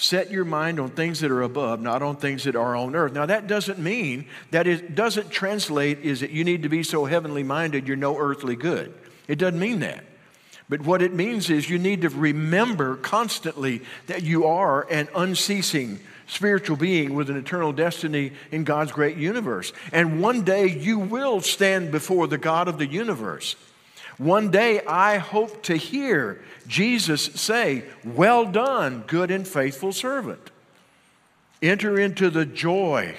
Set 0.00 0.30
your 0.30 0.44
mind 0.44 0.78
on 0.78 0.90
things 0.90 1.18
that 1.20 1.32
are 1.32 1.42
above, 1.42 1.80
not 1.80 2.04
on 2.04 2.14
things 2.14 2.44
that 2.44 2.54
are 2.54 2.76
on 2.76 2.94
earth. 2.94 3.12
Now, 3.12 3.26
that 3.26 3.48
doesn't 3.48 3.80
mean 3.80 4.26
that 4.52 4.68
it 4.68 4.94
doesn't 4.94 5.30
translate 5.30 5.98
is 5.98 6.20
that 6.20 6.30
you 6.30 6.44
need 6.44 6.62
to 6.62 6.68
be 6.68 6.84
so 6.84 7.04
heavenly 7.04 7.42
minded 7.42 7.88
you're 7.88 7.96
no 7.96 8.16
earthly 8.16 8.54
good. 8.54 8.94
It 9.26 9.40
doesn't 9.40 9.58
mean 9.58 9.80
that. 9.80 10.04
But 10.68 10.82
what 10.82 11.02
it 11.02 11.12
means 11.12 11.50
is 11.50 11.68
you 11.68 11.80
need 11.80 12.02
to 12.02 12.10
remember 12.10 12.94
constantly 12.94 13.82
that 14.06 14.22
you 14.22 14.46
are 14.46 14.88
an 14.88 15.08
unceasing 15.16 15.98
spiritual 16.28 16.76
being 16.76 17.14
with 17.14 17.28
an 17.28 17.36
eternal 17.36 17.72
destiny 17.72 18.32
in 18.52 18.62
God's 18.64 18.92
great 18.92 19.16
universe. 19.16 19.72
And 19.92 20.22
one 20.22 20.44
day 20.44 20.68
you 20.68 20.98
will 20.98 21.40
stand 21.40 21.90
before 21.90 22.26
the 22.28 22.38
God 22.38 22.68
of 22.68 22.78
the 22.78 22.86
universe. 22.86 23.56
One 24.18 24.50
day 24.50 24.80
I 24.82 25.18
hope 25.18 25.62
to 25.64 25.76
hear 25.76 26.42
Jesus 26.66 27.24
say, 27.24 27.84
Well 28.04 28.46
done, 28.46 29.04
good 29.06 29.30
and 29.30 29.46
faithful 29.46 29.92
servant. 29.92 30.50
Enter 31.62 31.98
into 31.98 32.30
the 32.30 32.46
joy 32.46 33.16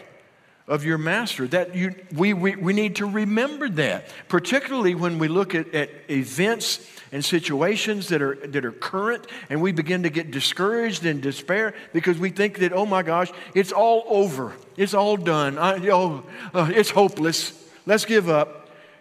of 0.70 0.86
your 0.86 0.97
master. 0.97 1.47
That 1.47 1.76
you, 1.76 1.93
we, 2.15 2.34
we, 2.34 2.55
we 2.55 2.72
need 2.72 2.95
to 2.97 3.05
remember 3.05 3.67
that, 3.70 4.07
particularly 4.30 4.95
when 4.95 5.20
we 5.20 5.28
look 5.28 5.53
at, 5.53 5.76
at 5.76 5.89
events 6.09 6.88
and 7.11 7.26
situations 7.26 8.07
that 8.07 8.22
are, 8.22 8.36
that 8.36 8.63
are 8.63 8.72
current 8.72 9.28
and 9.49 9.61
we 9.61 9.74
begin 9.74 10.03
to 10.03 10.09
get 10.09 10.32
discouraged 10.32 11.05
and 11.05 11.22
despair 11.22 11.74
because 11.91 12.17
we 12.17 12.30
think 12.30 12.59
that, 12.59 12.72
oh 12.72 12.86
my 12.86 13.03
gosh, 13.03 13.32
it's 13.53 13.74
all 13.74 14.05
over. 14.07 14.53
It's 14.78 14.93
all 14.93 15.17
done. 15.17 15.57
I, 15.57 15.89
oh, 15.89 16.24
uh, 16.53 16.72
it's 16.74 16.91
hopeless. 16.91 17.67
Let's 17.86 18.05
give 18.05 18.30
up 18.30 18.59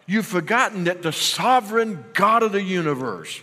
you've 0.08 0.26
forgotten 0.26 0.84
that 0.84 1.02
the 1.02 1.12
sovereign 1.12 2.04
God 2.14 2.42
of 2.42 2.50
the 2.50 2.62
universe, 2.62 3.40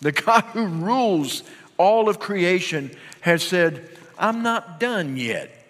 the 0.00 0.12
God 0.12 0.44
who 0.52 0.66
rules 0.66 1.42
all 1.76 2.08
of 2.08 2.18
creation, 2.18 2.96
has 3.20 3.42
said, 3.42 3.90
I'm 4.16 4.42
not 4.42 4.80
done 4.80 5.18
yet. 5.18 5.63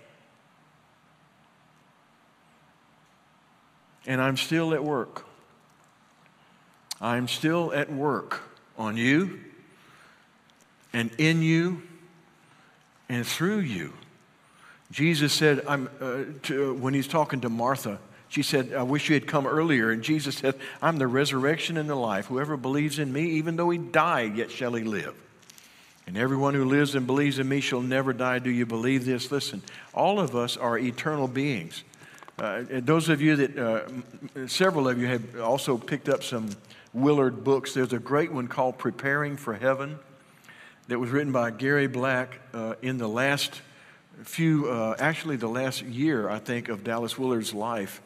And 4.07 4.21
I'm 4.21 4.37
still 4.37 4.75
at 4.75 4.85
work. 4.85 5.25
I'm 7.01 7.29
still 7.29 7.73
at 7.73 7.93
work 7.93 8.41
on 8.79 8.97
you 8.97 9.41
and 10.93 11.11
in 11.19 11.43
you 11.43 11.83
and 13.09 13.27
through 13.27 13.61
you. 13.61 13.93
Jesus 14.91 15.33
said, 15.33 15.63
I'm, 15.67 15.89
uh, 16.01 16.25
to, 16.45 16.75
when 16.75 16.95
he's 16.95 17.09
talking 17.09 17.41
to 17.43 17.49
Martha, 17.49 17.99
she 18.29 18.43
said, 18.43 18.73
I 18.73 18.83
wish 18.83 19.09
you 19.09 19.15
had 19.15 19.27
come 19.27 19.47
earlier. 19.47 19.91
And 19.91 20.03
Jesus 20.03 20.37
said, 20.37 20.55
I'm 20.81 20.99
the 20.99 21.07
resurrection 21.07 21.77
and 21.77 21.89
the 21.89 21.95
life. 21.95 22.27
Whoever 22.27 22.57
believes 22.57 22.99
in 22.99 23.13
me, 23.13 23.25
even 23.33 23.57
though 23.57 23.71
he 23.71 23.79
die, 23.79 24.23
yet 24.23 24.51
shall 24.51 24.75
he 24.75 24.85
live. 24.85 25.15
And 26.07 26.19
everyone 26.19 26.55
who 26.55 26.65
lives 26.65 26.95
and 26.95 27.07
believes 27.07 27.39
in 27.39 27.49
me 27.49 27.61
shall 27.61 27.81
never 27.81 28.13
die. 28.13 28.39
Do 28.39 28.51
you 28.51 28.67
believe 28.67 29.05
this? 29.05 29.33
Listen, 29.33 29.63
all 29.95 30.21
of 30.21 30.37
us 30.37 30.57
are 30.57 30.79
eternal 30.79 31.29
beings. 31.29 31.83
Uh, 32.37 32.63
those 32.69 33.09
of 33.09 33.23
you 33.23 33.37
that, 33.37 33.57
uh, 33.57 34.47
several 34.49 34.89
of 34.89 34.99
you 34.99 35.07
have 35.07 35.41
also 35.41 35.79
picked 35.79 36.09
up 36.09 36.25
some 36.25 36.51
Willard 36.93 37.45
books. 37.45 37.75
There's 37.75 37.93
a 37.93 37.99
great 37.99 38.33
one 38.33 38.49
called 38.49 38.77
Preparing 38.77 39.37
for 39.37 39.55
Heaven 39.55 39.99
that 40.89 40.99
was 40.99 41.11
written 41.11 41.33
by 41.33 41.53
Gary 41.53 41.87
Black 41.87 42.41
uh, 42.53 42.75
in 42.83 42.99
the 42.99 43.09
last 43.09 43.63
few, 44.25 44.69
uh, 44.69 44.97
actually, 44.99 45.37
the 45.37 45.49
last 45.49 45.83
year, 45.83 46.29
I 46.29 46.41
think, 46.41 46.69
of 46.69 46.83
Dallas 46.83 47.17
Willard's 47.17 47.55
life 47.55 48.03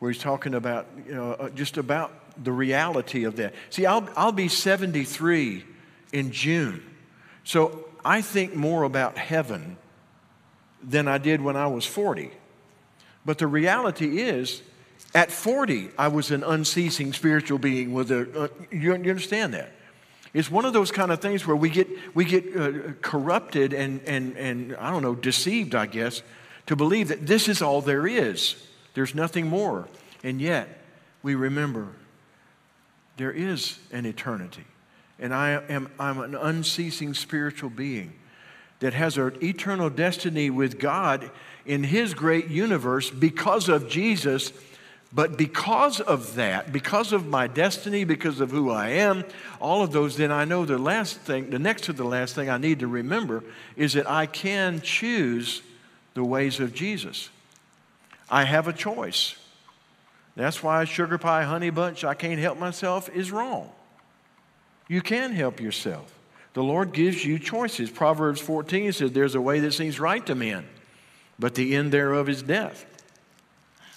where 0.00 0.10
he's 0.10 0.20
talking 0.20 0.54
about, 0.54 0.86
you 1.06 1.14
know, 1.14 1.32
uh, 1.34 1.50
just 1.50 1.76
about 1.76 2.12
the 2.42 2.52
reality 2.52 3.24
of 3.24 3.36
that. 3.36 3.54
See, 3.68 3.86
I'll, 3.86 4.08
I'll 4.16 4.32
be 4.32 4.48
73 4.48 5.64
in 6.12 6.32
June. 6.32 6.82
So 7.44 7.86
I 8.04 8.22
think 8.22 8.54
more 8.54 8.82
about 8.82 9.16
heaven 9.16 9.76
than 10.82 11.06
I 11.06 11.18
did 11.18 11.40
when 11.40 11.56
I 11.56 11.68
was 11.68 11.84
40. 11.84 12.30
But 13.24 13.38
the 13.38 13.46
reality 13.46 14.20
is, 14.20 14.62
at 15.14 15.30
40, 15.30 15.90
I 15.98 16.08
was 16.08 16.30
an 16.30 16.44
unceasing 16.44 17.12
spiritual 17.12 17.58
being 17.58 17.92
with 17.92 18.10
a, 18.10 18.44
uh, 18.44 18.48
you, 18.70 18.94
you, 18.94 19.10
understand 19.10 19.54
that? 19.54 19.72
It's 20.32 20.50
one 20.50 20.64
of 20.64 20.72
those 20.72 20.92
kind 20.92 21.10
of 21.10 21.20
things 21.20 21.46
where 21.46 21.56
we 21.56 21.68
get, 21.68 21.88
we 22.14 22.24
get 22.24 22.56
uh, 22.56 22.92
corrupted 23.02 23.72
and, 23.72 24.00
and, 24.06 24.36
and, 24.36 24.76
I 24.76 24.90
don't 24.90 25.02
know, 25.02 25.14
deceived, 25.14 25.74
I 25.74 25.86
guess, 25.86 26.22
to 26.66 26.76
believe 26.76 27.08
that 27.08 27.26
this 27.26 27.48
is 27.48 27.60
all 27.60 27.80
there 27.80 28.06
is. 28.06 28.54
There's 28.94 29.14
nothing 29.14 29.48
more. 29.48 29.88
And 30.22 30.40
yet, 30.40 30.68
we 31.22 31.34
remember 31.34 31.88
there 33.16 33.32
is 33.32 33.78
an 33.92 34.06
eternity. 34.06 34.64
And 35.18 35.34
I 35.34 35.50
am 35.68 35.90
I'm 35.98 36.20
an 36.20 36.34
unceasing 36.34 37.12
spiritual 37.12 37.68
being 37.68 38.14
that 38.78 38.94
has 38.94 39.18
an 39.18 39.36
eternal 39.42 39.90
destiny 39.90 40.48
with 40.48 40.78
God 40.78 41.30
in 41.66 41.84
His 41.84 42.14
great 42.14 42.48
universe 42.48 43.10
because 43.10 43.68
of 43.68 43.88
Jesus. 43.88 44.52
But 45.12 45.36
because 45.36 46.00
of 46.00 46.36
that, 46.36 46.72
because 46.72 47.12
of 47.12 47.26
my 47.26 47.48
destiny, 47.48 48.04
because 48.04 48.40
of 48.40 48.52
who 48.52 48.70
I 48.70 48.90
am, 48.90 49.24
all 49.60 49.82
of 49.82 49.90
those, 49.90 50.16
then 50.16 50.30
I 50.30 50.44
know 50.44 50.64
the 50.64 50.78
last 50.78 51.16
thing, 51.18 51.50
the 51.50 51.58
next 51.58 51.84
to 51.84 51.92
the 51.92 52.04
last 52.04 52.36
thing 52.36 52.48
I 52.48 52.58
need 52.58 52.78
to 52.80 52.86
remember 52.86 53.42
is 53.76 53.94
that 53.94 54.08
I 54.08 54.26
can 54.26 54.80
choose 54.80 55.62
the 56.14 56.22
ways 56.22 56.60
of 56.60 56.72
Jesus. 56.74 57.28
I 58.30 58.44
have 58.44 58.68
a 58.68 58.72
choice. 58.72 59.34
That's 60.36 60.62
why 60.62 60.84
sugar 60.84 61.18
pie, 61.18 61.42
honey 61.42 61.70
bunch, 61.70 62.04
I 62.04 62.14
can't 62.14 62.38
help 62.38 62.58
myself 62.58 63.08
is 63.10 63.32
wrong. 63.32 63.70
You 64.88 65.00
can 65.02 65.32
help 65.32 65.60
yourself. 65.60 66.14
The 66.54 66.62
Lord 66.62 66.92
gives 66.92 67.24
you 67.24 67.38
choices. 67.38 67.90
Proverbs 67.90 68.40
14 68.40 68.92
says, 68.92 69.12
There's 69.12 69.34
a 69.34 69.40
way 69.40 69.60
that 69.60 69.72
seems 69.72 70.00
right 70.00 70.24
to 70.26 70.34
men, 70.34 70.66
but 71.40 71.54
the 71.54 71.74
end 71.74 71.90
thereof 71.90 72.28
is 72.28 72.42
death. 72.42 72.84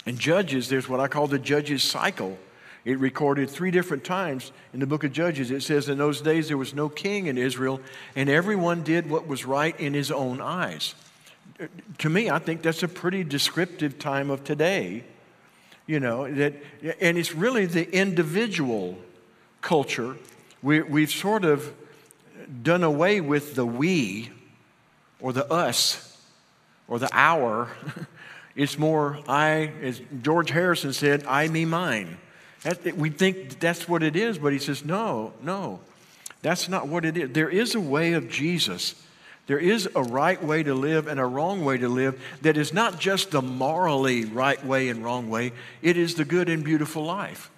In 0.05 0.17
Judges, 0.17 0.69
there's 0.69 0.89
what 0.89 0.99
I 0.99 1.07
call 1.07 1.27
the 1.27 1.37
Judges 1.37 1.83
cycle. 1.83 2.37
It 2.85 2.99
recorded 2.99 3.49
three 3.49 3.71
different 3.71 4.03
times 4.03 4.51
in 4.73 4.79
the 4.79 4.87
book 4.87 5.03
of 5.03 5.11
Judges. 5.11 5.51
It 5.51 5.61
says, 5.61 5.87
In 5.87 5.97
those 5.97 6.21
days 6.21 6.47
there 6.47 6.57
was 6.57 6.73
no 6.73 6.89
king 6.89 7.27
in 7.27 7.37
Israel, 7.37 7.81
and 8.15 8.29
everyone 8.29 8.83
did 8.83 9.09
what 9.09 9.27
was 9.27 9.45
right 9.45 9.77
in 9.79 9.93
his 9.93 10.11
own 10.11 10.41
eyes. 10.41 10.95
To 11.99 12.09
me, 12.09 12.29
I 12.29 12.39
think 12.39 12.61
that's 12.61 12.83
a 12.83 12.87
pretty 12.87 13.23
descriptive 13.23 13.99
time 13.99 14.29
of 14.29 14.43
today. 14.43 15.03
You 15.85 15.99
know, 15.99 16.33
that, 16.33 16.53
and 16.99 17.17
it's 17.17 17.35
really 17.35 17.65
the 17.65 17.89
individual 17.93 18.97
culture. 19.61 20.17
We, 20.61 20.81
we've 20.81 21.11
sort 21.11 21.43
of 21.43 21.73
done 22.61 22.83
away 22.83 23.21
with 23.21 23.55
the 23.55 23.65
we 23.65 24.31
or 25.19 25.31
the 25.31 25.49
us 25.51 26.12
or 26.87 26.99
the 26.99 27.09
our. 27.11 27.69
it's 28.55 28.77
more 28.77 29.19
I, 29.27 29.71
as 29.81 30.01
George 30.21 30.49
Harrison 30.49 30.93
said, 30.93 31.25
I, 31.25 31.47
me, 31.47 31.65
mine. 31.65 32.17
That, 32.63 32.95
we 32.97 33.09
think 33.09 33.59
that's 33.59 33.89
what 33.89 34.03
it 34.03 34.15
is, 34.15 34.37
but 34.37 34.53
he 34.53 34.59
says, 34.59 34.85
no, 34.85 35.33
no, 35.41 35.81
that's 36.41 36.69
not 36.69 36.87
what 36.87 37.03
it 37.03 37.17
is. 37.17 37.31
There 37.31 37.49
is 37.49 37.75
a 37.75 37.79
way 37.79 38.13
of 38.13 38.29
Jesus. 38.29 38.95
There 39.47 39.59
is 39.59 39.89
a 39.93 40.01
right 40.01 40.41
way 40.41 40.63
to 40.63 40.73
live 40.73 41.07
and 41.07 41.19
a 41.19 41.25
wrong 41.25 41.65
way 41.65 41.77
to 41.77 41.89
live 41.89 42.21
that 42.41 42.55
is 42.55 42.73
not 42.73 42.99
just 42.99 43.31
the 43.31 43.41
morally 43.41 44.23
right 44.23 44.63
way 44.65 44.87
and 44.87 45.03
wrong 45.03 45.29
way, 45.29 45.51
it 45.81 45.97
is 45.97 46.15
the 46.15 46.23
good 46.23 46.47
and 46.47 46.63
beautiful 46.63 47.03
life. 47.03 47.51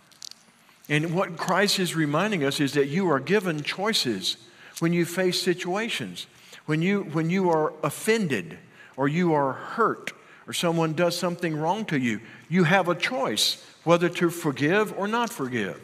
And 0.89 1.13
what 1.13 1.37
Christ 1.37 1.79
is 1.79 1.95
reminding 1.95 2.43
us 2.43 2.59
is 2.59 2.73
that 2.73 2.87
you 2.87 3.09
are 3.09 3.19
given 3.19 3.61
choices 3.61 4.37
when 4.79 4.93
you 4.93 5.05
face 5.05 5.41
situations, 5.41 6.25
when 6.65 6.81
you, 6.81 7.03
when 7.03 7.29
you 7.29 7.49
are 7.49 7.73
offended 7.83 8.57
or 8.97 9.07
you 9.07 9.33
are 9.33 9.53
hurt 9.53 10.13
or 10.47 10.53
someone 10.53 10.93
does 10.93 11.17
something 11.17 11.55
wrong 11.55 11.85
to 11.85 11.99
you. 11.99 12.21
You 12.49 12.63
have 12.63 12.87
a 12.87 12.95
choice 12.95 13.65
whether 13.83 14.09
to 14.09 14.29
forgive 14.29 14.97
or 14.97 15.07
not 15.07 15.31
forgive. 15.31 15.81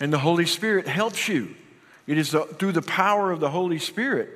And 0.00 0.12
the 0.12 0.18
Holy 0.18 0.46
Spirit 0.46 0.86
helps 0.86 1.28
you. 1.28 1.54
It 2.06 2.18
is 2.18 2.30
the, 2.30 2.40
through 2.40 2.72
the 2.72 2.82
power 2.82 3.30
of 3.30 3.40
the 3.40 3.50
Holy 3.50 3.78
Spirit 3.78 4.30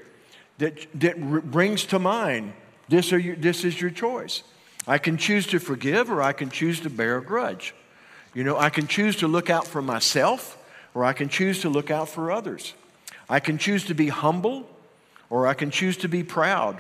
that, 0.58 0.86
that 1.00 1.20
brings 1.50 1.84
to 1.86 1.98
mind 1.98 2.52
this, 2.88 3.10
your, 3.10 3.36
this 3.36 3.64
is 3.64 3.80
your 3.80 3.90
choice. 3.90 4.42
I 4.86 4.98
can 4.98 5.16
choose 5.16 5.46
to 5.48 5.60
forgive 5.60 6.10
or 6.10 6.20
I 6.20 6.32
can 6.32 6.50
choose 6.50 6.80
to 6.80 6.90
bear 6.90 7.18
a 7.18 7.24
grudge. 7.24 7.74
You 8.34 8.44
know, 8.44 8.58
I 8.58 8.70
can 8.70 8.86
choose 8.86 9.16
to 9.16 9.28
look 9.28 9.50
out 9.50 9.66
for 9.66 9.80
myself 9.80 10.58
or 10.94 11.04
I 11.04 11.12
can 11.12 11.28
choose 11.28 11.62
to 11.62 11.68
look 11.68 11.90
out 11.90 12.08
for 12.08 12.30
others. 12.30 12.74
I 13.28 13.40
can 13.40 13.58
choose 13.58 13.84
to 13.84 13.94
be 13.94 14.08
humble 14.08 14.68
or 15.30 15.46
I 15.46 15.54
can 15.54 15.70
choose 15.70 15.96
to 15.98 16.08
be 16.08 16.22
proud. 16.22 16.78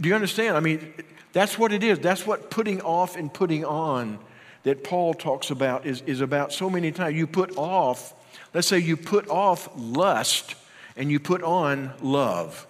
Do 0.00 0.08
you 0.08 0.14
understand? 0.14 0.56
I 0.56 0.60
mean, 0.60 0.92
that's 1.32 1.58
what 1.58 1.72
it 1.72 1.82
is. 1.82 1.98
That's 1.98 2.26
what 2.26 2.50
putting 2.50 2.80
off 2.82 3.16
and 3.16 3.32
putting 3.32 3.64
on 3.64 4.18
that 4.64 4.84
Paul 4.84 5.14
talks 5.14 5.50
about 5.50 5.86
is, 5.86 6.02
is 6.02 6.20
about 6.20 6.52
so 6.52 6.68
many 6.68 6.92
times. 6.92 7.16
You 7.16 7.26
put 7.26 7.56
off, 7.56 8.14
let's 8.54 8.66
say 8.66 8.78
you 8.78 8.96
put 8.96 9.28
off 9.28 9.68
lust 9.76 10.54
and 10.96 11.10
you 11.10 11.20
put 11.20 11.42
on 11.42 11.92
love. 12.02 12.66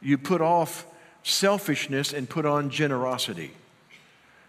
You 0.00 0.18
put 0.18 0.40
off 0.40 0.86
selfishness 1.22 2.12
and 2.12 2.28
put 2.28 2.46
on 2.46 2.70
generosity. 2.70 3.52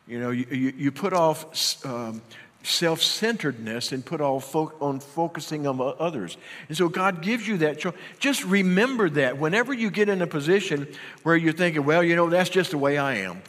You 0.08 0.20
know, 0.20 0.30
you, 0.30 0.46
you, 0.52 0.74
you 0.78 0.92
put 0.92 1.14
off 1.14 1.86
um, 1.86 2.22
self 2.64 3.02
centeredness 3.02 3.92
and 3.92 4.06
put 4.06 4.22
all 4.22 4.40
fo- 4.40 4.74
on 4.82 5.00
focusing 5.00 5.66
on 5.68 5.96
others. 6.00 6.38
And 6.68 6.78
so 6.78 6.90
God 6.90 7.22
gives 7.22 7.48
you 7.48 7.58
that 7.60 7.80
choice. 7.80 7.94
Just 8.20 8.44
remember 8.44 9.10
that 9.12 9.38
whenever 9.38 9.74
you 9.74 9.90
get 9.90 10.10
in 10.10 10.22
a 10.22 10.28
position 10.28 10.88
where 11.24 11.36
you're 11.36 11.54
thinking, 11.54 11.86
well, 11.86 12.04
you 12.04 12.16
know, 12.16 12.30
that's 12.30 12.50
just 12.50 12.72
the 12.72 12.78
way 12.78 12.98
I 12.98 13.16
am. 13.16 13.42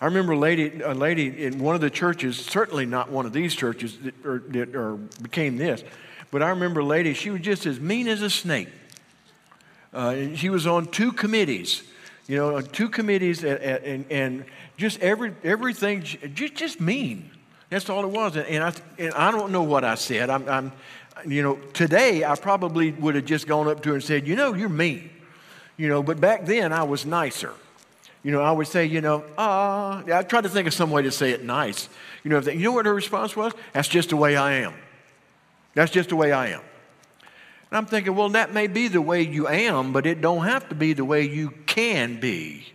I 0.00 0.04
remember 0.06 0.32
a 0.32 0.38
lady, 0.38 0.80
a 0.80 0.94
lady 0.94 1.44
in 1.44 1.58
one 1.58 1.74
of 1.74 1.80
the 1.80 1.90
churches, 1.90 2.38
certainly 2.38 2.86
not 2.86 3.10
one 3.10 3.26
of 3.26 3.32
these 3.32 3.54
churches 3.54 3.98
that, 3.98 4.14
or, 4.24 4.38
that, 4.48 4.74
or 4.74 4.96
became 5.22 5.56
this, 5.56 5.82
but 6.30 6.42
I 6.42 6.50
remember 6.50 6.80
a 6.80 6.84
lady, 6.84 7.14
she 7.14 7.30
was 7.30 7.40
just 7.40 7.66
as 7.66 7.80
mean 7.80 8.06
as 8.06 8.22
a 8.22 8.30
snake. 8.30 8.68
Uh, 9.92 10.14
and 10.16 10.38
she 10.38 10.50
was 10.50 10.66
on 10.66 10.86
two 10.86 11.10
committees, 11.10 11.82
you 12.28 12.36
know, 12.36 12.60
two 12.60 12.88
committees, 12.88 13.42
and, 13.42 13.58
and, 13.58 14.04
and 14.10 14.44
just 14.76 15.00
every, 15.00 15.34
everything, 15.42 16.02
just, 16.02 16.54
just 16.54 16.80
mean. 16.80 17.30
That's 17.70 17.88
all 17.90 18.04
it 18.04 18.10
was. 18.10 18.36
And 18.36 18.64
I, 18.64 18.72
and 18.98 19.12
I 19.14 19.30
don't 19.30 19.52
know 19.52 19.62
what 19.62 19.84
I 19.84 19.94
said. 19.94 20.30
I'm, 20.30 20.48
I'm, 20.48 20.72
you 21.26 21.42
know, 21.42 21.56
today 21.72 22.24
I 22.24 22.34
probably 22.34 22.92
would 22.92 23.14
have 23.14 23.24
just 23.24 23.46
gone 23.46 23.68
up 23.68 23.82
to 23.82 23.90
her 23.90 23.94
and 23.96 24.04
said, 24.04 24.26
you 24.26 24.36
know, 24.36 24.54
you're 24.54 24.68
mean. 24.68 25.10
You 25.76 25.88
know, 25.88 26.02
but 26.02 26.20
back 26.20 26.46
then 26.46 26.72
I 26.72 26.82
was 26.82 27.06
nicer. 27.06 27.52
You 28.22 28.32
know, 28.32 28.42
I 28.42 28.50
would 28.50 28.66
say, 28.66 28.84
you 28.86 29.00
know, 29.00 29.24
ah, 29.36 30.02
uh, 30.06 30.18
I 30.18 30.22
tried 30.22 30.42
to 30.42 30.48
think 30.48 30.66
of 30.66 30.74
some 30.74 30.90
way 30.90 31.02
to 31.02 31.10
say 31.10 31.30
it 31.30 31.44
nice. 31.44 31.88
You 32.24 32.30
know, 32.30 32.40
they, 32.40 32.54
you 32.54 32.64
know 32.64 32.72
what 32.72 32.86
her 32.86 32.94
response 32.94 33.36
was? 33.36 33.52
That's 33.72 33.88
just 33.88 34.10
the 34.10 34.16
way 34.16 34.36
I 34.36 34.54
am. 34.54 34.74
That's 35.74 35.92
just 35.92 36.08
the 36.08 36.16
way 36.16 36.32
I 36.32 36.48
am. 36.48 36.60
And 37.70 37.78
I'm 37.78 37.86
thinking, 37.86 38.16
well, 38.16 38.30
that 38.30 38.52
may 38.52 38.66
be 38.66 38.88
the 38.88 39.02
way 39.02 39.22
you 39.22 39.46
am, 39.46 39.92
but 39.92 40.06
it 40.06 40.20
don't 40.20 40.44
have 40.44 40.68
to 40.70 40.74
be 40.74 40.94
the 40.94 41.04
way 41.04 41.22
you 41.22 41.50
can 41.66 42.18
be. 42.18 42.66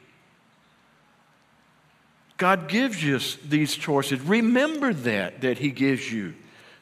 God 2.37 2.67
gives 2.67 3.03
you 3.03 3.19
these 3.47 3.75
choices. 3.75 4.21
Remember 4.21 4.93
that, 4.93 5.41
that 5.41 5.59
He 5.59 5.69
gives 5.69 6.11
you 6.11 6.33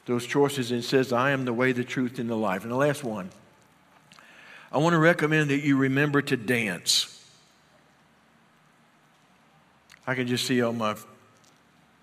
those 0.06 0.26
choices 0.26 0.72
and 0.72 0.84
says, 0.84 1.14
I 1.14 1.32
am 1.32 1.46
the 1.46 1.54
way, 1.54 1.72
the 1.72 1.84
truth, 1.84 2.20
and 2.20 2.30
the 2.30 2.36
life. 2.36 2.64
And 2.64 2.72
the 2.72 2.78
last 2.78 3.04
one, 3.04 3.30
I 4.72 4.78
want 4.78 4.94
to 4.94 5.00
recommend 5.00 5.50
that 5.50 5.60
you 5.60 5.78
remember 5.78 6.22
to 6.22 6.38
dance. 6.38 7.18
I 10.08 10.16
can 10.16 10.28
just 10.28 10.46
see 10.46 10.62
all 10.62 10.74
my 10.74 10.96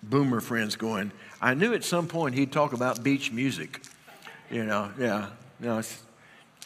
boomer 0.03 0.39
friends 0.39 0.75
going, 0.75 1.11
I 1.41 1.53
knew 1.53 1.73
at 1.73 1.83
some 1.83 2.07
point 2.07 2.35
he'd 2.35 2.51
talk 2.51 2.73
about 2.73 3.03
beach 3.03 3.31
music. 3.31 3.83
You 4.49 4.65
know, 4.65 4.91
yeah. 4.97 5.27
Know, 5.59 5.81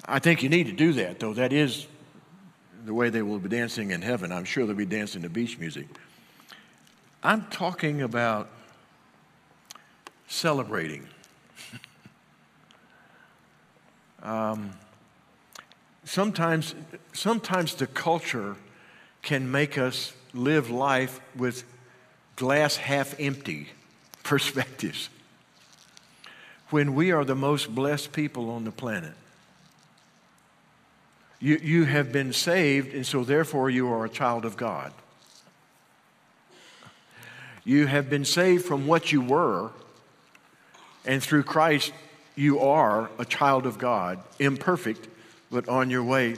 I 0.06 0.20
think 0.20 0.44
you 0.44 0.50
need 0.50 0.68
to 0.68 0.74
do 0.74 0.94
that, 0.94 1.20
though. 1.20 1.34
That 1.34 1.52
is 1.52 1.88
the 2.86 2.94
way 2.94 3.10
they 3.10 3.22
will 3.22 3.40
be 3.40 3.50
dancing 3.50 3.92
in 3.92 4.02
heaven. 4.02 4.32
I'm 4.32 4.44
sure 4.44 4.66
they'll 4.66 4.76
be 4.76 4.86
dancing 4.86 5.22
to 5.24 5.30
beach 5.30 5.58
music. 5.58 5.88
I'm 7.24 7.44
talking 7.44 8.02
about 8.02 8.50
celebrating. 10.28 11.08
um, 14.24 14.72
sometimes, 16.04 16.76
sometimes 17.14 17.76
the 17.76 17.88
culture 17.88 18.58
can 19.22 19.50
make 19.50 19.78
us 19.78 20.12
live 20.34 20.70
life 20.70 21.22
with 21.34 21.64
glass 22.36 22.76
half 22.76 23.18
empty 23.20 23.70
perspectives 24.24 25.10
when 26.72 26.94
we 26.94 27.12
are 27.12 27.24
the 27.24 27.36
most 27.36 27.74
blessed 27.74 28.12
people 28.12 28.50
on 28.50 28.66
the 28.66 28.72
planet. 28.72 29.14
You, 31.40 31.58
you 31.62 31.86
have 31.86 32.12
been 32.12 32.34
saved, 32.34 32.94
and 32.94 33.06
so 33.06 33.24
therefore 33.24 33.70
you 33.70 33.90
are 33.94 34.04
a 34.04 34.10
child 34.10 34.44
of 34.44 34.58
God. 34.58 34.92
You 37.66 37.88
have 37.88 38.10
been 38.10 38.26
saved 38.26 38.66
from 38.66 38.88
what 38.88 39.12
you 39.12 39.22
were, 39.22 39.72
and 41.06 41.24
through 41.24 41.44
Christ, 41.44 41.94
you 42.36 42.60
are 42.60 43.10
a 43.18 43.26
child 43.26 43.66
of 43.66 43.78
God, 43.78 44.20
imperfect, 44.40 45.08
but 45.52 45.70
on 45.70 45.90
your 45.90 46.04
way 46.04 46.36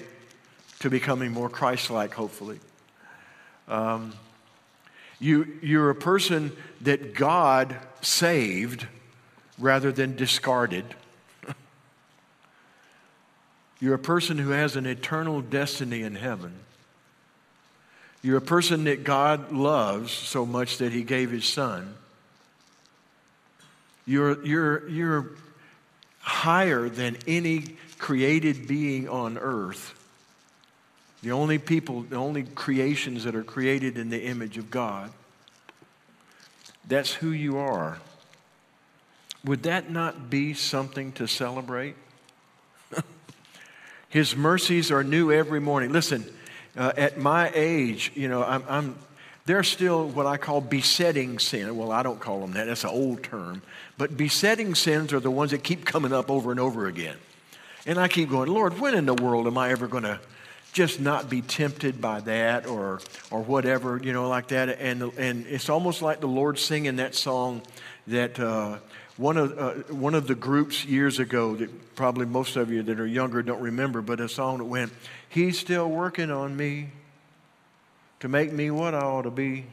to 0.80 0.90
becoming 0.90 1.32
more 1.32 1.50
Christ 1.50 1.90
like, 1.90 2.14
hopefully. 2.14 2.60
Um, 3.68 4.14
you, 5.20 5.48
you're 5.62 5.90
a 5.90 5.96
person 5.96 6.52
that 6.82 7.16
God 7.16 7.76
saved 8.02 8.86
rather 9.58 9.92
than 9.92 10.16
discarded. 10.16 10.86
you're 13.80 13.96
a 13.96 14.00
person 14.00 14.38
who 14.38 14.50
has 14.50 14.76
an 14.76 14.86
eternal 14.86 15.42
destiny 15.42 16.02
in 16.04 16.16
heaven. 16.16 16.54
You're 18.26 18.38
a 18.38 18.42
person 18.42 18.86
that 18.86 19.04
God 19.04 19.52
loves 19.52 20.12
so 20.12 20.48
much 20.48 20.80
that 20.80 20.92
He 20.92 21.04
gave 21.04 21.30
His 21.30 21.46
Son. 21.46 21.94
You're, 24.08 24.44
you're, 24.44 24.90
you're 24.90 25.28
higher 26.22 26.90
than 26.90 27.18
any 27.28 27.76
created 28.00 28.68
being 28.68 29.08
on 29.08 29.38
earth. 29.38 29.94
The 31.22 31.34
only 31.34 31.60
people, 31.60 32.02
the 32.02 32.16
only 32.16 32.42
creations 32.42 33.26
that 33.26 33.36
are 33.36 33.44
created 33.44 33.96
in 33.96 34.10
the 34.10 34.24
image 34.24 34.58
of 34.58 34.72
God. 34.72 35.12
That's 36.88 37.14
who 37.14 37.30
you 37.30 37.60
are. 37.60 38.00
Would 39.44 39.62
that 39.64 39.92
not 39.92 40.32
be 40.32 40.56
something 40.56 41.12
to 41.12 41.28
celebrate? 41.28 41.96
His 44.10 44.36
mercies 44.36 44.90
are 44.90 45.04
new 45.04 45.32
every 45.32 45.60
morning. 45.60 45.92
Listen, 45.92 46.26
uh, 46.78 46.94
at 46.98 47.18
my 47.18 47.52
age, 47.54 48.12
you 48.16 48.28
know, 48.28 48.44
I'm, 48.44 48.64
I'm, 48.68 48.96
There 49.46 49.60
are 49.60 49.64
still 49.64 50.10
what 50.10 50.26
I 50.26 50.38
call 50.38 50.60
besetting 50.60 51.40
sin. 51.40 51.78
Well, 51.78 51.92
I 51.92 52.02
don't 52.02 52.20
call 52.20 52.40
them 52.42 52.54
that, 52.54 52.66
that's 52.66 52.84
an 52.84 52.90
old 52.90 53.22
term. 53.24 53.62
But 53.98 54.18
besetting 54.18 54.76
sins 54.76 55.14
are 55.14 55.20
the 55.20 55.30
ones 55.30 55.52
that 55.52 55.64
keep 55.64 55.86
coming 55.86 56.12
up 56.12 56.32
over 56.32 56.52
and 56.52 56.60
over 56.60 56.88
again. 56.88 57.18
And 57.86 58.00
I 58.00 58.08
keep 58.08 58.30
going, 58.30 58.50
Lord, 58.50 58.80
when 58.80 58.96
in 58.96 59.06
the 59.06 59.14
world 59.14 59.46
am 59.46 59.58
I 59.58 59.70
ever 59.70 59.88
going 59.88 60.04
to 60.04 60.20
just 60.74 61.00
not 61.00 61.30
be 61.30 61.42
tempted 61.42 62.02
by 62.02 62.22
that 62.22 62.66
or, 62.66 63.00
or 63.30 63.44
whatever, 63.44 64.02
you 64.04 64.12
know, 64.12 64.28
like 64.28 64.48
that? 64.48 64.82
And, 64.82 65.04
and 65.18 65.46
it's 65.46 65.70
almost 65.70 66.02
like 66.02 66.20
the 66.20 66.28
Lord 66.28 66.58
singing 66.58 66.96
that 66.96 67.14
song 67.14 67.62
that 68.08 68.40
uh, 68.40 68.80
one, 69.18 69.38
of, 69.38 69.58
uh, 69.58 69.72
one 69.94 70.14
of 70.14 70.28
the 70.28 70.36
groups 70.36 70.86
years 70.86 71.20
ago, 71.20 71.56
that 71.56 71.96
probably 71.96 72.26
most 72.26 72.56
of 72.56 72.72
you 72.72 72.84
that 72.84 73.00
are 73.00 73.08
younger 73.08 73.42
don't 73.42 73.62
remember, 73.62 74.02
but 74.02 74.20
a 74.20 74.28
song 74.28 74.58
that 74.58 74.66
went, 74.66 74.92
He's 75.30 75.58
still 75.58 75.90
working 75.90 76.32
on 76.32 76.56
me 76.56 76.90
to 78.20 78.28
make 78.28 78.52
me 78.52 78.72
what 78.72 78.94
I 78.94 79.00
ought 79.00 79.24
to 79.24 79.32
be. 79.32 79.66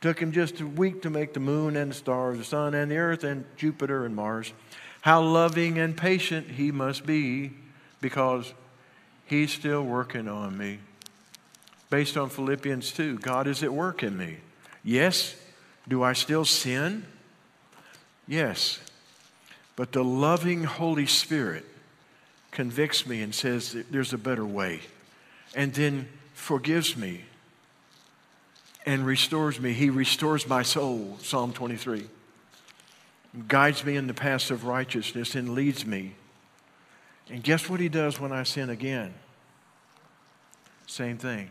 Took 0.00 0.18
him 0.18 0.32
just 0.32 0.60
a 0.60 0.66
week 0.66 1.02
to 1.02 1.10
make 1.10 1.32
the 1.32 1.40
moon 1.40 1.76
and 1.76 1.90
the 1.90 1.94
stars, 1.94 2.36
the 2.36 2.44
sun 2.44 2.74
and 2.74 2.90
the 2.90 2.96
earth 2.96 3.24
and 3.24 3.44
Jupiter 3.56 4.04
and 4.04 4.14
Mars. 4.14 4.52
How 5.00 5.22
loving 5.22 5.78
and 5.78 5.96
patient 5.96 6.50
he 6.50 6.70
must 6.72 7.06
be 7.06 7.52
because 8.00 8.52
he's 9.24 9.50
still 9.50 9.82
working 9.82 10.28
on 10.28 10.58
me. 10.58 10.80
Based 11.88 12.16
on 12.16 12.28
Philippians 12.28 12.92
2, 12.92 13.18
God 13.18 13.46
is 13.46 13.62
at 13.62 13.72
work 13.72 14.02
in 14.02 14.16
me. 14.16 14.38
Yes, 14.82 15.36
do 15.88 16.02
I 16.02 16.12
still 16.12 16.44
sin? 16.44 17.06
Yes. 18.26 18.80
But 19.76 19.92
the 19.92 20.04
loving 20.04 20.64
Holy 20.64 21.06
Spirit 21.06 21.64
convicts 22.50 23.06
me 23.06 23.22
and 23.22 23.34
says 23.34 23.76
there's 23.90 24.12
a 24.12 24.18
better 24.18 24.46
way, 24.46 24.80
and 25.54 25.74
then 25.74 26.08
forgives 26.32 26.96
me 26.96 27.24
and 28.86 29.04
restores 29.04 29.58
me. 29.58 29.72
He 29.72 29.90
restores 29.90 30.46
my 30.46 30.62
soul, 30.62 31.18
Psalm 31.20 31.52
23 31.52 32.08
guides 33.48 33.84
me 33.84 33.96
in 33.96 34.06
the 34.06 34.14
paths 34.14 34.50
of 34.50 34.64
righteousness 34.64 35.34
and 35.34 35.54
leads 35.54 35.84
me. 35.84 36.14
And 37.28 37.42
guess 37.42 37.68
what 37.68 37.80
he 37.80 37.88
does 37.88 38.20
when 38.20 38.32
I 38.32 38.42
sin 38.42 38.70
again? 38.70 39.14
Same 40.86 41.18
thing. 41.18 41.50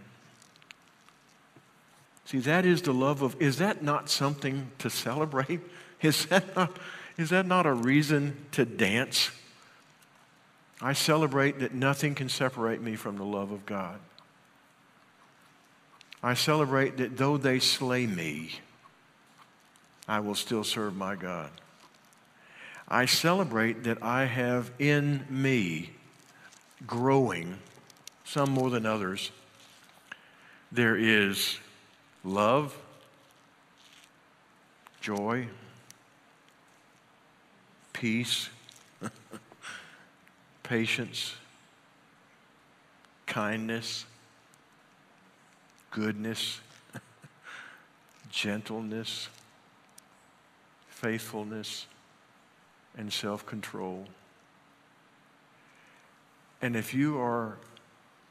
See, 2.25 2.39
that 2.39 2.65
is 2.65 2.81
the 2.81 2.93
love 2.93 3.21
of, 3.21 3.39
is 3.41 3.57
that 3.57 3.83
not 3.83 4.09
something 4.09 4.71
to 4.79 4.89
celebrate? 4.89 5.59
Is 6.03 6.25
that 6.25 6.55
not, 6.55 6.77
is 7.17 7.29
that 7.29 7.45
not 7.45 7.65
a 7.65 7.73
reason 7.73 8.35
to 8.51 8.65
dance? 8.65 9.31
I 10.81 10.93
celebrate 10.93 11.59
that 11.59 11.73
nothing 11.73 12.13
can 12.13 12.27
separate 12.27 12.81
me 12.81 12.95
from 12.97 13.17
the 13.17 13.23
love 13.23 13.51
of 13.51 13.65
God. 13.65 13.99
I 16.21 16.33
celebrate 16.33 16.97
that 16.97 17.17
though 17.17 17.37
they 17.37 17.59
slay 17.59 18.05
me, 18.05 18.59
I 20.07 20.19
will 20.19 20.35
still 20.35 20.63
serve 20.63 20.95
my 20.95 21.15
God. 21.15 21.49
I 22.87 23.05
celebrate 23.05 23.83
that 23.85 24.03
I 24.03 24.25
have 24.25 24.71
in 24.77 25.25
me 25.29 25.91
growing, 26.85 27.57
some 28.25 28.51
more 28.51 28.69
than 28.69 28.85
others. 28.85 29.31
There 30.71 30.97
is 30.97 31.59
love, 32.25 32.77
joy, 34.99 35.47
peace, 38.03 38.49
patience, 40.63 41.35
kindness, 43.25 44.05
goodness, 45.89 46.59
gentleness, 48.29 49.29
faithfulness 50.89 51.87
and 52.97 53.13
self 53.13 53.45
control. 53.45 54.05
And 56.61 56.75
if 56.75 56.93
you 56.93 57.17
are 57.21 57.55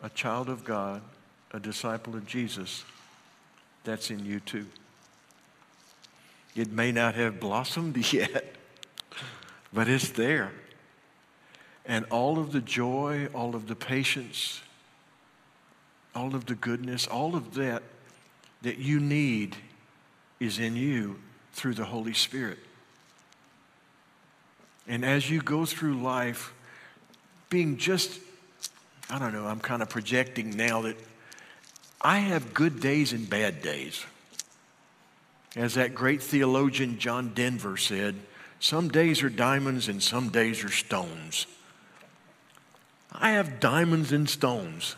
a 0.03 0.11
child 0.11 0.51
of 0.51 0.65
God, 0.65 1.01
a 1.53 1.59
disciple 1.59 2.15
of 2.15 2.27
Jesus, 2.27 2.85
that's 3.85 4.11
in 4.11 4.23
you 4.27 4.41
too. 4.41 4.67
It 6.55 6.71
may 6.71 6.93
not 6.93 7.15
have 7.15 7.41
blossomed 7.41 7.97
yet, 8.13 8.59
but 9.73 9.89
it's 9.89 10.11
there. 10.11 10.53
And 11.85 12.05
all 12.11 12.39
of 12.39 12.53
the 12.53 12.61
joy, 12.61 13.29
all 13.35 13.55
of 13.55 13.67
the 13.67 13.75
patience, 13.75 14.61
all 16.15 16.35
of 16.35 16.47
the 16.47 16.55
goodness, 16.55 17.07
all 17.07 17.35
of 17.35 17.55
that 17.55 17.83
that 18.63 18.79
you 18.79 19.01
need 19.01 19.57
is 20.39 20.59
in 20.59 20.77
you 20.77 21.19
through 21.53 21.75
the 21.75 21.85
Holy 21.85 22.15
Spirit. 22.15 22.59
And 24.87 25.05
as 25.05 25.31
you 25.31 25.41
go 25.41 25.65
through 25.65 25.95
life, 26.01 26.53
being 27.51 27.77
just, 27.77 28.21
I 29.11 29.19
don't 29.19 29.33
know, 29.33 29.47
I'm 29.47 29.61
kind 29.61 29.83
of 29.83 29.89
projecting 29.89 30.57
now 30.57 30.83
that 30.83 30.97
I 32.01 32.19
have 32.19 32.55
good 32.55 32.81
days 32.81 33.13
and 33.13 33.29
bad 33.29 33.63
days. 33.63 34.05
As 35.55 35.75
that 35.75 35.95
great 35.95 36.23
theologian 36.23 36.99
John 36.99 37.33
Denver 37.35 37.77
said, 37.77 38.17
some 38.63 38.91
days 38.91 39.25
are 39.25 39.29
diamonds 39.29 39.89
and 39.89 40.01
some 40.01 40.29
days 40.29 40.63
are 40.63 40.71
stones. 40.71 41.49
I 43.11 43.33
have 43.33 43.59
diamonds 43.59 44.13
and 44.13 44.31
stones. 44.31 44.95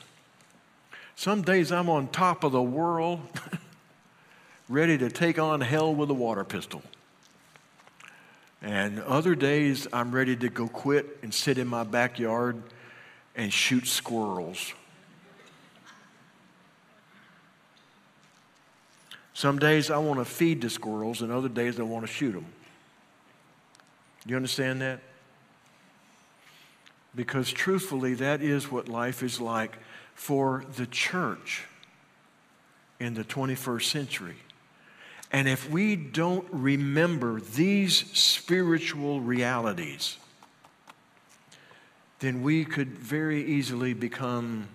Some 1.16 1.40
days 1.40 1.72
I'm 1.72 1.88
on 1.88 2.08
top 2.08 2.44
of 2.44 2.52
the 2.52 2.62
world, 2.62 3.20
ready 4.68 4.98
to 4.98 5.08
take 5.08 5.38
on 5.38 5.62
hell 5.62 5.94
with 5.94 6.10
a 6.10 6.14
water 6.14 6.44
pistol. 6.44 6.82
And 8.60 9.00
other 9.00 9.34
days, 9.34 9.88
I'm 9.94 10.12
ready 10.12 10.36
to 10.36 10.50
go 10.50 10.68
quit 10.68 11.20
and 11.22 11.32
sit 11.32 11.56
in 11.56 11.66
my 11.66 11.84
backyard 11.84 12.62
and 13.34 13.50
shoot 13.50 13.86
squirrels. 13.86 14.74
Some 19.32 19.58
days 19.58 19.90
I 19.90 19.96
want 19.96 20.20
to 20.20 20.26
feed 20.26 20.60
the 20.60 20.68
squirrels, 20.68 21.22
and 21.22 21.32
other 21.32 21.48
days 21.48 21.80
I 21.80 21.82
want 21.84 22.06
to 22.06 22.12
shoot 22.12 22.32
them. 22.32 22.44
Do 24.26 24.30
you 24.30 24.36
understand 24.36 24.80
that? 24.82 25.00
Because 27.14 27.52
truthfully, 27.52 28.14
that 28.14 28.42
is 28.42 28.70
what 28.70 28.88
life 28.88 29.22
is 29.22 29.40
like 29.40 29.76
for 30.14 30.64
the 30.76 30.86
church 30.86 31.66
in 32.98 33.14
the 33.14 33.24
21st 33.24 33.84
century. 33.84 34.36
And 35.30 35.48
if 35.48 35.68
we 35.68 35.96
don't 35.96 36.46
remember 36.50 37.40
these 37.40 37.96
spiritual 38.16 39.20
realities, 39.20 40.16
then 42.20 42.42
we 42.42 42.64
could 42.64 42.88
very 42.88 43.44
easily 43.44 43.94
become 43.94 44.68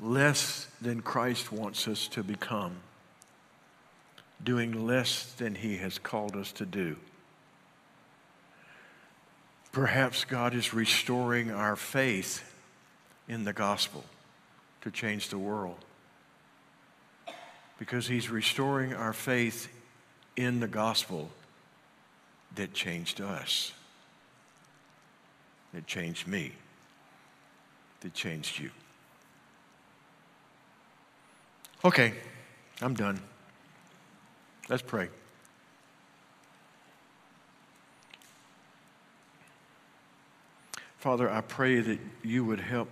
less 0.00 0.66
than 0.82 1.00
Christ 1.00 1.50
wants 1.52 1.88
us 1.88 2.08
to 2.08 2.22
become, 2.22 2.76
doing 4.42 4.86
less 4.86 5.32
than 5.32 5.54
He 5.54 5.76
has 5.78 5.98
called 5.98 6.36
us 6.36 6.52
to 6.52 6.66
do. 6.66 6.96
Perhaps 9.72 10.24
God 10.24 10.54
is 10.54 10.72
restoring 10.72 11.50
our 11.50 11.76
faith 11.76 12.54
in 13.28 13.44
the 13.44 13.52
gospel 13.52 14.04
to 14.80 14.90
change 14.90 15.28
the 15.28 15.38
world 15.38 15.84
because 17.78 18.06
he's 18.06 18.30
restoring 18.30 18.94
our 18.94 19.12
faith 19.12 19.68
in 20.36 20.60
the 20.60 20.68
gospel 20.68 21.30
that 22.54 22.72
changed 22.72 23.20
us, 23.20 23.72
that 25.74 25.86
changed 25.86 26.26
me, 26.26 26.52
that 28.00 28.14
changed 28.14 28.58
you. 28.58 28.70
Okay, 31.84 32.14
I'm 32.80 32.94
done. 32.94 33.20
Let's 34.68 34.82
pray. 34.82 35.08
Father, 40.98 41.30
I 41.30 41.40
pray 41.40 41.80
that 41.80 42.00
you 42.24 42.44
would 42.44 42.58
help 42.58 42.88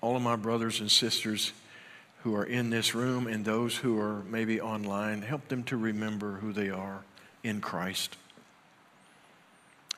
all 0.00 0.14
of 0.14 0.22
my 0.22 0.36
brothers 0.36 0.78
and 0.78 0.88
sisters 0.88 1.52
who 2.22 2.36
are 2.36 2.44
in 2.44 2.70
this 2.70 2.94
room 2.94 3.26
and 3.26 3.44
those 3.44 3.76
who 3.76 3.98
are 3.98 4.22
maybe 4.30 4.60
online, 4.60 5.22
help 5.22 5.48
them 5.48 5.64
to 5.64 5.76
remember 5.76 6.34
who 6.34 6.52
they 6.52 6.70
are 6.70 7.02
in 7.42 7.60
Christ. 7.60 8.16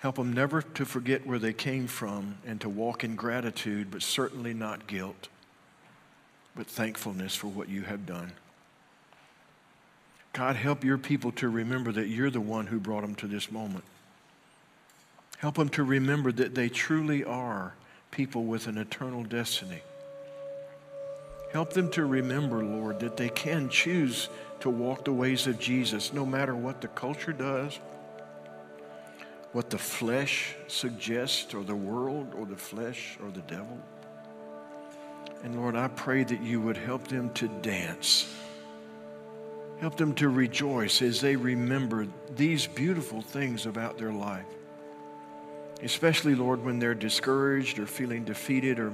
Help 0.01 0.16
them 0.16 0.32
never 0.32 0.62
to 0.62 0.86
forget 0.86 1.26
where 1.26 1.38
they 1.38 1.53
came 1.53 1.86
from 1.86 2.36
and 2.47 2.59
to 2.62 2.68
walk 2.70 3.05
in 3.05 3.14
gratitude, 3.14 3.91
but 3.91 4.01
certainly 4.01 4.55
not 4.55 4.86
guilt, 4.86 5.28
but 6.57 6.66
thankfulness 6.66 7.34
for 7.34 7.49
what 7.49 7.68
you 7.68 7.82
have 7.82 8.07
done. 8.07 8.32
God, 10.33 10.57
help 10.57 10.85
your 10.85 10.99
people 10.99 11.33
to 11.33 11.49
remember 11.49 11.93
that 11.93 12.09
you're 12.09 12.31
the 12.31 12.41
one 12.41 12.66
who 12.66 12.78
brought 12.78 13.03
them 13.03 13.14
to 13.16 13.26
this 13.26 13.51
moment. 13.51 13.85
Help 15.39 15.57
them 15.57 15.68
to 15.70 15.83
remember 15.83 16.31
that 16.33 16.55
they 16.55 16.68
truly 16.68 17.24
are 17.24 17.74
people 18.11 18.45
with 18.45 18.66
an 18.66 18.78
eternal 18.78 19.24
destiny 19.24 19.83
Help 21.53 21.72
them 21.72 21.91
to 21.91 22.05
remember, 22.05 22.64
Lord, 22.64 23.01
that 23.01 23.16
they 23.16 23.28
can 23.28 23.68
choose 23.68 24.28
to 24.61 24.70
walk 24.70 25.05
the 25.05 25.12
ways 25.12 25.47
of 25.47 25.59
Jesus 25.59 26.12
no 26.12 26.24
matter 26.24 26.55
what 26.55 26.81
the 26.81 26.89
culture 26.89 27.33
does, 27.33 27.78
what 29.53 29.68
the 29.68 29.78
flesh 29.78 30.55
suggests, 30.68 31.53
or 31.53 31.64
the 31.64 31.74
world, 31.74 32.35
or 32.37 32.47
the 32.47 32.57
flesh, 32.57 33.18
or 33.22 33.31
the 33.31 33.41
devil. 33.43 33.78
And 35.43 35.57
Lord, 35.57 35.74
I 35.74 35.89
pray 35.89 36.22
that 36.22 36.41
you 36.41 36.61
would 36.61 36.76
help 36.76 37.09
them 37.09 37.31
to 37.35 37.49
dance. 37.49 38.33
Help 39.81 39.97
them 39.97 40.14
to 40.14 40.28
rejoice 40.28 41.01
as 41.01 41.20
they 41.20 41.37
remember 41.37 42.07
these 42.37 42.66
beautiful 42.66 43.22
things 43.22 43.64
about 43.64 43.97
their 43.97 44.12
life. 44.12 44.45
Especially, 45.83 46.35
Lord, 46.35 46.62
when 46.62 46.78
they're 46.78 46.95
discouraged 46.95 47.78
or 47.78 47.87
feeling 47.87 48.24
defeated 48.24 48.78
or 48.78 48.93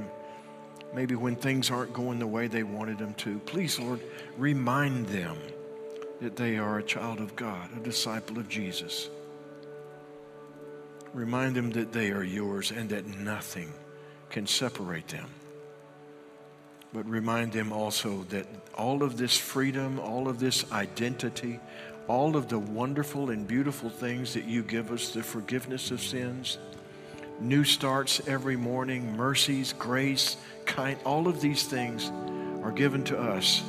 maybe 0.95 1.17
when 1.17 1.35
things 1.35 1.71
aren't 1.73 1.93
going 1.93 2.21
the 2.21 2.27
way 2.27 2.47
they 2.47 2.63
wanted 2.63 2.99
them 2.99 3.15
to. 3.15 3.41
Please, 3.41 3.81
Lord, 3.81 4.01
remind 4.39 5.07
them 5.09 5.37
that 6.21 6.37
they 6.37 6.57
are 6.57 6.79
a 6.79 6.83
child 6.85 7.19
of 7.21 7.35
God, 7.35 7.69
a 7.77 7.81
disciple 7.81 8.39
of 8.39 8.49
Jesus. 8.49 9.11
Remind 11.13 11.57
them 11.57 11.71
that 11.73 11.93
they 11.93 12.11
are 12.11 12.23
yours 12.23 12.71
and 12.71 12.89
that 12.91 13.07
nothing 13.07 13.73
can 14.31 14.47
separate 14.47 15.09
them. 15.09 15.29
But 16.93 17.09
remind 17.09 17.53
them 17.53 17.73
also 17.73 18.25
that 18.31 18.47
all 18.75 19.03
of 19.03 19.17
this 19.17 19.37
freedom, 19.37 19.99
all 19.99 20.29
of 20.29 20.39
this 20.39 20.71
identity, 20.73 21.61
all 22.09 22.37
of 22.37 22.49
the 22.49 22.59
wonderful 22.59 23.31
and 23.31 23.47
beautiful 23.47 23.91
things 23.91 24.35
that 24.35 24.45
you 24.45 24.63
give 24.63 24.93
us 24.93 25.11
the 25.11 25.23
forgiveness 25.23 25.91
of 25.91 26.01
sins, 26.01 26.59
new 27.41 27.65
starts 27.65 28.27
every 28.29 28.57
morning, 28.57 29.17
mercies, 29.17 29.73
grace, 29.73 30.37
kind 30.65 30.99
all 31.05 31.29
of 31.29 31.41
these 31.41 31.65
things 31.65 32.11
are 32.63 32.73
given 32.73 33.05
to 33.05 33.19
us 33.19 33.63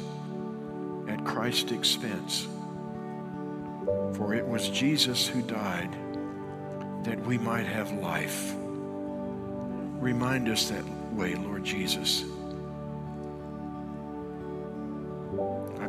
at 1.07 1.23
Christ's 1.25 1.71
expense. 1.71 2.47
For 4.15 4.33
it 4.33 4.45
was 4.45 4.69
Jesus 4.69 5.27
who 5.27 5.41
died 5.41 5.95
that 7.03 7.19
we 7.25 7.37
might 7.37 7.65
have 7.65 7.91
life. 7.93 8.53
Remind 9.99 10.49
us 10.49 10.69
that 10.69 10.83
way, 11.13 11.35
Lord 11.35 11.63
Jesus. 11.63 12.23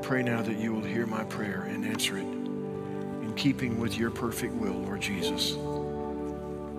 Pray 0.08 0.22
now 0.22 0.40
that 0.40 0.56
you 0.56 0.72
will 0.72 0.82
hear 0.82 1.04
my 1.04 1.22
prayer 1.24 1.68
and 1.68 1.84
answer 1.84 2.16
it 2.16 2.22
in 2.22 3.30
keeping 3.36 3.78
with 3.78 3.98
your 3.98 4.10
perfect 4.10 4.54
will, 4.54 4.72
Lord 4.72 5.02
Jesus. 5.02 5.52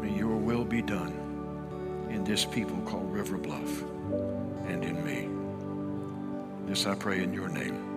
May 0.01 0.17
your 0.17 0.36
will 0.36 0.65
be 0.65 0.82
done 0.82 1.13
in 2.09 2.23
this 2.23 2.43
people 2.43 2.82
called 2.88 3.13
River 3.13 3.38
Bluff 3.38 3.84
and 4.67 4.84
in 4.84 5.05
me. 5.05 5.30
This 6.67 6.88
I 6.88 6.95
pray 6.95 7.21
in 7.21 7.32
your 7.32 7.49
name. 7.49 7.89